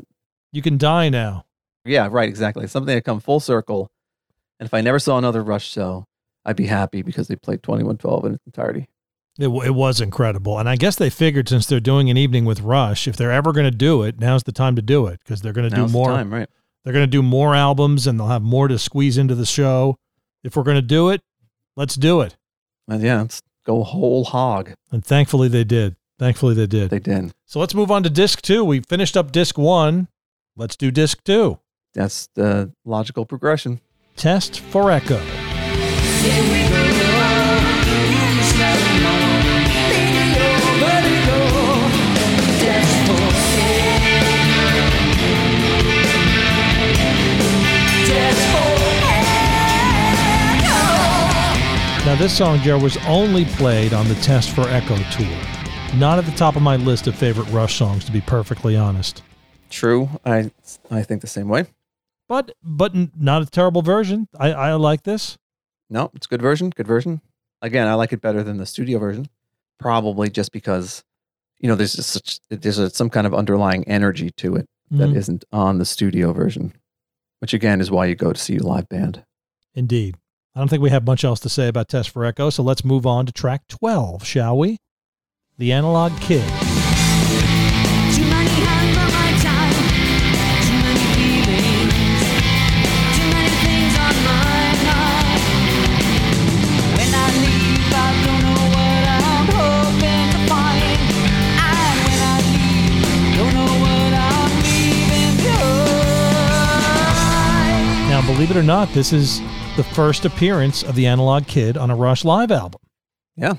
You 0.52 0.62
can 0.62 0.78
die 0.78 1.08
now. 1.08 1.46
Yeah, 1.86 2.08
right, 2.12 2.30
exactly. 2.30 2.68
Something 2.68 2.94
had 2.94 3.04
come 3.04 3.20
full 3.20 3.40
circle. 3.40 3.90
And 4.60 4.68
if 4.68 4.74
I 4.74 4.82
never 4.82 5.00
saw 5.00 5.18
another 5.18 5.44
Rush 5.44 5.70
show, 5.70 6.06
I'd 6.46 6.56
be 6.56 6.68
happy 6.68 7.02
because 7.02 7.28
they 7.28 7.36
played 7.36 7.64
2112 7.64 8.26
in 8.26 8.34
its 8.36 8.46
entirety. 8.46 8.88
It, 9.40 9.44
w- 9.46 9.64
it 9.64 9.74
was 9.74 10.02
incredible. 10.02 10.60
And 10.60 10.68
I 10.68 10.76
guess 10.76 10.96
they 10.96 11.10
figured 11.10 11.50
since 11.50 11.66
they're 11.66 11.80
doing 11.80 12.10
an 12.10 12.18
evening 12.18 12.46
with 12.46 12.62
Rush, 12.62 13.08
if 13.08 13.16
they're 13.16 13.32
ever 13.32 13.54
going 13.54 13.70
to 13.70 13.76
do 13.76 14.04
it, 14.04 14.20
now's 14.20 14.44
the 14.44 14.52
time 14.52 14.76
to 14.76 14.82
do 14.82 15.08
it 15.08 15.20
because 15.24 15.42
they're 15.42 15.54
going 15.54 15.70
to 15.70 15.76
do 15.76 15.88
more. 15.88 16.10
time, 16.10 16.32
right? 16.34 16.50
They're 16.84 16.94
going 16.94 17.04
to 17.04 17.08
do 17.08 17.24
more 17.24 17.56
albums 17.56 18.08
and 18.08 18.20
they'll 18.20 18.28
have 18.28 18.42
more 18.42 18.68
to 18.68 18.78
squeeze 18.78 19.18
into 19.18 19.36
the 19.36 19.46
show. 19.46 19.98
If 20.44 20.56
we're 20.56 20.64
going 20.64 20.76
to 20.76 20.82
do 20.82 21.10
it, 21.10 21.22
let's 21.76 21.96
do 21.96 22.22
it. 22.22 22.36
And 22.88 23.02
yeah, 23.02 23.22
let's 23.22 23.42
go 23.66 23.84
whole 23.84 24.26
hog. 24.26 24.74
And 24.92 25.06
thankfully 25.06 25.48
they 25.48 25.64
did. 25.64 25.96
Thankfully 26.20 26.54
they 26.54 26.68
did. 26.68 26.90
They 26.90 27.00
did. 27.00 27.32
So 27.46 27.60
let's 27.60 27.74
move 27.74 27.90
on 27.90 28.04
to 28.04 28.10
disc 28.10 28.42
two. 28.42 28.64
We 28.64 28.82
finished 28.82 29.16
up 29.16 29.32
disc 29.32 29.58
one. 29.58 30.08
Let's 30.56 30.76
do 30.76 30.92
disc 30.92 31.24
two. 31.24 31.60
That's 31.94 32.28
the 32.36 32.72
logical 32.86 33.26
progression. 33.26 33.82
Test 34.16 34.60
for 34.60 34.92
Echo. 34.92 35.22
Now, 52.04 52.16
this 52.16 52.36
song, 52.36 52.60
Joe, 52.60 52.80
was 52.80 52.98
only 53.08 53.46
played 53.46 53.94
on 53.94 54.08
the 54.08 54.16
Test 54.16 54.50
for 54.52 54.68
Echo 54.68 54.98
tour. 55.12 55.38
Not 55.96 56.18
at 56.18 56.26
the 56.26 56.32
top 56.32 56.56
of 56.56 56.62
my 56.62 56.76
list 56.76 57.08
of 57.08 57.16
favorite 57.16 57.48
Rush 57.52 57.76
songs, 57.76 58.04
to 58.06 58.12
be 58.12 58.22
perfectly 58.22 58.76
honest. 58.76 59.22
True. 59.70 60.10
I 60.26 60.52
I 60.90 61.04
think 61.04 61.22
the 61.22 61.28
same 61.28 61.48
way. 61.48 61.66
But 62.32 62.54
but 62.64 62.94
not 63.20 63.42
a 63.42 63.46
terrible 63.46 63.82
version. 63.82 64.30
I, 64.40 64.54
I 64.54 64.74
like 64.76 65.04
this. 65.04 65.38
No, 65.90 66.10
it's 66.16 66.28
a 66.28 66.30
good 66.30 66.42
version. 66.42 66.70
Good 66.70 66.88
version. 66.88 67.20
Again, 67.62 67.90
I 67.90 67.96
like 67.96 68.14
it 68.14 68.22
better 68.22 68.42
than 68.42 68.56
the 68.56 68.66
studio 68.66 69.00
version. 69.00 69.28
Probably 69.82 70.30
just 70.30 70.54
because, 70.54 71.04
you 71.60 71.68
know, 71.68 71.76
there's 71.76 71.92
just 71.92 72.10
such 72.10 72.40
there's 72.50 72.78
a, 72.78 72.90
some 72.90 73.10
kind 73.10 73.28
of 73.28 73.34
underlying 73.34 73.86
energy 73.86 74.30
to 74.38 74.56
it 74.56 74.70
that 74.92 75.10
Mhm. 75.10 75.28
not 75.30 75.44
on 75.52 75.78
the 75.80 75.84
studio 75.84 76.32
version, 76.32 76.72
which 77.40 77.54
again 77.54 77.82
is 77.82 77.92
why 77.92 78.06
you 78.06 78.16
go 78.16 78.32
to 78.32 78.40
see 78.40 78.56
a 78.56 78.64
live 78.64 78.88
band. 78.88 79.26
Indeed. 79.74 80.16
I 80.56 80.60
don't 80.60 80.70
think 80.70 80.82
we 80.82 80.90
have 80.90 81.06
much 81.06 81.26
else 81.26 81.42
to 81.42 81.50
say 81.50 81.68
about 81.68 81.90
Test 81.90 82.12
for 82.12 82.24
Echo, 82.24 82.50
so 82.50 82.64
let's 82.64 82.86
move 82.86 83.06
on 83.06 83.26
to 83.26 83.34
track 83.34 83.68
12, 83.68 84.26
shall 84.26 84.58
we? 84.58 84.78
The 85.58 85.74
Analog 85.74 86.18
Kid. 86.22 86.50
Believe 108.52 108.66
it 108.66 108.66
or 108.66 108.74
not, 108.74 108.90
this 108.90 109.14
is 109.14 109.40
the 109.78 109.84
first 109.96 110.26
appearance 110.26 110.84
of 110.84 110.94
the 110.94 111.08
Analog 111.08 111.48
Kid 111.48 111.78
on 111.78 111.90
a 111.90 111.96
Rush 111.96 112.26
live 112.26 112.52
album. 112.52 112.82
Yeah. 113.38 113.54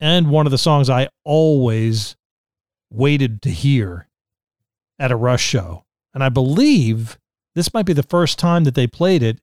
And 0.00 0.30
one 0.30 0.46
of 0.46 0.50
the 0.50 0.56
songs 0.56 0.88
I 0.88 1.10
always 1.24 2.16
waited 2.90 3.42
to 3.42 3.50
hear 3.50 4.08
at 4.98 5.12
a 5.12 5.16
Rush 5.16 5.42
show. 5.42 5.84
And 6.14 6.24
I 6.24 6.30
believe 6.30 7.18
this 7.54 7.74
might 7.74 7.84
be 7.84 7.92
the 7.92 8.02
first 8.02 8.38
time 8.38 8.64
that 8.64 8.74
they 8.74 8.86
played 8.86 9.22
it 9.22 9.40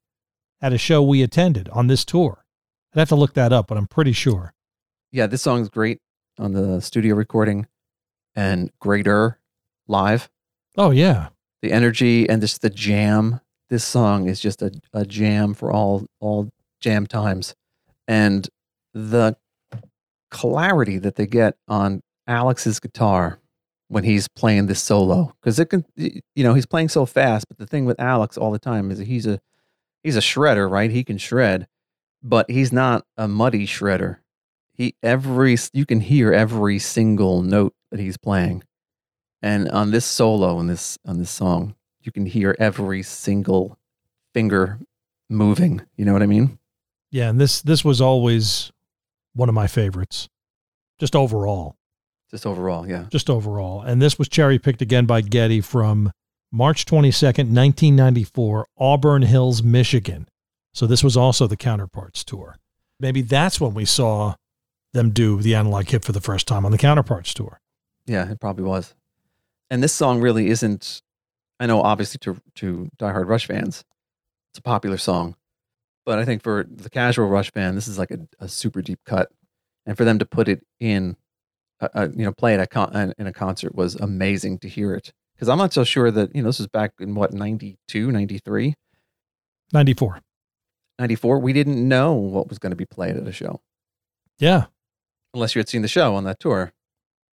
at 0.63 0.73
a 0.73 0.79
show 0.79 1.03
we 1.03 1.21
attended 1.21 1.69
on 1.69 1.85
this 1.85 2.03
tour. 2.03 2.43
I'd 2.95 2.99
have 3.01 3.09
to 3.09 3.15
look 3.15 3.35
that 3.35 3.53
up, 3.53 3.67
but 3.67 3.77
I'm 3.77 3.87
pretty 3.87 4.13
sure. 4.13 4.51
Yeah, 5.11 5.27
this 5.27 5.43
song's 5.43 5.69
great 5.69 5.99
on 6.39 6.53
the 6.53 6.81
studio 6.81 7.13
recording 7.13 7.67
and 8.35 8.71
greater 8.79 9.37
live. 9.87 10.27
Oh, 10.75 10.89
yeah. 10.89 11.27
The 11.61 11.71
energy 11.71 12.27
and 12.27 12.41
just 12.41 12.63
the 12.63 12.71
jam. 12.71 13.41
This 13.71 13.85
song 13.85 14.27
is 14.27 14.41
just 14.41 14.61
a, 14.61 14.69
a 14.91 15.05
jam 15.05 15.53
for 15.53 15.71
all 15.71 16.05
all 16.19 16.49
jam 16.81 17.07
times. 17.07 17.55
And 18.05 18.45
the 18.93 19.37
clarity 20.29 20.97
that 20.97 21.15
they 21.15 21.25
get 21.25 21.55
on 21.69 22.01
Alex's 22.27 22.81
guitar 22.81 23.39
when 23.87 24.03
he's 24.03 24.27
playing 24.27 24.67
this 24.67 24.81
solo 24.81 25.33
because 25.41 25.57
it 25.57 25.69
can 25.69 25.85
you 25.95 26.43
know 26.43 26.53
he's 26.53 26.65
playing 26.65 26.89
so 26.89 27.05
fast 27.05 27.47
but 27.47 27.57
the 27.57 27.65
thing 27.65 27.85
with 27.85 27.97
Alex 27.97 28.37
all 28.37 28.51
the 28.51 28.59
time 28.59 28.91
is 28.91 28.99
he's 28.99 29.25
a 29.25 29.39
he's 30.03 30.17
a 30.17 30.21
shredder 30.21 30.69
right? 30.69 30.91
He 30.91 31.05
can 31.05 31.17
shred 31.17 31.65
but 32.21 32.51
he's 32.51 32.73
not 32.73 33.05
a 33.15 33.29
muddy 33.29 33.65
shredder. 33.65 34.17
He 34.73 34.95
every 35.01 35.55
you 35.71 35.85
can 35.85 36.01
hear 36.01 36.33
every 36.33 36.77
single 36.77 37.41
note 37.41 37.73
that 37.89 38.01
he's 38.01 38.17
playing. 38.17 38.63
And 39.41 39.69
on 39.69 39.91
this 39.91 40.05
solo 40.05 40.57
on 40.57 40.67
this 40.67 40.97
on 41.05 41.19
this 41.19 41.31
song 41.31 41.75
you 42.03 42.11
can 42.11 42.25
hear 42.25 42.55
every 42.59 43.03
single 43.03 43.77
finger 44.33 44.79
moving 45.29 45.81
you 45.95 46.05
know 46.05 46.13
what 46.13 46.21
i 46.23 46.25
mean 46.25 46.57
Yeah, 47.11 47.29
and 47.29 47.39
this 47.39 47.61
this 47.61 47.83
was 47.83 47.99
always 48.01 48.71
one 49.33 49.49
of 49.49 49.55
my 49.55 49.67
favorites. 49.67 50.27
Just 50.99 51.15
overall. 51.15 51.75
just 52.29 52.45
overall 52.45 52.87
yeah 52.87 53.05
Just 53.09 53.29
overall. 53.29 53.81
And 53.81 54.01
this 54.01 54.17
was 54.19 54.27
cherry 54.29 54.59
picked 54.59 54.81
again 54.81 55.05
by 55.05 55.21
Geddy 55.21 55.61
from 55.61 56.11
March 56.51 56.85
22nd, 56.85 57.47
1994, 57.55 58.67
Auburn 58.77 59.21
Hills, 59.21 59.63
Michigan. 59.63 60.27
So 60.73 60.85
this 60.85 61.01
was 61.03 61.15
also 61.15 61.47
the 61.47 61.55
Counterparts 61.57 62.23
tour. 62.25 62.57
Maybe 62.99 63.21
that's 63.21 63.59
when 63.61 63.73
we 63.73 63.85
saw 63.85 64.35
them 64.93 65.11
do 65.11 65.41
the 65.41 65.55
analog 65.55 65.85
kid 65.87 66.03
for 66.03 66.11
the 66.11 66.19
first 66.21 66.47
time 66.47 66.65
on 66.65 66.71
the 66.71 66.77
Counterparts 66.77 67.33
tour. 67.33 67.61
Yeah, 68.05 68.29
it 68.29 68.39
probably 68.41 68.65
was. 68.65 68.93
And 69.69 69.81
this 69.81 69.93
song 69.93 70.19
really 70.19 70.47
isn't. 70.49 71.01
I 71.61 71.67
know, 71.67 71.81
obviously, 71.81 72.17
to 72.19 72.41
to 72.55 72.89
diehard 72.97 73.27
Rush 73.27 73.45
fans, 73.45 73.85
it's 74.51 74.59
a 74.59 74.63
popular 74.63 74.97
song, 74.97 75.35
but 76.05 76.17
I 76.19 76.25
think 76.25 76.41
for 76.43 76.65
the 76.69 76.89
casual 76.89 77.27
Rush 77.27 77.51
fan, 77.51 77.75
this 77.75 77.87
is 77.87 77.97
like 77.99 78.11
a, 78.11 78.27
a 78.39 78.47
super 78.49 78.81
deep 78.81 78.99
cut, 79.05 79.29
and 79.85 79.95
for 79.95 80.03
them 80.03 80.17
to 80.19 80.25
put 80.25 80.47
it 80.47 80.65
in, 80.79 81.15
a, 81.79 81.89
a, 81.93 82.09
you 82.09 82.25
know, 82.25 82.31
play 82.33 82.55
it 82.55 82.59
at 82.59 82.71
con- 82.71 83.13
in 83.17 83.27
a 83.27 83.31
concert 83.31 83.75
was 83.75 83.95
amazing 83.95 84.57
to 84.59 84.67
hear 84.67 84.93
it. 84.95 85.13
Because 85.35 85.49
I'm 85.49 85.57
not 85.59 85.71
so 85.71 85.83
sure 85.83 86.09
that 86.11 86.35
you 86.35 86.41
know 86.41 86.49
this 86.49 86.57
was 86.59 86.67
back 86.67 86.93
in 86.99 87.13
what 87.15 87.31
92, 87.33 88.11
93, 88.11 88.73
94. 89.71 90.19
94. 90.99 91.39
We 91.39 91.53
didn't 91.53 91.87
know 91.87 92.13
what 92.13 92.49
was 92.49 92.59
going 92.59 92.71
to 92.71 92.75
be 92.75 92.85
played 92.85 93.17
at 93.17 93.27
a 93.27 93.31
show 93.31 93.61
Yeah. 94.39 94.65
unless 95.33 95.55
you 95.55 95.59
had 95.59 95.69
seen 95.69 95.81
the 95.83 95.87
show 95.87 96.15
on 96.15 96.23
that 96.25 96.39
tour. 96.39 96.73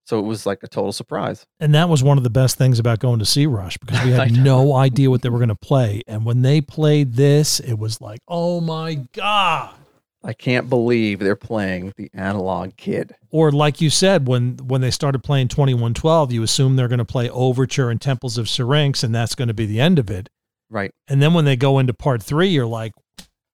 So 0.07 0.19
it 0.19 0.21
was 0.21 0.45
like 0.45 0.63
a 0.63 0.69
total 0.69 0.93
surprise. 0.93 1.45
And 1.59 1.75
that 1.75 1.89
was 1.89 2.01
one 2.01 2.17
of 2.17 2.23
the 2.23 2.29
best 2.29 2.57
things 2.57 2.79
about 2.79 2.99
going 2.99 3.19
to 3.19 3.25
see 3.25 3.45
Rush 3.45 3.77
because 3.77 4.01
we 4.05 4.11
had 4.13 4.31
no 4.31 4.73
idea 4.73 5.09
what 5.09 5.21
they 5.21 5.27
were 5.27 5.37
going 5.37 5.49
to 5.49 5.55
play. 5.55 6.01
And 6.07 6.23
when 6.23 6.43
they 6.43 6.61
played 6.61 7.15
this, 7.15 7.59
it 7.59 7.73
was 7.73 7.99
like, 7.99 8.21
oh 8.25 8.61
my 8.61 9.01
God. 9.11 9.75
I 10.23 10.31
can't 10.31 10.69
believe 10.69 11.19
they're 11.19 11.35
playing 11.35 11.91
the 11.97 12.09
analog 12.13 12.77
kid. 12.77 13.15
Or 13.31 13.51
like 13.51 13.81
you 13.81 13.89
said, 13.89 14.29
when 14.29 14.55
when 14.57 14.79
they 14.79 14.91
started 14.91 15.23
playing 15.23 15.49
2112, 15.49 16.31
you 16.31 16.41
assume 16.41 16.77
they're 16.77 16.87
going 16.87 16.99
to 16.99 17.05
play 17.05 17.29
Overture 17.29 17.89
and 17.89 17.99
Temples 17.99 18.37
of 18.37 18.47
Syrinx, 18.47 19.03
and 19.03 19.13
that's 19.13 19.35
going 19.35 19.49
to 19.49 19.53
be 19.53 19.65
the 19.65 19.81
end 19.81 19.99
of 19.99 20.09
it. 20.09 20.29
Right. 20.69 20.93
And 21.09 21.21
then 21.21 21.33
when 21.33 21.43
they 21.43 21.57
go 21.57 21.79
into 21.79 21.93
part 21.93 22.23
three, 22.23 22.47
you're 22.47 22.65
like, 22.65 22.93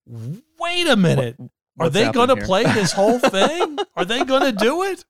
wait 0.08 0.88
a 0.88 0.96
minute. 0.96 1.36
Are 1.80 1.90
they 1.90 2.12
going 2.12 2.30
to 2.30 2.38
play 2.38 2.64
this 2.64 2.92
whole 2.92 3.18
thing? 3.20 3.80
Are 3.96 4.06
they 4.06 4.24
going 4.24 4.44
to 4.44 4.52
do 4.52 4.84
it? 4.84 5.04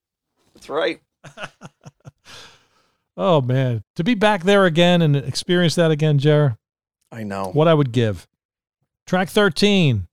That's 0.54 0.70
right. 0.70 1.02
Oh, 3.16 3.42
man. 3.42 3.84
To 3.96 4.04
be 4.04 4.16
back 4.16 4.42
there 4.44 4.66
again 4.66 5.04
and 5.04 5.16
experience 5.16 5.76
that 5.76 5.92
again, 5.92 6.18
Jer, 6.18 6.58
I 7.12 7.24
know. 7.24 7.52
what 7.54 7.68
I 7.68 7.74
would 7.76 7.92
give. 7.92 8.28
Track 9.06 9.30
13 9.30 10.08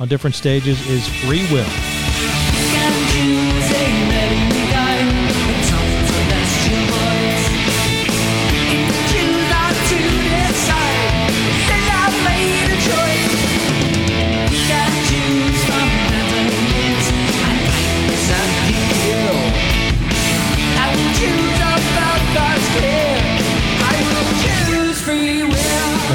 on 0.00 0.08
different 0.08 0.34
stages 0.34 0.80
is 0.88 1.06
Free 1.26 1.46
Will. 1.52 1.91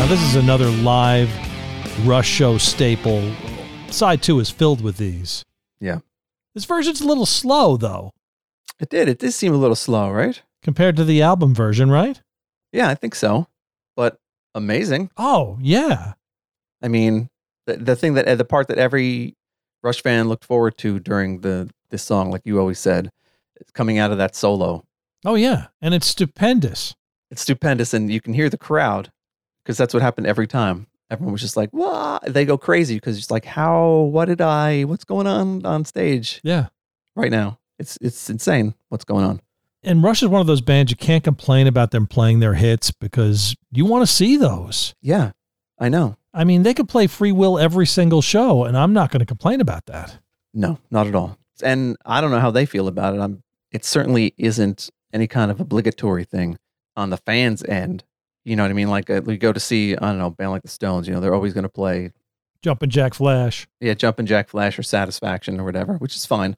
Now, 0.08 0.14
this 0.14 0.24
is 0.24 0.36
another 0.36 0.70
live 0.70 1.30
Rush 2.08 2.30
show 2.30 2.58
staple. 2.58 3.30
Side 3.90 4.24
two 4.24 4.40
is 4.40 4.50
filled 4.50 4.80
with 4.80 4.96
these. 4.96 5.44
Yeah. 5.82 6.00
This 6.56 6.64
version's 6.64 7.02
a 7.02 7.06
little 7.06 7.26
slow, 7.26 7.76
though, 7.76 8.14
It 8.80 8.88
did. 8.88 9.10
It 9.10 9.20
did 9.20 9.34
seem 9.34 9.54
a 9.54 9.58
little 9.58 9.76
slow, 9.76 10.10
right? 10.10 10.42
compared 10.64 10.96
to 10.96 11.04
the 11.04 11.22
album 11.22 11.54
version, 11.54 11.92
right? 11.92 12.22
Yeah, 12.72 12.88
I 12.88 12.96
think 12.96 13.16
so. 13.16 13.48
But 13.98 14.18
amazing. 14.56 15.12
Oh, 15.18 15.58
yeah. 15.60 16.14
I 16.82 16.88
mean, 16.88 17.28
the, 17.66 17.76
the 17.76 17.98
thing 17.98 18.14
that 18.14 18.30
uh, 18.30 18.36
the 18.36 18.46
part 18.46 18.70
that 18.70 18.78
every 18.78 19.36
Rush 19.84 20.02
fan 20.02 20.30
looked 20.30 20.46
forward 20.46 20.78
to 20.78 21.02
during 21.02 21.42
the 21.42 21.70
this 21.90 22.04
song, 22.04 22.32
like 22.32 22.44
you 22.46 22.62
always 22.62 22.80
said, 22.80 23.12
is 23.60 23.72
coming 23.72 23.98
out 23.98 24.12
of 24.14 24.20
that 24.20 24.38
solo. 24.38 24.86
Oh, 25.26 25.36
yeah. 25.36 25.68
And 25.82 25.94
it's 25.94 26.08
stupendous. 26.08 26.96
It's 27.30 27.42
stupendous, 27.42 27.94
and 27.94 28.10
you 28.10 28.22
can 28.22 28.32
hear 28.34 28.50
the 28.50 28.58
crowd 28.58 29.12
because 29.68 29.78
that's 29.78 29.94
what 29.94 30.02
happened 30.02 30.28
every 30.28 30.48
time. 30.48 30.88
Everyone 31.12 31.34
was 31.34 31.42
just 31.42 31.58
like, 31.58 31.70
"What?" 31.72 32.24
They 32.34 32.46
go 32.46 32.58
crazy 32.58 32.96
because 32.96 33.18
it's 33.18 33.30
like, 33.30 33.44
"How? 33.44 34.08
What 34.12 34.26
did 34.26 34.40
I? 34.40 34.84
What's 34.84 35.04
going 35.04 35.28
on 35.28 35.66
on 35.66 35.84
stage 35.84 36.40
Yeah. 36.42 36.68
right 37.18 37.30
now? 37.32 37.60
It's 37.78 37.98
it's 38.00 38.30
insane. 38.30 38.76
What's 38.88 39.04
going 39.04 39.26
on?" 39.26 39.42
And 39.84 40.02
Rush 40.02 40.24
is 40.24 40.30
one 40.30 40.40
of 40.40 40.48
those 40.48 40.62
bands 40.62 40.90
you 40.90 40.96
can't 40.98 41.24
complain 41.24 41.68
about 41.68 41.92
them 41.92 42.08
playing 42.08 42.40
their 42.40 42.54
hits 42.54 42.92
because 42.92 43.56
you 43.72 43.86
want 43.86 44.08
to 44.08 44.12
see 44.12 44.38
those. 44.38 44.96
Yeah, 45.02 45.32
I 45.78 45.90
know. 45.90 46.16
I 46.34 46.46
mean, 46.46 46.64
they 46.64 46.74
could 46.74 46.88
play 46.88 47.08
Free 47.08 47.32
Will 47.34 47.60
every 47.60 47.86
single 47.86 48.22
show, 48.22 48.64
and 48.64 48.78
I'm 48.78 48.94
not 48.94 49.12
going 49.12 49.20
to 49.20 49.26
complain 49.26 49.60
about 49.60 49.86
that. 49.88 50.20
No, 50.54 50.80
not 50.90 51.08
at 51.08 51.16
all. 51.16 51.38
And 51.62 51.98
I 52.06 52.22
don't 52.22 52.32
know 52.32 52.40
how 52.40 52.52
they 52.52 52.66
feel 52.66 52.88
about 52.88 53.16
it. 53.16 53.20
I'm, 53.20 53.44
it 53.72 53.84
certainly 53.84 54.34
isn't 54.38 54.90
any 55.14 55.28
kind 55.28 55.52
of 55.52 55.60
obligatory 55.60 56.24
thing 56.26 56.58
on 56.96 57.10
the 57.10 57.18
fans' 57.18 57.64
end. 57.64 58.04
You 58.48 58.56
know 58.56 58.64
what 58.64 58.72
I 58.72 58.74
mean? 58.74 58.90
Like 58.90 59.10
uh, 59.10 59.22
we 59.26 59.38
go 59.38 59.52
to 59.52 59.60
see, 59.60 59.96
I 59.96 60.00
don't 60.00 60.18
know, 60.18 60.30
band 60.30 60.52
like 60.52 60.62
the 60.62 60.70
Stones. 60.70 61.08
You 61.08 61.14
know, 61.14 61.20
they're 61.20 61.34
always 61.36 61.54
going 61.54 61.64
to 61.64 61.70
play, 61.70 62.12
Jumpin' 62.62 62.90
Jack 62.90 63.14
Flash. 63.14 63.68
yeah, 63.82 63.94
Jumpin' 63.94 64.26
Jack 64.26 64.48
Flash 64.50 64.80
or 64.80 64.84
Satisfaction 64.84 65.60
or 65.60 65.66
whatever, 65.66 65.96
which 65.96 66.16
is 66.16 66.26
fine. 66.26 66.56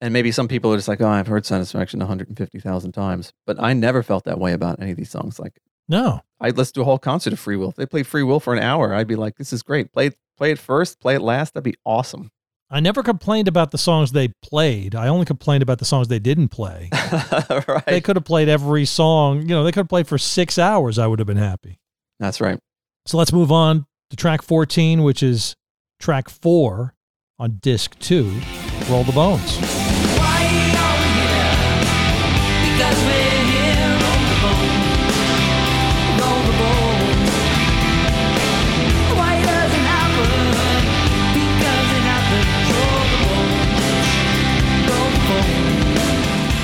And 0.00 0.12
maybe 0.12 0.32
some 0.32 0.48
people 0.48 0.72
are 0.72 0.76
just 0.76 0.88
like, 0.88 1.00
oh, 1.00 1.08
I've 1.08 1.26
heard 1.26 1.46
Satisfaction 1.46 2.00
150,000 2.00 2.92
times, 2.92 3.32
but 3.46 3.60
I 3.60 3.74
never 3.74 4.02
felt 4.02 4.24
that 4.24 4.40
way 4.40 4.52
about 4.54 4.80
any 4.80 4.90
of 4.90 4.96
these 4.96 5.10
songs. 5.10 5.38
Like 5.38 5.60
No. 5.88 6.20
I'd 6.40 6.56
listen 6.56 6.74
to 6.74 6.80
a 6.80 6.84
whole 6.84 6.98
concert 6.98 7.32
of 7.32 7.38
Free 7.38 7.56
Will. 7.56 7.68
If 7.68 7.76
they 7.76 7.86
played 7.86 8.06
Free 8.06 8.22
Will 8.22 8.40
for 8.40 8.54
an 8.54 8.62
hour, 8.62 8.94
I'd 8.94 9.06
be 9.06 9.16
like, 9.16 9.36
this 9.36 9.52
is 9.52 9.62
great. 9.62 9.92
Play 9.92 10.10
play 10.36 10.50
it 10.50 10.58
first, 10.58 11.00
play 11.00 11.14
it 11.14 11.20
last. 11.22 11.54
That'd 11.54 11.64
be 11.64 11.78
awesome. 11.84 12.30
I 12.72 12.78
never 12.78 13.02
complained 13.02 13.48
about 13.48 13.72
the 13.72 13.78
songs 13.78 14.12
they 14.12 14.28
played. 14.28 14.94
I 14.94 15.08
only 15.08 15.26
complained 15.26 15.62
about 15.62 15.80
the 15.80 15.84
songs 15.84 16.06
they 16.06 16.20
didn't 16.20 16.48
play. 16.48 16.88
right. 16.92 17.84
They 17.86 18.00
could 18.00 18.14
have 18.14 18.24
played 18.24 18.48
every 18.48 18.84
song. 18.84 19.40
You 19.42 19.48
know, 19.48 19.64
they 19.64 19.72
could 19.72 19.80
have 19.80 19.88
played 19.88 20.06
for 20.06 20.18
six 20.18 20.56
hours. 20.56 20.96
I 20.96 21.08
would 21.08 21.18
have 21.18 21.26
been 21.26 21.36
happy. 21.36 21.80
That's 22.20 22.40
right. 22.40 22.60
So 23.06 23.18
let's 23.18 23.32
move 23.32 23.50
on 23.50 23.86
to 24.10 24.16
track 24.16 24.42
14, 24.42 25.02
which 25.02 25.20
is 25.20 25.56
track 25.98 26.28
four 26.28 26.94
on 27.40 27.58
disc 27.60 27.98
two, 27.98 28.40
Roll 28.88 29.02
the 29.02 29.12
Bones. 29.12 29.56
Why 29.56 30.69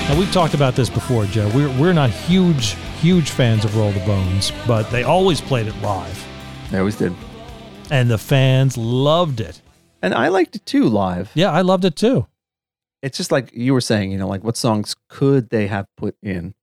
Now, 0.08 0.16
we've 0.16 0.30
talked 0.32 0.54
about 0.54 0.76
this 0.76 0.88
before, 0.88 1.24
Joe. 1.26 1.50
We're, 1.52 1.68
we're 1.80 1.92
not 1.92 2.10
huge, 2.10 2.76
huge 3.00 3.30
fans 3.30 3.64
of 3.64 3.76
Roll 3.76 3.90
the 3.90 3.98
Bones, 4.00 4.52
but 4.64 4.88
they 4.90 5.02
always 5.02 5.40
played 5.40 5.66
it 5.66 5.74
live, 5.82 6.24
They 6.70 6.78
always 6.78 6.94
did. 6.96 7.12
and 7.90 8.08
the 8.08 8.16
fans 8.18 8.76
loved 8.78 9.40
it. 9.40 9.60
And 10.02 10.14
I 10.14 10.28
liked 10.28 10.54
it 10.54 10.64
too 10.64 10.84
live. 10.84 11.32
Yeah, 11.34 11.50
I 11.50 11.62
loved 11.62 11.84
it 11.84 11.96
too. 11.96 12.28
It's 13.02 13.16
just 13.18 13.32
like 13.32 13.50
you 13.52 13.72
were 13.74 13.80
saying, 13.80 14.12
you 14.12 14.18
know, 14.18 14.28
like 14.28 14.44
what 14.44 14.56
songs 14.56 14.94
could 15.08 15.50
they 15.50 15.66
have 15.66 15.86
put 15.96 16.16
in? 16.22 16.54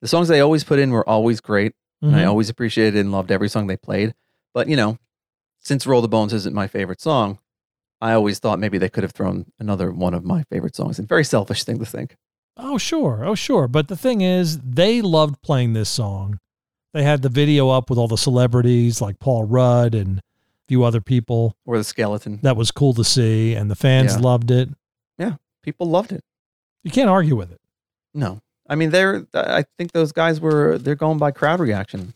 The 0.00 0.06
songs 0.08 0.28
they 0.28 0.40
always 0.40 0.62
put 0.62 0.78
in 0.78 0.90
were 0.92 1.08
always 1.08 1.40
great. 1.40 1.72
And 2.00 2.14
I 2.14 2.22
Mhm. 2.22 2.28
always 2.28 2.48
appreciated 2.50 3.00
and 3.00 3.10
loved 3.10 3.32
every 3.32 3.48
song 3.48 3.66
they 3.66 3.76
played. 3.78 4.14
But, 4.52 4.68
you 4.68 4.76
know, 4.76 4.98
since 5.60 5.86
Roll 5.86 6.02
the 6.02 6.08
Bones 6.08 6.32
isn't 6.32 6.54
my 6.54 6.66
favorite 6.68 7.00
song, 7.00 7.38
I 8.00 8.12
always 8.12 8.38
thought 8.38 8.58
maybe 8.60 8.78
they 8.78 8.90
could 8.90 9.02
have 9.02 9.12
thrown 9.12 9.46
another 9.58 9.90
one 9.90 10.12
of 10.14 10.24
my 10.24 10.42
favorite 10.44 10.76
songs. 10.76 10.98
And 10.98 11.08
very 11.08 11.24
selfish 11.24 11.64
thing 11.64 11.78
to 11.78 11.86
think. 11.86 12.16
Oh, 12.56 12.78
sure. 12.78 13.24
Oh, 13.24 13.34
sure. 13.34 13.66
But 13.68 13.88
the 13.88 13.96
thing 13.96 14.20
is, 14.20 14.60
they 14.60 15.02
loved 15.02 15.42
playing 15.42 15.72
this 15.72 15.88
song. 15.88 16.38
They 16.92 17.02
had 17.02 17.22
the 17.22 17.28
video 17.28 17.70
up 17.70 17.90
with 17.90 17.98
all 17.98 18.06
the 18.08 18.16
celebrities 18.18 19.00
like 19.00 19.18
Paul 19.18 19.44
Rudd 19.44 19.94
and 19.94 20.18
a 20.18 20.22
few 20.68 20.84
other 20.84 21.00
people. 21.00 21.56
Or 21.66 21.76
the 21.76 21.82
skeleton. 21.84 22.38
That 22.42 22.56
was 22.56 22.70
cool 22.70 22.94
to 22.94 23.02
see, 23.04 23.54
and 23.54 23.68
the 23.70 23.74
fans 23.74 24.12
Yeah. 24.14 24.20
loved 24.20 24.50
it. 24.52 24.68
Yeah. 25.18 25.36
People 25.62 25.88
loved 25.88 26.12
it. 26.12 26.22
You 26.84 26.90
can't 26.92 27.10
argue 27.10 27.34
with 27.34 27.50
it. 27.50 27.60
No, 28.12 28.40
I 28.68 28.76
mean 28.76 28.90
they're. 28.90 29.26
I 29.34 29.64
think 29.76 29.90
those 29.92 30.12
guys 30.12 30.40
were. 30.40 30.78
They're 30.78 30.94
going 30.94 31.18
by 31.18 31.32
crowd 31.32 31.58
reaction, 31.58 32.14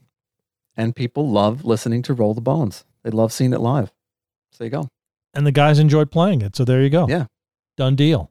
and 0.77 0.95
people 0.95 1.29
love 1.29 1.65
listening 1.65 2.03
to 2.03 2.15
Roll 2.15 2.35
the 2.35 2.41
Bones. 2.41 2.85
They 3.03 3.11
love 3.11 3.33
seeing 3.33 3.53
it 3.53 3.61
live. 3.61 3.91
So 4.53 4.59
there 4.59 4.67
you 4.67 4.71
go. 4.71 4.89
And 5.35 5.45
the 5.47 5.51
guys 5.53 5.79
enjoyed 5.81 6.11
playing 6.13 6.43
it. 6.43 6.55
So 6.55 6.65
there 6.65 6.83
you 6.83 6.91
go. 6.91 7.09
Yeah. 7.09 7.27
Done 7.77 7.97
deal. 7.97 8.31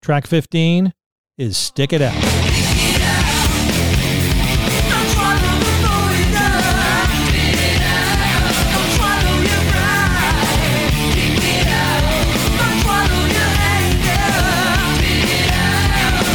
Track 0.00 0.26
15 0.26 0.94
is 1.38 1.56
Stick 1.56 1.92
It 1.92 2.00
Out. 2.00 2.14
Don't 2.14 2.22
swallow 5.12 5.58
the 5.60 5.72
poison. 5.84 6.52
Don't 8.72 8.90
swallow 8.96 9.36
your 9.44 9.62
pride. 9.68 10.48
Don't 12.56 12.78
swallow 12.80 13.20
your 13.36 13.52
anger. 13.68 14.24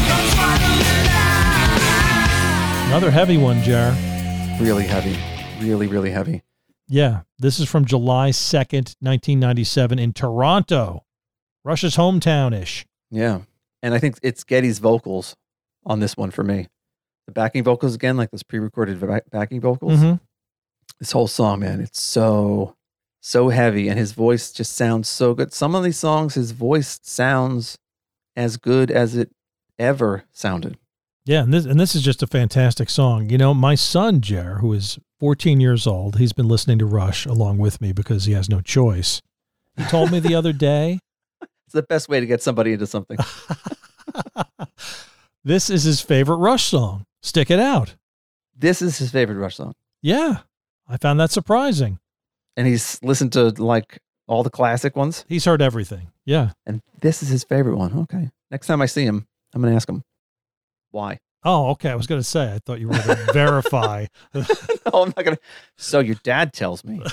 Don't 0.08 0.28
swallow 0.36 0.74
your 0.78 1.02
lies. 1.10 2.88
Another 2.88 3.10
heavy 3.12 3.38
one, 3.38 3.62
Jer. 3.64 3.96
Really 4.60 4.86
heavy. 4.86 5.18
Really, 5.60 5.88
really 5.88 6.12
heavy. 6.12 6.44
Yeah. 6.88 7.22
This 7.40 7.60
is 7.60 7.68
from 7.68 7.86
July 7.86 8.30
2nd, 8.30 8.96
1997 9.00 9.98
in 9.98 10.14
Toronto, 10.14 11.06
Rush's 11.64 11.96
hometown 11.96 12.54
ish. 12.54 12.86
Yeah. 13.10 13.42
And 13.82 13.94
I 13.94 14.00
think 14.00 14.18
it's 14.22 14.44
Geddy's 14.44 14.80
vocals 14.80 15.36
on 15.86 16.00
this 16.00 16.16
one 16.16 16.32
for 16.32 16.44
me. 16.44 16.68
The 17.28 17.34
backing 17.34 17.64
vocals 17.64 17.96
again, 17.96 18.18
like 18.18 18.32
those 18.32 18.44
pre-recorded 18.44 19.00
backing 19.32 19.62
vocals. 19.62 20.00
Mhm. 20.00 20.20
This 21.00 21.12
whole 21.12 21.28
song, 21.28 21.62
man, 21.62 21.82
it's 21.82 22.02
so 22.02 22.76
so 23.24 23.50
heavy, 23.50 23.88
and 23.88 24.00
his 24.00 24.14
voice 24.14 24.52
just 24.52 24.74
sounds 24.74 25.08
so 25.08 25.36
good. 25.36 25.54
Some 25.54 25.76
of 25.76 25.84
these 25.84 25.98
songs, 25.98 26.34
his 26.34 26.52
voice 26.52 27.00
sounds 27.04 27.78
as 28.36 28.58
good 28.58 28.90
as 28.90 29.16
it 29.16 29.30
ever 29.78 30.24
sounded. 30.32 30.78
Yeah, 31.26 31.44
and 31.44 31.54
this 31.54 31.66
and 31.66 31.80
this 31.80 31.96
is 31.96 32.02
just 32.02 32.24
a 32.24 32.28
fantastic 32.28 32.90
song. 32.90 33.30
You 33.30 33.38
know, 33.38 33.54
my 33.54 33.76
son 33.76 34.22
Jer, 34.22 34.58
who 34.60 34.74
is 34.74 34.98
14 35.20 35.60
years 35.60 35.86
old, 35.86 36.18
he's 36.18 36.34
been 36.34 36.48
listening 36.48 36.80
to 36.80 36.86
Rush 36.86 37.26
along 37.28 37.60
with 37.60 37.80
me 37.80 37.92
because 37.92 38.26
he 38.26 38.34
has 38.34 38.50
no 38.50 38.60
choice. 38.60 39.22
He 39.78 39.84
told 39.86 40.12
me 40.12 40.20
the 40.20 40.34
other 40.36 40.52
day, 40.52 41.00
It's 41.72 41.76
the 41.78 41.84
best 41.84 42.10
way 42.10 42.20
to 42.20 42.26
get 42.26 42.44
somebody 42.44 42.74
into 42.74 42.86
something. 42.86 43.18
this 45.46 45.70
is 45.70 45.84
his 45.84 46.02
favorite 46.02 46.36
Rush 46.36 46.66
song. 46.66 47.06
Stick 47.22 47.50
it 47.50 47.62
out. 47.62 47.96
this 48.54 48.82
is 48.82 48.98
his 48.98 49.10
favorite 49.10 49.36
Rush 49.38 49.56
song, 49.56 49.74
Yeah. 50.02 50.40
I 50.90 50.98
found 50.98 51.18
that 51.22 51.32
surprising. 51.32 52.00
and 52.58 52.68
he's 52.68 53.00
listened 53.02 53.32
to 53.34 53.52
like 53.64 54.00
all 54.28 54.44
the 54.44 54.50
classic 54.50 54.98
ones, 54.98 55.24
He's 55.30 55.46
heard 55.46 55.62
everything. 55.62 56.12
Yeah. 56.26 56.52
and 56.66 56.82
this 57.00 57.24
is 57.24 57.30
his 57.30 57.46
favorite 57.46 57.78
one. 57.78 57.98
Okay, 58.00 58.30
next 58.50 58.68
time 58.68 58.82
I 58.82 58.86
see 58.88 59.06
him, 59.06 59.26
I'm 59.54 59.62
gonna 59.62 59.74
ask 59.74 59.88
him 59.88 60.04
why. 60.92 61.20
Oh, 61.44 61.70
okay. 61.72 61.90
I 61.90 61.96
was 61.96 62.08
going 62.08 62.20
to 62.22 62.28
say, 62.28 62.54
I 62.54 62.60
thought 62.60 62.80
you 62.80 62.88
were 62.88 62.94
going 63.00 63.18
to 63.18 63.34
verify. 63.34 64.06
no, 64.36 64.44
I'm 64.94 65.14
not 65.16 65.26
gonna. 65.26 65.38
So 65.76 66.00
your 66.00 66.16
dad 66.24 66.54
tells 66.54 66.84
me. 66.84 67.02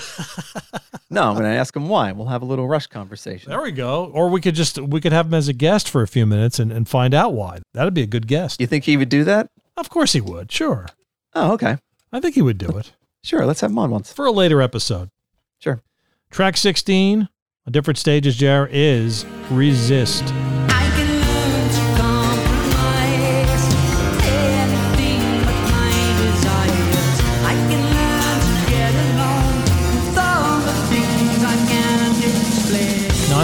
No, 1.11 1.23
I'm 1.23 1.35
gonna 1.35 1.47
ask 1.47 1.75
him 1.75 1.89
why. 1.89 2.11
We'll 2.11 2.27
have 2.27 2.43
a 2.43 2.45
little 2.45 2.67
Rush 2.67 2.85
conversation. 2.85 3.49
There 3.49 3.61
we 3.61 3.71
go. 3.71 4.05
Or 4.13 4.29
we 4.29 4.41
could 4.41 4.53
just 4.53 4.77
we 4.77 5.01
could 5.01 5.11
have 5.11 5.25
him 5.25 5.33
as 5.33 5.47
a 5.47 5.53
guest 5.53 5.89
for 5.89 6.03
a 6.03 6.07
few 6.07 6.27
minutes 6.27 6.59
and, 6.59 6.71
and 6.71 6.87
find 6.87 7.15
out 7.15 7.33
why. 7.33 7.59
That'd 7.73 7.95
be 7.95 8.03
a 8.03 8.07
good 8.07 8.27
guest. 8.27 8.61
You 8.61 8.67
think 8.67 8.83
he 8.83 8.95
would 8.95 9.09
do 9.09 9.23
that? 9.23 9.49
Of 9.75 9.89
course 9.89 10.13
he 10.13 10.21
would. 10.21 10.51
Sure. 10.51 10.85
Oh, 11.33 11.53
okay. 11.53 11.77
I 12.11 12.19
think 12.19 12.35
he 12.35 12.41
would 12.41 12.57
do 12.59 12.69
it 12.77 12.93
Sure. 13.23 13.45
Let's 13.45 13.61
have 13.61 13.71
him 13.71 13.79
on 13.79 13.89
once. 13.89 14.13
for 14.13 14.25
a 14.25 14.31
later 14.31 14.61
episode. 14.61 15.09
Sure. 15.57 15.81
Track 16.29 16.57
16, 16.57 17.27
a 17.65 17.71
different 17.71 17.97
stages, 17.97 18.37
Jer, 18.37 18.69
is 18.71 19.25
Resist. 19.49 20.23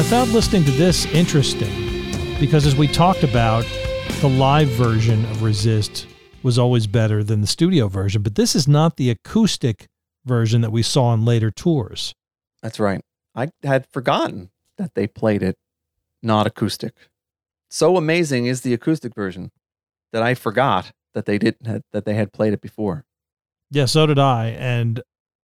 Found 0.06 0.32
listening 0.34 0.64
to 0.64 0.70
this 0.70 1.08
interesting 1.08 2.40
because 2.40 2.68
as 2.68 2.76
we 2.76 2.88
talked 2.88 3.24
about, 3.24 3.66
the 4.22 4.30
live 4.30 4.68
version 4.70 5.26
of 5.26 5.42
Resist 5.42 6.06
was 6.44 6.60
always 6.60 6.86
better 6.86 7.24
than 7.24 7.42
the 7.42 7.48
studio 7.48 7.88
version, 7.88 8.22
but 8.22 8.36
this 8.36 8.56
is 8.56 8.68
not 8.68 8.98
the 8.98 9.10
acoustic 9.10 9.88
version 10.24 10.62
that 10.62 10.72
we 10.72 10.84
saw 10.84 11.06
on 11.06 11.26
later 11.26 11.50
tours. 11.50 12.14
That's 12.62 12.80
right. 12.80 13.02
I 13.34 13.50
had 13.64 13.88
forgotten 13.88 14.52
that 14.78 14.94
they 14.94 15.08
played 15.08 15.42
it 15.42 15.58
not 16.22 16.46
acoustic. 16.46 16.94
So 17.72 17.98
amazing 17.98 18.46
is 18.46 18.62
the 18.62 18.76
acoustic 18.76 19.16
version 19.16 19.50
that 20.14 20.22
I 20.22 20.36
forgot 20.36 20.92
that 21.16 21.26
they 21.26 21.40
didn't 21.40 21.66
had, 21.66 21.82
that 21.94 22.06
they 22.06 22.14
had 22.14 22.32
played 22.32 22.54
it 22.54 22.62
before. 22.62 23.06
Yeah, 23.72 23.86
so 23.86 24.06
did 24.06 24.20
I. 24.20 24.50
And 24.50 25.02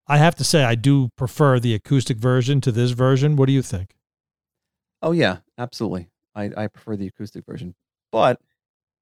I 0.07 0.17
have 0.17 0.35
to 0.35 0.43
say, 0.43 0.63
I 0.63 0.75
do 0.75 1.09
prefer 1.17 1.59
the 1.59 1.73
acoustic 1.73 2.17
version 2.17 2.61
to 2.61 2.71
this 2.71 2.91
version. 2.91 3.35
What 3.35 3.47
do 3.47 3.53
you 3.53 3.63
think? 3.63 3.95
Oh 5.01 5.11
yeah, 5.11 5.37
absolutely. 5.57 6.09
I, 6.35 6.51
I 6.55 6.67
prefer 6.67 6.95
the 6.95 7.07
acoustic 7.07 7.45
version. 7.45 7.75
But 8.11 8.39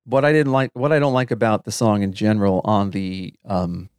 what 0.06 0.26
I 0.26 0.32
didn't 0.32 0.52
like, 0.52 0.72
what 0.74 0.92
I 0.92 1.00
don't 1.00 1.14
like 1.14 1.32
about 1.32 1.66
the 1.66 1.72
song 1.72 2.02
in 2.02 2.14
general 2.14 2.62
on 2.64 2.92
the 2.92 3.34
um, 3.46 3.90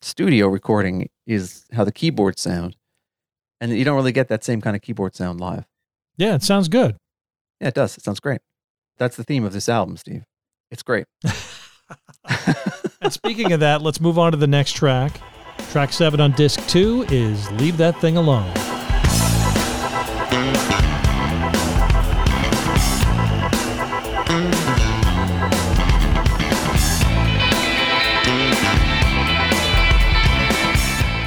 studio 0.00 0.48
recording 0.48 1.08
is 1.26 1.64
how 1.72 1.84
the 1.84 1.92
keyboards 1.92 2.40
sound, 2.40 2.76
and 3.60 3.72
you 3.72 3.84
don't 3.84 3.96
really 3.96 4.12
get 4.12 4.28
that 4.28 4.44
same 4.44 4.60
kind 4.60 4.76
of 4.76 4.82
keyboard 4.82 5.14
sound 5.14 5.40
live. 5.40 5.64
Yeah, 6.16 6.34
it 6.34 6.42
sounds 6.42 6.68
good. 6.68 6.96
Yeah, 7.60 7.68
it 7.68 7.74
does. 7.74 7.96
It 7.96 8.04
sounds 8.04 8.20
great. 8.20 8.40
That's 8.98 9.16
the 9.16 9.24
theme 9.24 9.44
of 9.44 9.52
this 9.52 9.68
album, 9.68 9.96
Steve. 9.96 10.24
It's 10.70 10.82
great. 10.82 11.06
And 13.02 13.12
speaking 13.12 13.52
of 13.52 13.60
that, 13.60 13.82
let's 13.82 14.00
move 14.00 14.16
on 14.16 14.30
to 14.30 14.38
the 14.38 14.46
next 14.46 14.74
track. 14.74 15.20
Track 15.72 15.92
seven 15.92 16.20
on 16.20 16.30
disc 16.32 16.64
two 16.68 17.04
is 17.10 17.50
Leave 17.52 17.76
That 17.76 18.00
Thing 18.00 18.16
Alone. 18.16 18.52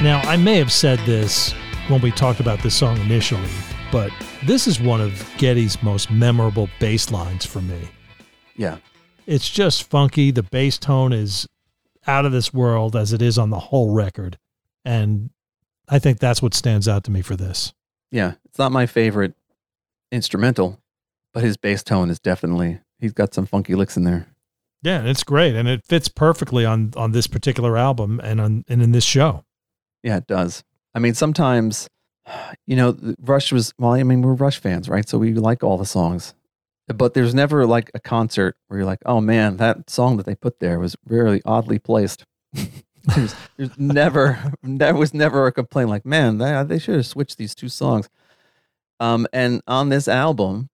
Now, 0.05 0.21
I 0.21 0.37
may 0.37 0.57
have 0.57 0.71
said 0.71 0.99
this 0.99 1.51
when 1.87 1.99
we 1.99 2.11
talked 2.11 2.39
about 2.39 2.61
this 2.61 2.75
song 2.75 2.99
initially, 2.99 3.49
but 3.91 4.11
this 4.45 4.67
is 4.67 4.79
one 4.79 5.01
of 5.01 5.27
Geddy's 5.39 5.81
most 5.81 6.11
memorable 6.11 6.69
bass 6.79 7.09
lines 7.09 7.43
for 7.43 7.59
me. 7.59 7.89
yeah, 8.55 8.77
It's 9.25 9.49
just 9.49 9.89
funky. 9.89 10.29
The 10.29 10.43
bass 10.43 10.77
tone 10.77 11.11
is 11.11 11.47
out 12.05 12.23
of 12.23 12.31
this 12.31 12.53
world 12.53 12.95
as 12.95 13.13
it 13.13 13.21
is 13.23 13.39
on 13.39 13.49
the 13.49 13.57
whole 13.57 13.95
record. 13.95 14.37
And 14.85 15.31
I 15.89 15.97
think 15.97 16.19
that's 16.19 16.39
what 16.39 16.53
stands 16.53 16.87
out 16.87 17.03
to 17.05 17.11
me 17.11 17.23
for 17.23 17.35
this. 17.35 17.73
yeah. 18.11 18.33
It's 18.45 18.59
not 18.59 18.71
my 18.71 18.85
favorite 18.85 19.33
instrumental, 20.11 20.79
but 21.33 21.43
his 21.43 21.57
bass 21.57 21.81
tone 21.81 22.11
is 22.11 22.19
definitely. 22.19 22.79
He's 22.99 23.13
got 23.13 23.33
some 23.33 23.47
funky 23.47 23.73
licks 23.73 23.97
in 23.97 24.03
there. 24.03 24.27
Yeah, 24.83 25.01
it's 25.01 25.23
great 25.23 25.55
and 25.55 25.67
it 25.67 25.83
fits 25.83 26.09
perfectly 26.09 26.63
on 26.63 26.93
on 26.95 27.11
this 27.11 27.25
particular 27.25 27.75
album 27.75 28.21
and 28.23 28.39
on 28.39 28.65
and 28.69 28.83
in 28.83 28.91
this 28.91 29.03
show. 29.03 29.43
Yeah, 30.05 30.17
it 30.17 30.27
does. 30.27 30.63
I 30.93 30.99
mean, 30.99 31.15
sometimes, 31.15 31.89
you 32.67 32.75
know, 32.75 32.95
Rush 33.19 33.51
was, 33.51 33.73
well, 33.79 33.93
I 33.93 34.03
mean, 34.03 34.21
we're 34.21 34.35
Rush 34.35 34.59
fans, 34.59 34.87
right? 34.87 35.09
So 35.09 35.17
we 35.17 35.33
like 35.33 35.63
all 35.63 35.77
the 35.77 35.85
songs. 35.85 36.33
But 36.87 37.15
there's 37.15 37.33
never 37.33 37.65
like 37.65 37.89
a 37.95 37.99
concert 37.99 38.55
where 38.67 38.79
you're 38.79 38.85
like, 38.85 39.01
oh 39.07 39.19
man, 39.19 39.57
that 39.57 39.89
song 39.89 40.17
that 40.17 40.27
they 40.27 40.35
put 40.35 40.59
there 40.59 40.79
was 40.79 40.95
really 41.07 41.41
oddly 41.43 41.79
placed. 41.79 42.23
there's, 42.53 43.35
there's 43.57 43.79
never, 43.79 44.53
there 44.63 44.93
was 44.93 45.11
never 45.11 45.47
a 45.47 45.51
complaint 45.51 45.89
like, 45.89 46.05
man, 46.05 46.37
they, 46.37 46.63
they 46.63 46.77
should 46.77 46.95
have 46.95 47.07
switched 47.07 47.39
these 47.39 47.55
two 47.55 47.69
songs. 47.69 48.07
Um, 48.99 49.25
and 49.33 49.61
on 49.67 49.89
this 49.89 50.07
album, 50.07 50.69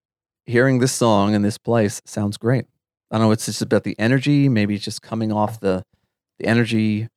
hearing 0.45 0.79
this 0.79 0.91
song 0.91 1.33
in 1.33 1.43
this 1.43 1.57
place 1.57 2.01
sounds 2.03 2.35
great. 2.35 2.65
I 3.09 3.17
don't 3.17 3.27
know, 3.27 3.31
it's 3.31 3.45
just 3.45 3.61
about 3.61 3.85
the 3.85 3.97
energy. 3.97 4.49
Maybe 4.49 4.75
it's 4.75 4.83
just 4.83 5.01
coming 5.01 5.31
off 5.31 5.61
the, 5.61 5.85
the 6.39 6.45
energy 6.45 7.07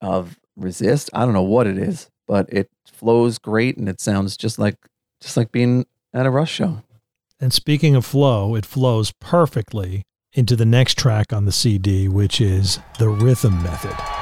of 0.00 0.38
resist. 0.60 1.10
I 1.12 1.24
don't 1.24 1.34
know 1.34 1.42
what 1.42 1.66
it 1.66 1.78
is, 1.78 2.08
but 2.26 2.46
it 2.52 2.70
flows 2.86 3.38
great 3.38 3.76
and 3.76 3.88
it 3.88 4.00
sounds 4.00 4.36
just 4.36 4.58
like 4.58 4.76
just 5.20 5.36
like 5.36 5.52
being 5.52 5.86
at 6.14 6.26
a 6.26 6.30
Rush 6.30 6.52
show. 6.52 6.82
And 7.40 7.52
speaking 7.52 7.94
of 7.94 8.04
flow, 8.04 8.54
it 8.54 8.66
flows 8.66 9.12
perfectly 9.20 10.02
into 10.32 10.56
the 10.56 10.66
next 10.66 10.98
track 10.98 11.32
on 11.32 11.44
the 11.44 11.52
CD, 11.52 12.08
which 12.08 12.40
is 12.40 12.78
The 12.98 13.08
Rhythm 13.08 13.62
Method. 13.62 14.19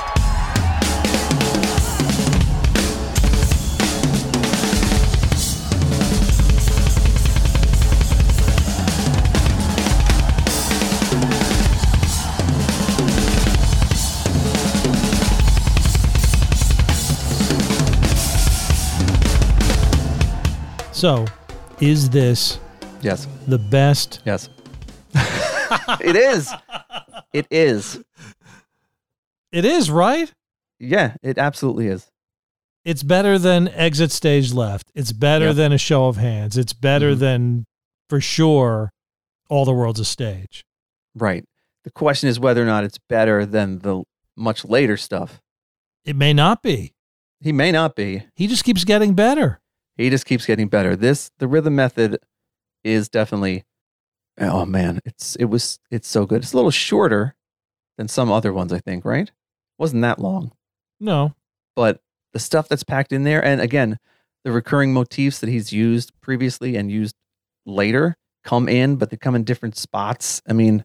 So, 20.98 21.26
is 21.80 22.10
this 22.10 22.58
Yes, 23.02 23.28
the 23.46 23.56
best 23.58 24.20
yes. 24.26 24.48
it 26.00 26.16
is. 26.16 26.52
It 27.32 27.46
is. 27.52 28.02
It 29.52 29.64
is, 29.64 29.92
right? 29.92 30.32
Yeah, 30.80 31.14
it 31.22 31.38
absolutely 31.38 31.86
is. 31.86 32.08
It's 32.84 33.04
better 33.04 33.38
than 33.38 33.68
exit 33.68 34.10
stage 34.10 34.52
left. 34.52 34.90
It's 34.96 35.12
better 35.12 35.46
Yep. 35.46 35.54
than 35.56 35.72
a 35.72 35.78
show 35.78 36.06
of 36.08 36.16
hands. 36.16 36.58
It's 36.58 36.72
better 36.72 37.14
Mhm. 37.14 37.18
than 37.20 37.64
for 38.10 38.20
sure 38.20 38.90
all 39.48 39.64
the 39.64 39.72
world's 39.72 40.00
a 40.00 40.04
stage. 40.04 40.64
Right. 41.14 41.44
The 41.84 41.92
question 41.92 42.28
is 42.28 42.40
whether 42.40 42.60
or 42.60 42.66
not 42.66 42.82
it's 42.82 42.98
better 43.08 43.46
than 43.46 43.78
the 43.80 44.02
much 44.36 44.64
later 44.64 44.96
stuff. 44.96 45.40
It 46.04 46.16
may 46.16 46.32
not 46.32 46.60
be. 46.60 46.92
He 47.40 47.52
may 47.52 47.70
not 47.70 47.94
be. 47.94 48.24
He 48.34 48.48
just 48.48 48.64
keeps 48.64 48.82
getting 48.82 49.14
better. 49.14 49.60
He 49.98 50.08
just 50.08 50.24
keeps 50.24 50.46
getting 50.46 50.68
better. 50.68 50.96
This 50.96 51.30
the 51.38 51.48
rhythm 51.48 51.76
method 51.76 52.18
is 52.82 53.10
definitely 53.10 53.64
oh 54.38 54.64
man, 54.64 55.00
it's 55.04 55.36
it 55.36 55.46
was 55.46 55.78
it's 55.90 56.08
so 56.08 56.24
good. 56.24 56.42
It's 56.42 56.54
a 56.54 56.56
little 56.56 56.70
shorter 56.70 57.34
than 57.98 58.08
some 58.08 58.30
other 58.30 58.52
ones, 58.52 58.72
I 58.72 58.78
think, 58.78 59.04
right? 59.04 59.30
Wasn't 59.76 60.02
that 60.02 60.18
long. 60.18 60.52
No. 61.00 61.34
But 61.76 62.00
the 62.32 62.38
stuff 62.38 62.68
that's 62.68 62.84
packed 62.84 63.12
in 63.12 63.24
there, 63.24 63.44
and 63.44 63.60
again, 63.60 63.98
the 64.44 64.52
recurring 64.52 64.92
motifs 64.92 65.40
that 65.40 65.48
he's 65.48 65.72
used 65.72 66.12
previously 66.20 66.76
and 66.76 66.90
used 66.90 67.16
later 67.66 68.16
come 68.44 68.68
in, 68.68 68.96
but 68.96 69.10
they 69.10 69.16
come 69.16 69.34
in 69.34 69.44
different 69.44 69.76
spots. 69.76 70.40
I 70.48 70.52
mean, 70.52 70.84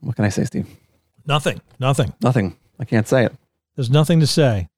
what 0.00 0.16
can 0.16 0.24
I 0.24 0.28
say, 0.28 0.44
Steve? 0.44 0.68
Nothing. 1.24 1.60
Nothing. 1.78 2.12
Nothing. 2.20 2.56
I 2.78 2.84
can't 2.84 3.06
say 3.06 3.24
it. 3.24 3.32
There's 3.76 3.90
nothing 3.90 4.20
to 4.20 4.26
say. 4.26 4.68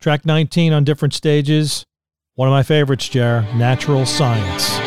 Track 0.00 0.24
19 0.24 0.72
on 0.72 0.84
different 0.84 1.12
stages. 1.12 1.84
One 2.40 2.48
of 2.48 2.52
my 2.52 2.62
favorites, 2.62 3.06
Jer, 3.06 3.46
Natural 3.54 4.06
Science. 4.06 4.78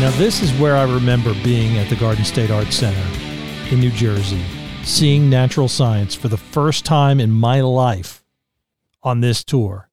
Now, 0.00 0.10
this 0.16 0.42
is 0.42 0.50
where 0.58 0.76
I 0.78 0.84
remember 0.84 1.34
being 1.44 1.76
at 1.76 1.90
the 1.90 1.96
Garden 1.96 2.24
State 2.24 2.50
Arts 2.50 2.74
Center 2.74 2.98
in 3.70 3.78
New 3.78 3.90
Jersey, 3.90 4.42
seeing 4.82 5.28
natural 5.28 5.68
science 5.68 6.14
for 6.14 6.28
the 6.28 6.38
first 6.38 6.86
time 6.86 7.20
in 7.20 7.30
my 7.30 7.60
life 7.60 8.24
on 9.02 9.20
this 9.20 9.44
tour 9.44 9.90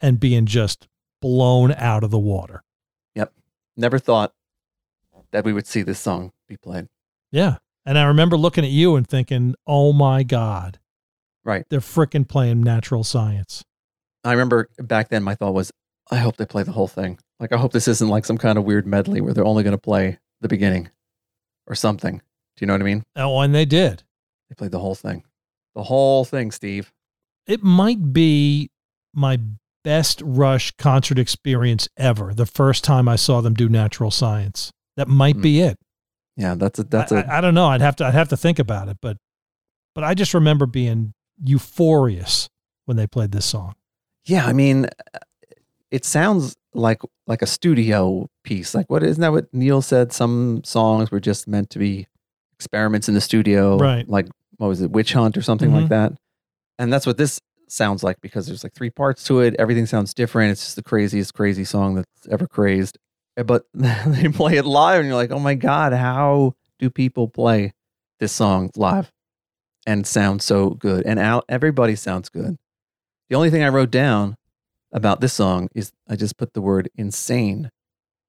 and 0.00 0.18
being 0.18 0.46
just 0.46 0.88
blown 1.20 1.70
out 1.74 2.02
of 2.02 2.10
the 2.10 2.18
water. 2.18 2.64
Yep. 3.14 3.32
Never 3.76 4.00
thought 4.00 4.34
that 5.32 5.44
we 5.44 5.52
would 5.52 5.66
see 5.66 5.82
this 5.82 5.98
song 5.98 6.32
be 6.48 6.56
played. 6.56 6.88
Yeah. 7.30 7.56
And 7.84 7.98
I 7.98 8.04
remember 8.04 8.36
looking 8.36 8.64
at 8.64 8.70
you 8.70 8.94
and 8.96 9.06
thinking, 9.06 9.54
oh 9.66 9.92
my 9.92 10.22
God, 10.22 10.78
Right. 11.44 11.64
they're 11.68 11.80
frickin' 11.80 12.28
playing 12.28 12.60
natural 12.62 13.02
science. 13.02 13.64
I 14.24 14.30
remember 14.32 14.68
back 14.78 15.08
then 15.08 15.22
my 15.24 15.34
thought 15.34 15.54
was, 15.54 15.72
I 16.10 16.18
hope 16.18 16.36
they 16.36 16.46
play 16.46 16.62
the 16.62 16.72
whole 16.72 16.86
thing. 16.88 17.18
Like, 17.40 17.52
I 17.52 17.56
hope 17.56 17.72
this 17.72 17.88
isn't 17.88 18.08
like 18.08 18.24
some 18.24 18.38
kind 18.38 18.56
of 18.56 18.64
weird 18.64 18.86
medley 18.86 19.20
where 19.20 19.34
they're 19.34 19.44
only 19.44 19.64
going 19.64 19.72
to 19.76 19.80
play 19.80 20.18
the 20.40 20.48
beginning 20.48 20.90
or 21.66 21.74
something. 21.74 22.18
Do 22.18 22.60
you 22.60 22.66
know 22.66 22.74
what 22.74 22.82
I 22.82 22.84
mean? 22.84 23.02
Oh, 23.16 23.40
and 23.40 23.52
they 23.54 23.64
did. 23.64 24.04
They 24.48 24.54
played 24.54 24.70
the 24.70 24.78
whole 24.78 24.94
thing. 24.94 25.24
The 25.74 25.84
whole 25.84 26.24
thing, 26.24 26.50
Steve. 26.52 26.92
It 27.46 27.64
might 27.64 28.12
be 28.12 28.70
my 29.14 29.40
best 29.82 30.22
Rush 30.24 30.70
concert 30.72 31.18
experience 31.18 31.88
ever. 31.96 32.32
The 32.34 32.46
first 32.46 32.84
time 32.84 33.08
I 33.08 33.16
saw 33.16 33.40
them 33.40 33.54
do 33.54 33.68
natural 33.68 34.10
science. 34.12 34.70
That 34.96 35.08
might 35.08 35.36
Hmm. 35.36 35.42
be 35.42 35.60
it. 35.60 35.78
Yeah, 36.36 36.54
that's 36.54 36.78
a 36.78 36.84
that's 36.84 37.12
I 37.12 37.20
a 37.20 37.26
I- 37.26 37.38
I 37.38 37.40
don't 37.40 37.54
know. 37.54 37.66
I'd 37.68 37.80
have 37.80 37.96
to 37.96 38.04
I'd 38.06 38.14
have 38.14 38.28
to 38.30 38.36
think 38.36 38.58
about 38.58 38.88
it, 38.88 38.98
but 39.02 39.16
but 39.94 40.04
I 40.04 40.14
just 40.14 40.34
remember 40.34 40.66
being 40.66 41.12
euphorious 41.42 42.48
when 42.86 42.96
they 42.96 43.06
played 43.06 43.32
this 43.32 43.44
song. 43.46 43.74
yeah. 44.24 44.46
I 44.46 44.52
mean, 44.52 44.86
it 45.90 46.04
sounds 46.04 46.54
like 46.74 47.00
like 47.26 47.42
a 47.42 47.46
studio 47.46 48.28
piece. 48.44 48.74
Like 48.74 48.88
what 48.90 49.02
isn't 49.02 49.20
that 49.20 49.32
what 49.32 49.52
Neil 49.52 49.82
said? 49.82 50.12
Some 50.12 50.62
songs 50.64 51.10
were 51.10 51.20
just 51.20 51.46
meant 51.46 51.70
to 51.70 51.78
be 51.78 52.06
experiments 52.54 53.08
in 53.08 53.14
the 53.14 53.20
studio, 53.20 53.76
Right. 53.78 54.08
Like 54.08 54.28
what 54.58 54.68
was 54.68 54.80
it, 54.80 54.90
Witch 54.90 55.12
Hunt 55.12 55.36
or 55.36 55.42
something 55.42 55.70
Mhm. 55.70 55.74
like 55.82 55.88
that. 55.88 56.12
And 56.78 56.92
that's 56.92 57.06
what 57.06 57.16
this 57.18 57.40
sounds 57.68 58.02
like 58.02 58.20
because 58.20 58.46
there's 58.46 58.62
like 58.64 58.74
three 58.74 58.90
parts 58.90 59.24
to 59.24 59.40
it. 59.40 59.54
Everything 59.58 59.86
sounds 59.86 60.14
different. 60.14 60.52
It's 60.52 60.62
just 60.62 60.76
the 60.76 60.82
craziest 60.82 61.34
crazy 61.34 61.64
song 61.64 61.94
that's 61.96 62.26
ever 62.30 62.46
crazed. 62.46 62.98
Uh, 63.36 63.42
But 63.42 63.66
they 63.74 64.28
play 64.28 64.56
it 64.56 64.64
live, 64.64 65.00
and 65.00 65.08
you're 65.08 65.16
like, 65.16 65.30
oh 65.30 65.38
my 65.38 65.54
god, 65.54 65.92
how 65.92 66.54
do 66.78 66.90
people 66.90 67.28
play 67.28 67.72
this 68.20 68.32
song 68.32 68.70
live 68.76 69.10
and 69.86 70.06
sound 70.06 70.42
so 70.42 70.70
good? 70.70 71.04
And 71.06 71.42
everybody 71.48 71.96
sounds 71.96 72.28
good. 72.28 72.58
The 73.28 73.36
only 73.36 73.50
thing 73.50 73.62
I 73.62 73.68
wrote 73.68 73.90
down 73.90 74.36
about 74.92 75.20
this 75.20 75.32
song 75.32 75.68
is 75.74 75.92
I 76.08 76.16
just 76.16 76.36
put 76.36 76.52
the 76.52 76.60
word 76.60 76.90
insane 76.96 77.70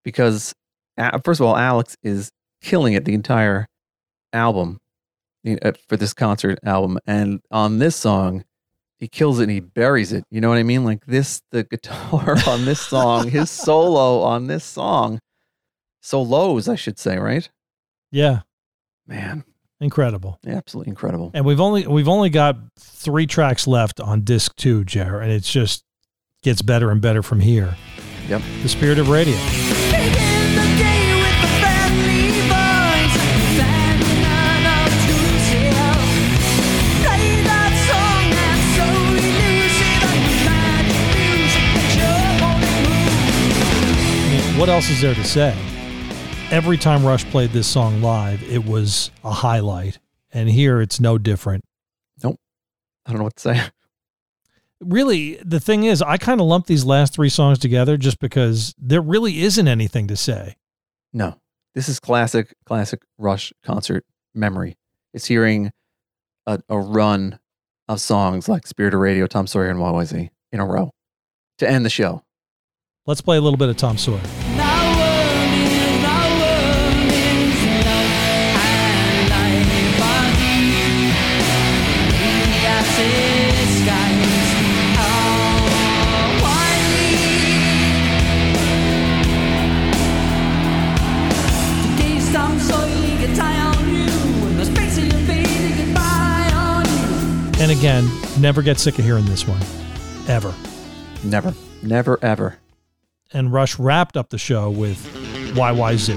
because 0.04 0.54
uh, 0.98 1.20
first 1.24 1.42
of 1.42 1.46
all, 1.46 1.58
Alex 1.58 1.98
is 2.04 2.32
killing 2.62 2.94
it 2.94 3.04
the 3.06 3.14
entire 3.14 3.68
album 4.32 4.80
for 5.90 5.98
this 5.98 6.14
concert 6.14 6.58
album, 6.64 7.00
and 7.06 7.42
on 7.52 7.80
this 7.80 7.96
song, 7.98 8.46
he 9.04 9.10
kills 9.10 9.40
it 9.40 9.44
and 9.44 9.52
he 9.52 9.60
buries 9.60 10.14
it. 10.14 10.24
You 10.32 10.40
know 10.40 10.48
what 10.48 10.58
I 10.58 10.64
mean? 10.64 10.86
Like 10.86 11.06
this, 11.06 11.42
the 11.52 11.66
guitar 11.66 12.38
on 12.48 12.64
this 12.64 12.80
song, 12.80 13.28
his 13.30 13.52
solo 13.52 14.22
on 14.22 14.48
this 14.48 14.64
song, 14.64 15.20
solos, 16.02 16.70
I 16.70 16.76
should 16.76 16.98
say, 16.98 17.18
right? 17.18 17.50
Yeah, 18.12 18.44
Man, 19.06 19.44
incredible. 19.82 20.40
absolutely 20.48 20.92
incredible. 20.92 21.32
And 21.34 21.44
we've 21.46 21.60
only 21.60 21.86
we've 21.86 22.08
only 22.08 22.30
got 22.30 22.56
three 22.80 23.28
tracks 23.28 23.68
left 23.68 24.00
on 24.00 24.22
disc 24.22 24.56
two, 24.56 24.86
Jer, 24.86 25.20
and 25.20 25.32
it's 25.34 25.52
just 25.52 25.84
gets 26.42 26.62
better 26.62 26.90
and 26.90 27.02
better 27.02 27.22
from 27.22 27.42
here. 27.42 27.76
Yep. 28.30 28.42
The 28.62 28.70
spirit 28.70 29.00
of 29.00 29.10
radio. 29.10 29.36
What 44.58 44.70
else 44.70 44.90
is 44.90 45.02
there 45.02 45.16
to 45.16 45.24
say? 45.24 45.58
Every 46.52 46.78
time 46.78 47.06
Rush 47.06 47.26
played 47.26 47.50
this 47.52 47.66
song 47.66 48.02
live, 48.02 48.44
it 48.44 48.64
was 48.64 49.10
a 49.24 49.32
highlight, 49.32 49.98
and 50.32 50.48
here 50.48 50.80
it's 50.80 51.00
no 51.00 51.18
different. 51.18 51.64
Nope. 52.24 52.40
I 53.06 53.12
don't 53.12 53.20
know 53.20 53.26
what 53.26 53.36
to 53.38 53.42
say. 53.42 53.62
Really, 54.86 55.36
the 55.36 55.62
thing 55.62 55.86
is, 55.86 56.02
I 56.02 56.18
kind 56.18 56.42
of 56.42 56.48
lump 56.48 56.66
these 56.66 56.84
last 56.84 57.14
three 57.14 57.30
songs 57.30 57.58
together 57.58 57.96
just 57.96 58.20
because 58.20 58.76
there 58.78 59.00
really 59.00 59.42
isn't 59.42 59.70
anything 59.70 60.10
to 60.10 60.18
say. 60.18 60.58
No, 61.14 61.36
this 61.74 61.88
is 61.88 62.02
classic, 62.02 62.54
classic 62.66 63.02
Rush 63.18 63.54
concert 63.64 64.04
memory. 64.36 64.76
It's 65.14 65.28
hearing 65.28 65.72
a, 66.46 66.60
a 66.68 66.78
run 66.78 67.40
of 67.88 68.02
songs 68.02 68.50
like 68.50 68.68
Spirit 68.68 68.94
of 68.94 69.00
Radio, 69.00 69.26
Tom 69.26 69.48
Sawyer, 69.48 69.70
and 69.70 69.80
YYZ 69.80 70.30
in 70.52 70.60
a 70.60 70.66
row 70.66 70.92
to 71.60 71.70
end 71.70 71.86
the 71.86 71.90
show. 71.90 72.24
Let's 73.06 73.20
play 73.20 73.36
a 73.36 73.42
little 73.42 73.58
bit 73.58 73.68
of 73.68 73.76
Tom 73.76 73.98
Sawyer. 73.98 74.22
And 97.60 97.72
again, 97.72 98.10
never 98.40 98.62
get 98.62 98.80
sick 98.80 98.98
of 98.98 99.04
hearing 99.04 99.26
this 99.26 99.46
one, 99.46 99.60
ever. 100.30 100.54
Never, 101.26 101.54
never, 101.82 102.18
ever. 102.22 102.63
And 103.34 103.52
Rush 103.52 103.80
wrapped 103.80 104.16
up 104.16 104.30
the 104.30 104.38
show 104.38 104.70
with 104.70 105.04
YYZ. 105.56 106.16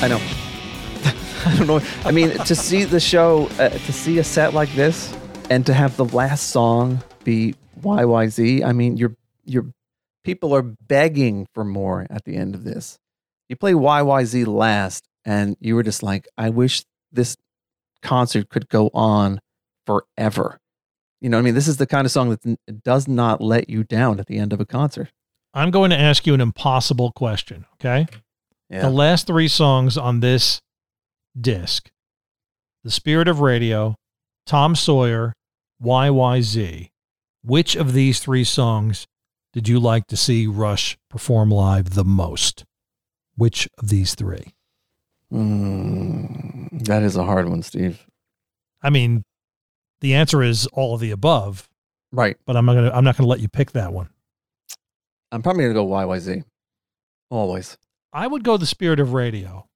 I 0.00 0.08
know. 0.08 0.20
I 1.46 1.56
don't 1.56 1.66
know. 1.66 1.80
I 2.04 2.10
mean, 2.10 2.30
to 2.30 2.54
see 2.54 2.84
the 2.84 3.00
show, 3.00 3.48
uh, 3.58 3.70
to 3.70 3.92
see 3.92 4.18
a 4.18 4.24
set 4.24 4.54
like 4.54 4.72
this, 4.74 5.16
and 5.50 5.64
to 5.66 5.74
have 5.74 5.96
the 5.96 6.04
last 6.04 6.50
song 6.50 7.02
be 7.24 7.54
YYZ. 7.80 8.64
I 8.64 8.72
mean, 8.72 8.96
you're 8.96 9.16
you're 9.44 9.66
people 10.24 10.54
are 10.54 10.62
begging 10.62 11.46
for 11.54 11.64
more 11.64 12.06
at 12.10 12.24
the 12.24 12.36
end 12.36 12.54
of 12.54 12.64
this. 12.64 12.98
You 13.48 13.56
play 13.56 13.72
YYZ 13.72 14.46
last, 14.46 15.04
and 15.24 15.56
you 15.60 15.74
were 15.74 15.82
just 15.82 16.02
like, 16.02 16.26
I 16.36 16.48
wish 16.50 16.84
this 17.12 17.36
concert 18.02 18.48
could 18.48 18.68
go 18.68 18.90
on 18.92 19.40
forever. 19.86 20.58
You 21.20 21.28
know, 21.30 21.36
what 21.36 21.42
I 21.42 21.44
mean, 21.44 21.54
this 21.54 21.68
is 21.68 21.76
the 21.76 21.86
kind 21.86 22.04
of 22.04 22.10
song 22.10 22.30
that 22.30 22.82
does 22.82 23.06
not 23.06 23.40
let 23.40 23.70
you 23.70 23.84
down 23.84 24.18
at 24.18 24.26
the 24.26 24.38
end 24.38 24.52
of 24.52 24.60
a 24.60 24.66
concert. 24.66 25.10
I'm 25.52 25.70
going 25.70 25.90
to 25.90 25.98
ask 25.98 26.26
you 26.26 26.34
an 26.34 26.40
impossible 26.40 27.12
question. 27.12 27.66
Okay. 27.74 28.06
The 28.70 28.90
last 28.90 29.26
three 29.26 29.46
songs 29.46 29.96
on 29.96 30.20
this 30.20 30.60
disc 31.38 31.90
The 32.82 32.90
Spirit 32.90 33.28
of 33.28 33.40
Radio, 33.40 33.94
Tom 34.46 34.74
Sawyer, 34.74 35.32
YYZ. 35.82 36.88
Which 37.44 37.76
of 37.76 37.92
these 37.92 38.20
three 38.20 38.42
songs 38.42 39.06
did 39.54 39.68
you 39.68 39.78
like 39.80 40.06
to 40.08 40.16
see 40.16 40.46
Rush 40.46 40.98
perform 41.08 41.50
live 41.50 41.90
the 41.94 42.04
most? 42.04 42.64
Which 43.36 43.68
of 43.78 43.88
these 43.88 44.14
three? 44.14 44.52
Mm, 45.32 46.84
that 46.86 47.02
is 47.02 47.16
a 47.16 47.24
hard 47.24 47.48
one, 47.48 47.62
Steve. 47.62 48.06
I 48.82 48.90
mean, 48.90 49.24
the 50.00 50.14
answer 50.14 50.42
is 50.42 50.66
all 50.68 50.94
of 50.94 51.00
the 51.00 51.10
above, 51.10 51.68
Right. 52.12 52.36
but 52.46 52.56
I'm 52.56 52.66
not 52.66 52.74
gonna 52.74 52.90
I'm 52.92 53.04
not 53.04 53.16
gonna 53.16 53.28
let 53.28 53.40
you 53.40 53.48
pick 53.48 53.72
that 53.72 53.92
one. 53.92 54.10
I'm 55.32 55.42
probably 55.42 55.64
going 55.64 55.74
to 55.74 55.80
go 55.80 55.86
YYZ. 55.88 56.44
Always. 57.28 57.76
I 58.12 58.28
would 58.28 58.44
go 58.44 58.56
the 58.56 58.66
spirit 58.66 59.00
of 59.00 59.12
radio, 59.14 59.66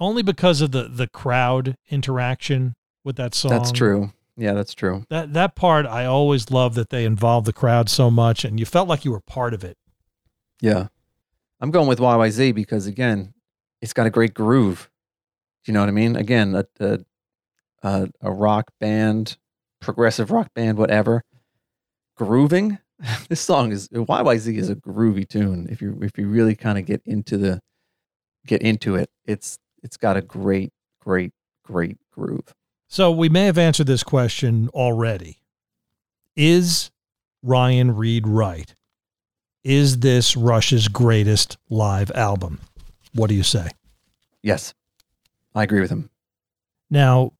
only 0.00 0.22
because 0.22 0.60
of 0.60 0.72
the 0.72 0.84
the 0.88 1.06
crowd 1.06 1.76
interaction 1.88 2.74
with 3.04 3.16
that 3.16 3.34
song. 3.34 3.50
That's 3.52 3.70
true. 3.70 4.12
Yeah, 4.38 4.52
that's 4.52 4.72
true. 4.72 5.04
That 5.10 5.32
that 5.32 5.56
part 5.56 5.84
I 5.84 6.04
always 6.04 6.50
love 6.50 6.76
that 6.76 6.90
they 6.90 7.04
involved 7.04 7.44
the 7.44 7.52
crowd 7.52 7.90
so 7.90 8.08
much, 8.08 8.44
and 8.44 8.60
you 8.60 8.64
felt 8.64 8.88
like 8.88 9.04
you 9.04 9.10
were 9.10 9.20
part 9.20 9.52
of 9.52 9.64
it. 9.64 9.76
Yeah. 10.60 10.86
I'm 11.60 11.72
going 11.72 11.88
with 11.88 11.98
YYZ 11.98 12.54
because, 12.54 12.86
again, 12.86 13.34
it's 13.82 13.92
got 13.92 14.06
a 14.06 14.10
great 14.10 14.34
groove. 14.34 14.90
Do 15.64 15.72
you 15.72 15.74
know 15.74 15.80
what 15.80 15.88
I 15.88 15.92
mean? 15.92 16.14
Again, 16.14 16.54
a, 16.54 16.64
a, 16.78 16.98
a, 17.82 18.08
a 18.20 18.30
rock 18.30 18.70
band, 18.78 19.36
progressive 19.80 20.30
rock 20.30 20.54
band, 20.54 20.78
whatever. 20.78 21.24
Grooving. 22.16 22.78
This 23.28 23.40
song 23.40 23.70
is 23.70 23.88
YYZ 23.90 24.56
is 24.56 24.70
a 24.70 24.74
groovy 24.74 25.28
tune. 25.28 25.68
If 25.70 25.80
you 25.80 25.96
if 26.02 26.18
you 26.18 26.26
really 26.26 26.56
kind 26.56 26.78
of 26.78 26.84
get 26.84 27.00
into 27.04 27.38
the 27.38 27.60
get 28.44 28.60
into 28.60 28.96
it, 28.96 29.08
it's 29.24 29.56
it's 29.84 29.96
got 29.96 30.16
a 30.16 30.20
great, 30.20 30.72
great, 31.00 31.32
great 31.64 31.96
groove. 32.10 32.52
So 32.88 33.10
we 33.10 33.28
may 33.28 33.44
have 33.44 33.58
answered 33.58 33.86
this 33.86 34.02
question 34.02 34.68
already. 34.70 35.38
Is 36.36 36.90
Ryan 37.42 37.94
Reed 37.94 38.26
right? 38.26 38.74
Is 39.62 40.00
this 40.00 40.36
Rush's 40.36 40.88
greatest 40.88 41.58
live 41.68 42.10
album? 42.12 42.60
What 43.14 43.28
do 43.28 43.34
you 43.34 43.42
say? 43.42 43.68
Yes, 44.42 44.72
I 45.54 45.64
agree 45.64 45.80
with 45.80 45.90
him. 45.90 46.08
Now, 46.90 47.32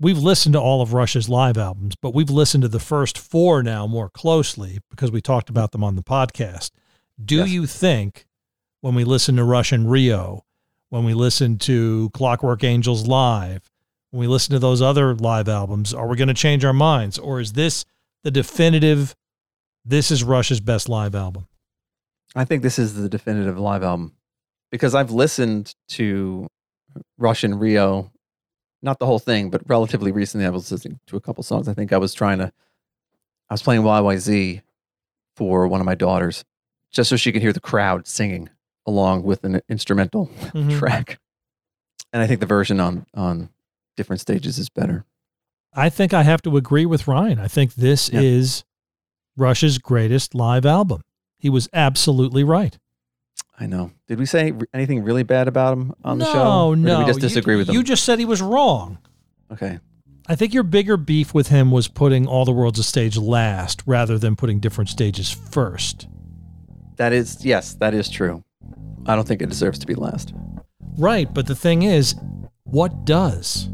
we've 0.00 0.18
listened 0.18 0.54
to 0.54 0.60
all 0.60 0.80
of 0.80 0.94
Rush's 0.94 1.28
live 1.28 1.58
albums, 1.58 1.94
but 2.00 2.14
we've 2.14 2.30
listened 2.30 2.62
to 2.62 2.68
the 2.68 2.80
first 2.80 3.18
four 3.18 3.62
now 3.62 3.86
more 3.86 4.08
closely 4.08 4.78
because 4.90 5.10
we 5.10 5.20
talked 5.20 5.50
about 5.50 5.72
them 5.72 5.84
on 5.84 5.96
the 5.96 6.02
podcast. 6.02 6.70
Do 7.22 7.36
Yes. 7.36 7.50
you 7.50 7.66
think 7.66 8.26
when 8.80 8.94
we 8.94 9.04
listen 9.04 9.36
to 9.36 9.44
Rush 9.44 9.72
in 9.72 9.86
Rio, 9.86 10.44
when 10.88 11.04
we 11.04 11.12
listen 11.12 11.58
to 11.58 12.10
Clockwork 12.14 12.64
Angels 12.64 13.06
live, 13.06 13.70
when 14.14 14.20
we 14.20 14.26
listen 14.28 14.52
to 14.52 14.60
those 14.60 14.80
other 14.80 15.12
live 15.16 15.48
albums, 15.48 15.92
are 15.92 16.06
we 16.06 16.16
going 16.16 16.28
to 16.28 16.34
change 16.34 16.64
our 16.64 16.72
minds? 16.72 17.18
Or 17.18 17.40
is 17.40 17.54
this 17.54 17.84
the 18.22 18.30
definitive, 18.30 19.16
this 19.84 20.12
is 20.12 20.22
Rush's 20.22 20.60
best 20.60 20.88
live 20.88 21.16
album? 21.16 21.48
I 22.36 22.44
think 22.44 22.62
this 22.62 22.78
is 22.78 22.94
the 22.94 23.08
definitive 23.08 23.58
live 23.58 23.82
album 23.82 24.12
because 24.70 24.94
I've 24.94 25.10
listened 25.10 25.74
to 25.88 26.46
Rush 26.94 27.02
Russian 27.42 27.58
Rio, 27.58 28.12
not 28.82 29.00
the 29.00 29.06
whole 29.06 29.18
thing, 29.18 29.50
but 29.50 29.62
relatively 29.68 30.12
recently. 30.12 30.46
I 30.46 30.50
was 30.50 30.70
listening 30.70 31.00
to 31.08 31.16
a 31.16 31.20
couple 31.20 31.42
songs. 31.42 31.66
I 31.66 31.74
think 31.74 31.92
I 31.92 31.98
was 31.98 32.14
trying 32.14 32.38
to, 32.38 32.52
I 33.50 33.54
was 33.54 33.62
playing 33.62 33.82
YYZ 33.82 34.62
for 35.34 35.66
one 35.66 35.80
of 35.80 35.86
my 35.86 35.96
daughters 35.96 36.44
just 36.92 37.10
so 37.10 37.16
she 37.16 37.32
could 37.32 37.42
hear 37.42 37.52
the 37.52 37.58
crowd 37.58 38.06
singing 38.06 38.48
along 38.86 39.24
with 39.24 39.42
an 39.42 39.60
instrumental 39.68 40.28
Mhm. 40.52 40.78
track. 40.78 41.18
And 42.12 42.22
I 42.22 42.28
think 42.28 42.38
the 42.38 42.46
version 42.46 42.78
on 42.78 43.06
on 43.12 43.48
different 43.96 44.20
stages 44.20 44.58
is 44.58 44.68
better. 44.68 45.04
I 45.72 45.88
think 45.88 46.14
I 46.14 46.22
have 46.22 46.42
to 46.42 46.56
agree 46.56 46.86
with 46.86 47.08
Ryan. 47.08 47.38
I 47.38 47.48
think 47.48 47.74
this 47.74 48.10
Yeah. 48.12 48.20
is 48.20 48.64
Rush's 49.36 49.78
greatest 49.78 50.34
live 50.34 50.64
album. 50.64 51.02
He 51.38 51.50
was 51.50 51.68
absolutely 51.72 52.44
right. 52.44 52.78
I 53.58 53.66
know. 53.66 53.90
Did 54.08 54.18
we 54.18 54.26
say 54.26 54.52
anything 54.72 55.02
really 55.04 55.22
bad 55.22 55.46
about 55.48 55.72
him 55.74 55.92
on 56.04 56.18
no, 56.18 56.24
the 56.24 56.32
show? 56.32 56.74
No. 56.74 56.98
Did 56.98 56.98
we 56.98 57.04
just 57.06 57.16
You- 57.18 57.28
disagree 57.28 57.56
with 57.56 57.68
him? 57.68 57.74
You 57.74 57.82
just 57.82 58.04
said 58.04 58.18
he 58.18 58.24
was 58.24 58.40
wrong. 58.42 58.98
okay. 59.52 59.78
I 60.26 60.36
think 60.36 60.54
your 60.54 60.62
bigger 60.62 60.96
beef 60.96 61.34
with 61.34 61.48
him 61.48 61.70
was 61.70 61.86
putting 61.86 62.26
All 62.26 62.46
the 62.46 62.52
World's 62.52 62.78
a 62.78 62.82
Stage 62.82 63.18
last 63.18 63.82
rather 63.84 64.16
than 64.18 64.36
putting 64.36 64.58
different 64.58 64.88
stages 64.88 65.30
first. 65.30 66.08
That 66.96 67.12
is 67.12 67.44
yes, 67.44 67.74
that 67.74 67.92
is 67.92 68.08
true. 68.08 68.42
I 69.04 69.16
don't 69.16 69.28
think 69.28 69.42
it 69.42 69.50
deserves 69.50 69.78
to 69.80 69.86
be 69.86 69.94
last. 69.94 70.32
Right, 70.96 71.32
but 71.32 71.46
the 71.46 71.54
thing 71.54 71.82
is, 71.82 72.14
what 72.62 73.04
does? 73.04 73.68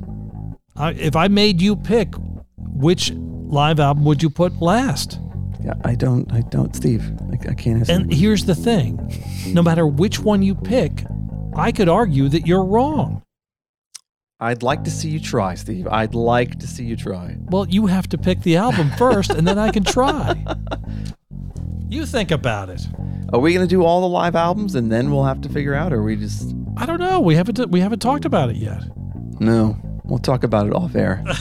I, 0.81 0.93
if 0.93 1.15
I 1.15 1.29
made 1.29 1.61
you 1.61 1.77
pick, 1.77 2.15
which 2.57 3.13
live 3.13 3.79
album 3.81 4.05
would 4.07 4.23
you 4.23 4.31
put 4.31 4.61
last? 4.63 5.21
Yeah, 5.63 5.75
I 5.85 5.95
don't. 5.95 6.33
I 6.33 6.41
don't, 6.41 6.75
Steve. 6.75 7.13
I, 7.31 7.51
I 7.51 7.55
can't 7.55 7.81
answer. 7.81 7.93
And 7.93 8.13
here's 8.13 8.47
the 8.47 8.55
thing 8.55 8.99
no 9.49 9.63
matter 9.63 9.87
which 9.87 10.21
one 10.21 10.43
you 10.43 10.55
pick, 10.55 11.05
I 11.55 11.71
could 11.71 11.89
argue 11.89 12.29
that 12.31 12.47
you're 12.47 12.65
wrong. 12.65 13.23
I'd 14.43 14.63
like 14.63 14.85
to 14.85 14.91
see 14.91 15.11
you 15.11 15.21
try, 15.21 15.55
Steve. 15.55 15.87
I'd 15.87 16.15
like 16.15 16.59
to 16.61 16.67
see 16.67 16.85
you 16.85 16.97
try. 16.97 17.37
Well, 17.51 17.67
you 17.69 17.87
have 17.87 18.09
to 18.09 18.17
pick 18.17 18.41
the 18.41 18.57
album 18.57 18.91
first, 18.99 19.31
and 19.33 19.47
then 19.47 19.59
I 19.59 19.71
can 19.71 19.85
try. 19.85 20.43
You 21.91 22.07
think 22.07 22.31
about 22.31 22.71
it. 22.71 22.87
Are 23.35 23.39
we 23.39 23.53
going 23.53 23.67
to 23.67 23.71
do 23.73 23.85
all 23.85 24.01
the 24.01 24.09
live 24.09 24.35
albums 24.35 24.75
and 24.77 24.91
then 24.91 25.11
we'll 25.11 25.25
have 25.25 25.41
to 25.43 25.49
figure 25.51 25.75
out, 25.75 25.93
or 25.93 25.97
are 25.97 26.03
we 26.03 26.17
just 26.17 26.55
I 26.77 26.87
don't 26.87 27.01
know. 27.01 27.21
We 27.21 27.35
haven't 27.35 27.71
we 27.71 27.81
haven't 27.81 27.99
talked 28.01 28.25
about 28.25 28.49
it 28.49 28.57
yet. 28.57 28.83
no? 29.41 29.77
We'll 30.11 30.19
talk 30.19 30.43
about 30.45 30.67
it 30.67 30.75
off 30.75 30.95
air. 30.95 31.25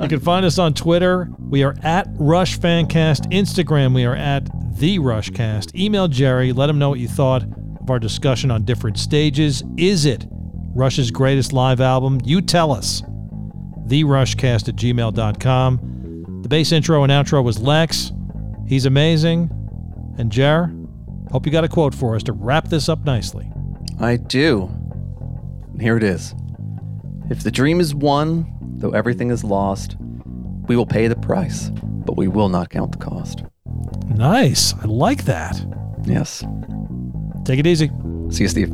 You 0.00 0.08
can 0.08 0.20
find 0.20 0.44
us 0.44 0.58
on 0.58 0.74
Twitter. 0.74 1.30
We 1.38 1.62
are 1.62 1.74
at 1.82 2.06
Rush 2.10 2.58
Fancast. 2.58 3.30
Instagram, 3.32 3.94
we 3.94 4.04
are 4.04 4.14
at 4.14 4.44
The 4.78 4.98
Rushcast. 4.98 5.74
Email 5.74 6.08
Jerry. 6.08 6.52
Let 6.52 6.68
him 6.68 6.78
know 6.78 6.90
what 6.90 6.98
you 6.98 7.08
thought 7.08 7.42
of 7.80 7.88
our 7.90 7.98
discussion 7.98 8.50
on 8.50 8.64
different 8.64 8.98
stages. 8.98 9.62
Is 9.78 10.04
it 10.04 10.26
Rush's 10.74 11.10
greatest 11.10 11.52
live 11.54 11.80
album? 11.80 12.20
You 12.24 12.42
tell 12.42 12.72
us. 12.72 13.02
TheRushcast 13.86 14.68
at 14.68 14.76
gmail.com. 14.76 16.40
The 16.42 16.48
bass 16.48 16.72
intro 16.72 17.02
and 17.02 17.12
outro 17.12 17.42
was 17.42 17.58
Lex. 17.58 18.12
He's 18.66 18.84
amazing. 18.86 19.50
And 20.18 20.30
Jer, 20.30 20.74
hope 21.30 21.46
you 21.46 21.52
got 21.52 21.64
a 21.64 21.68
quote 21.68 21.94
for 21.94 22.16
us 22.16 22.22
to 22.24 22.32
wrap 22.32 22.68
this 22.68 22.88
up 22.88 23.04
nicely. 23.04 23.50
I 23.98 24.16
do. 24.16 24.70
Here 25.80 25.96
it 25.96 26.02
is. 26.02 26.34
If 27.30 27.42
the 27.42 27.50
dream 27.50 27.80
is 27.80 27.94
won, 27.94 28.52
though 28.76 28.90
everything 28.90 29.30
is 29.30 29.44
lost, 29.44 29.96
we 30.68 30.76
will 30.76 30.86
pay 30.86 31.08
the 31.08 31.16
price, 31.16 31.70
but 32.04 32.16
we 32.16 32.28
will 32.28 32.48
not 32.48 32.70
count 32.70 32.92
the 32.92 32.98
cost. 32.98 33.42
Nice. 34.08 34.74
I 34.74 34.84
like 34.84 35.24
that. 35.24 35.64
Yes. 36.04 36.44
Take 37.44 37.58
it 37.60 37.66
easy. 37.66 37.90
See 38.30 38.44
you, 38.44 38.48
Steve. 38.48 38.72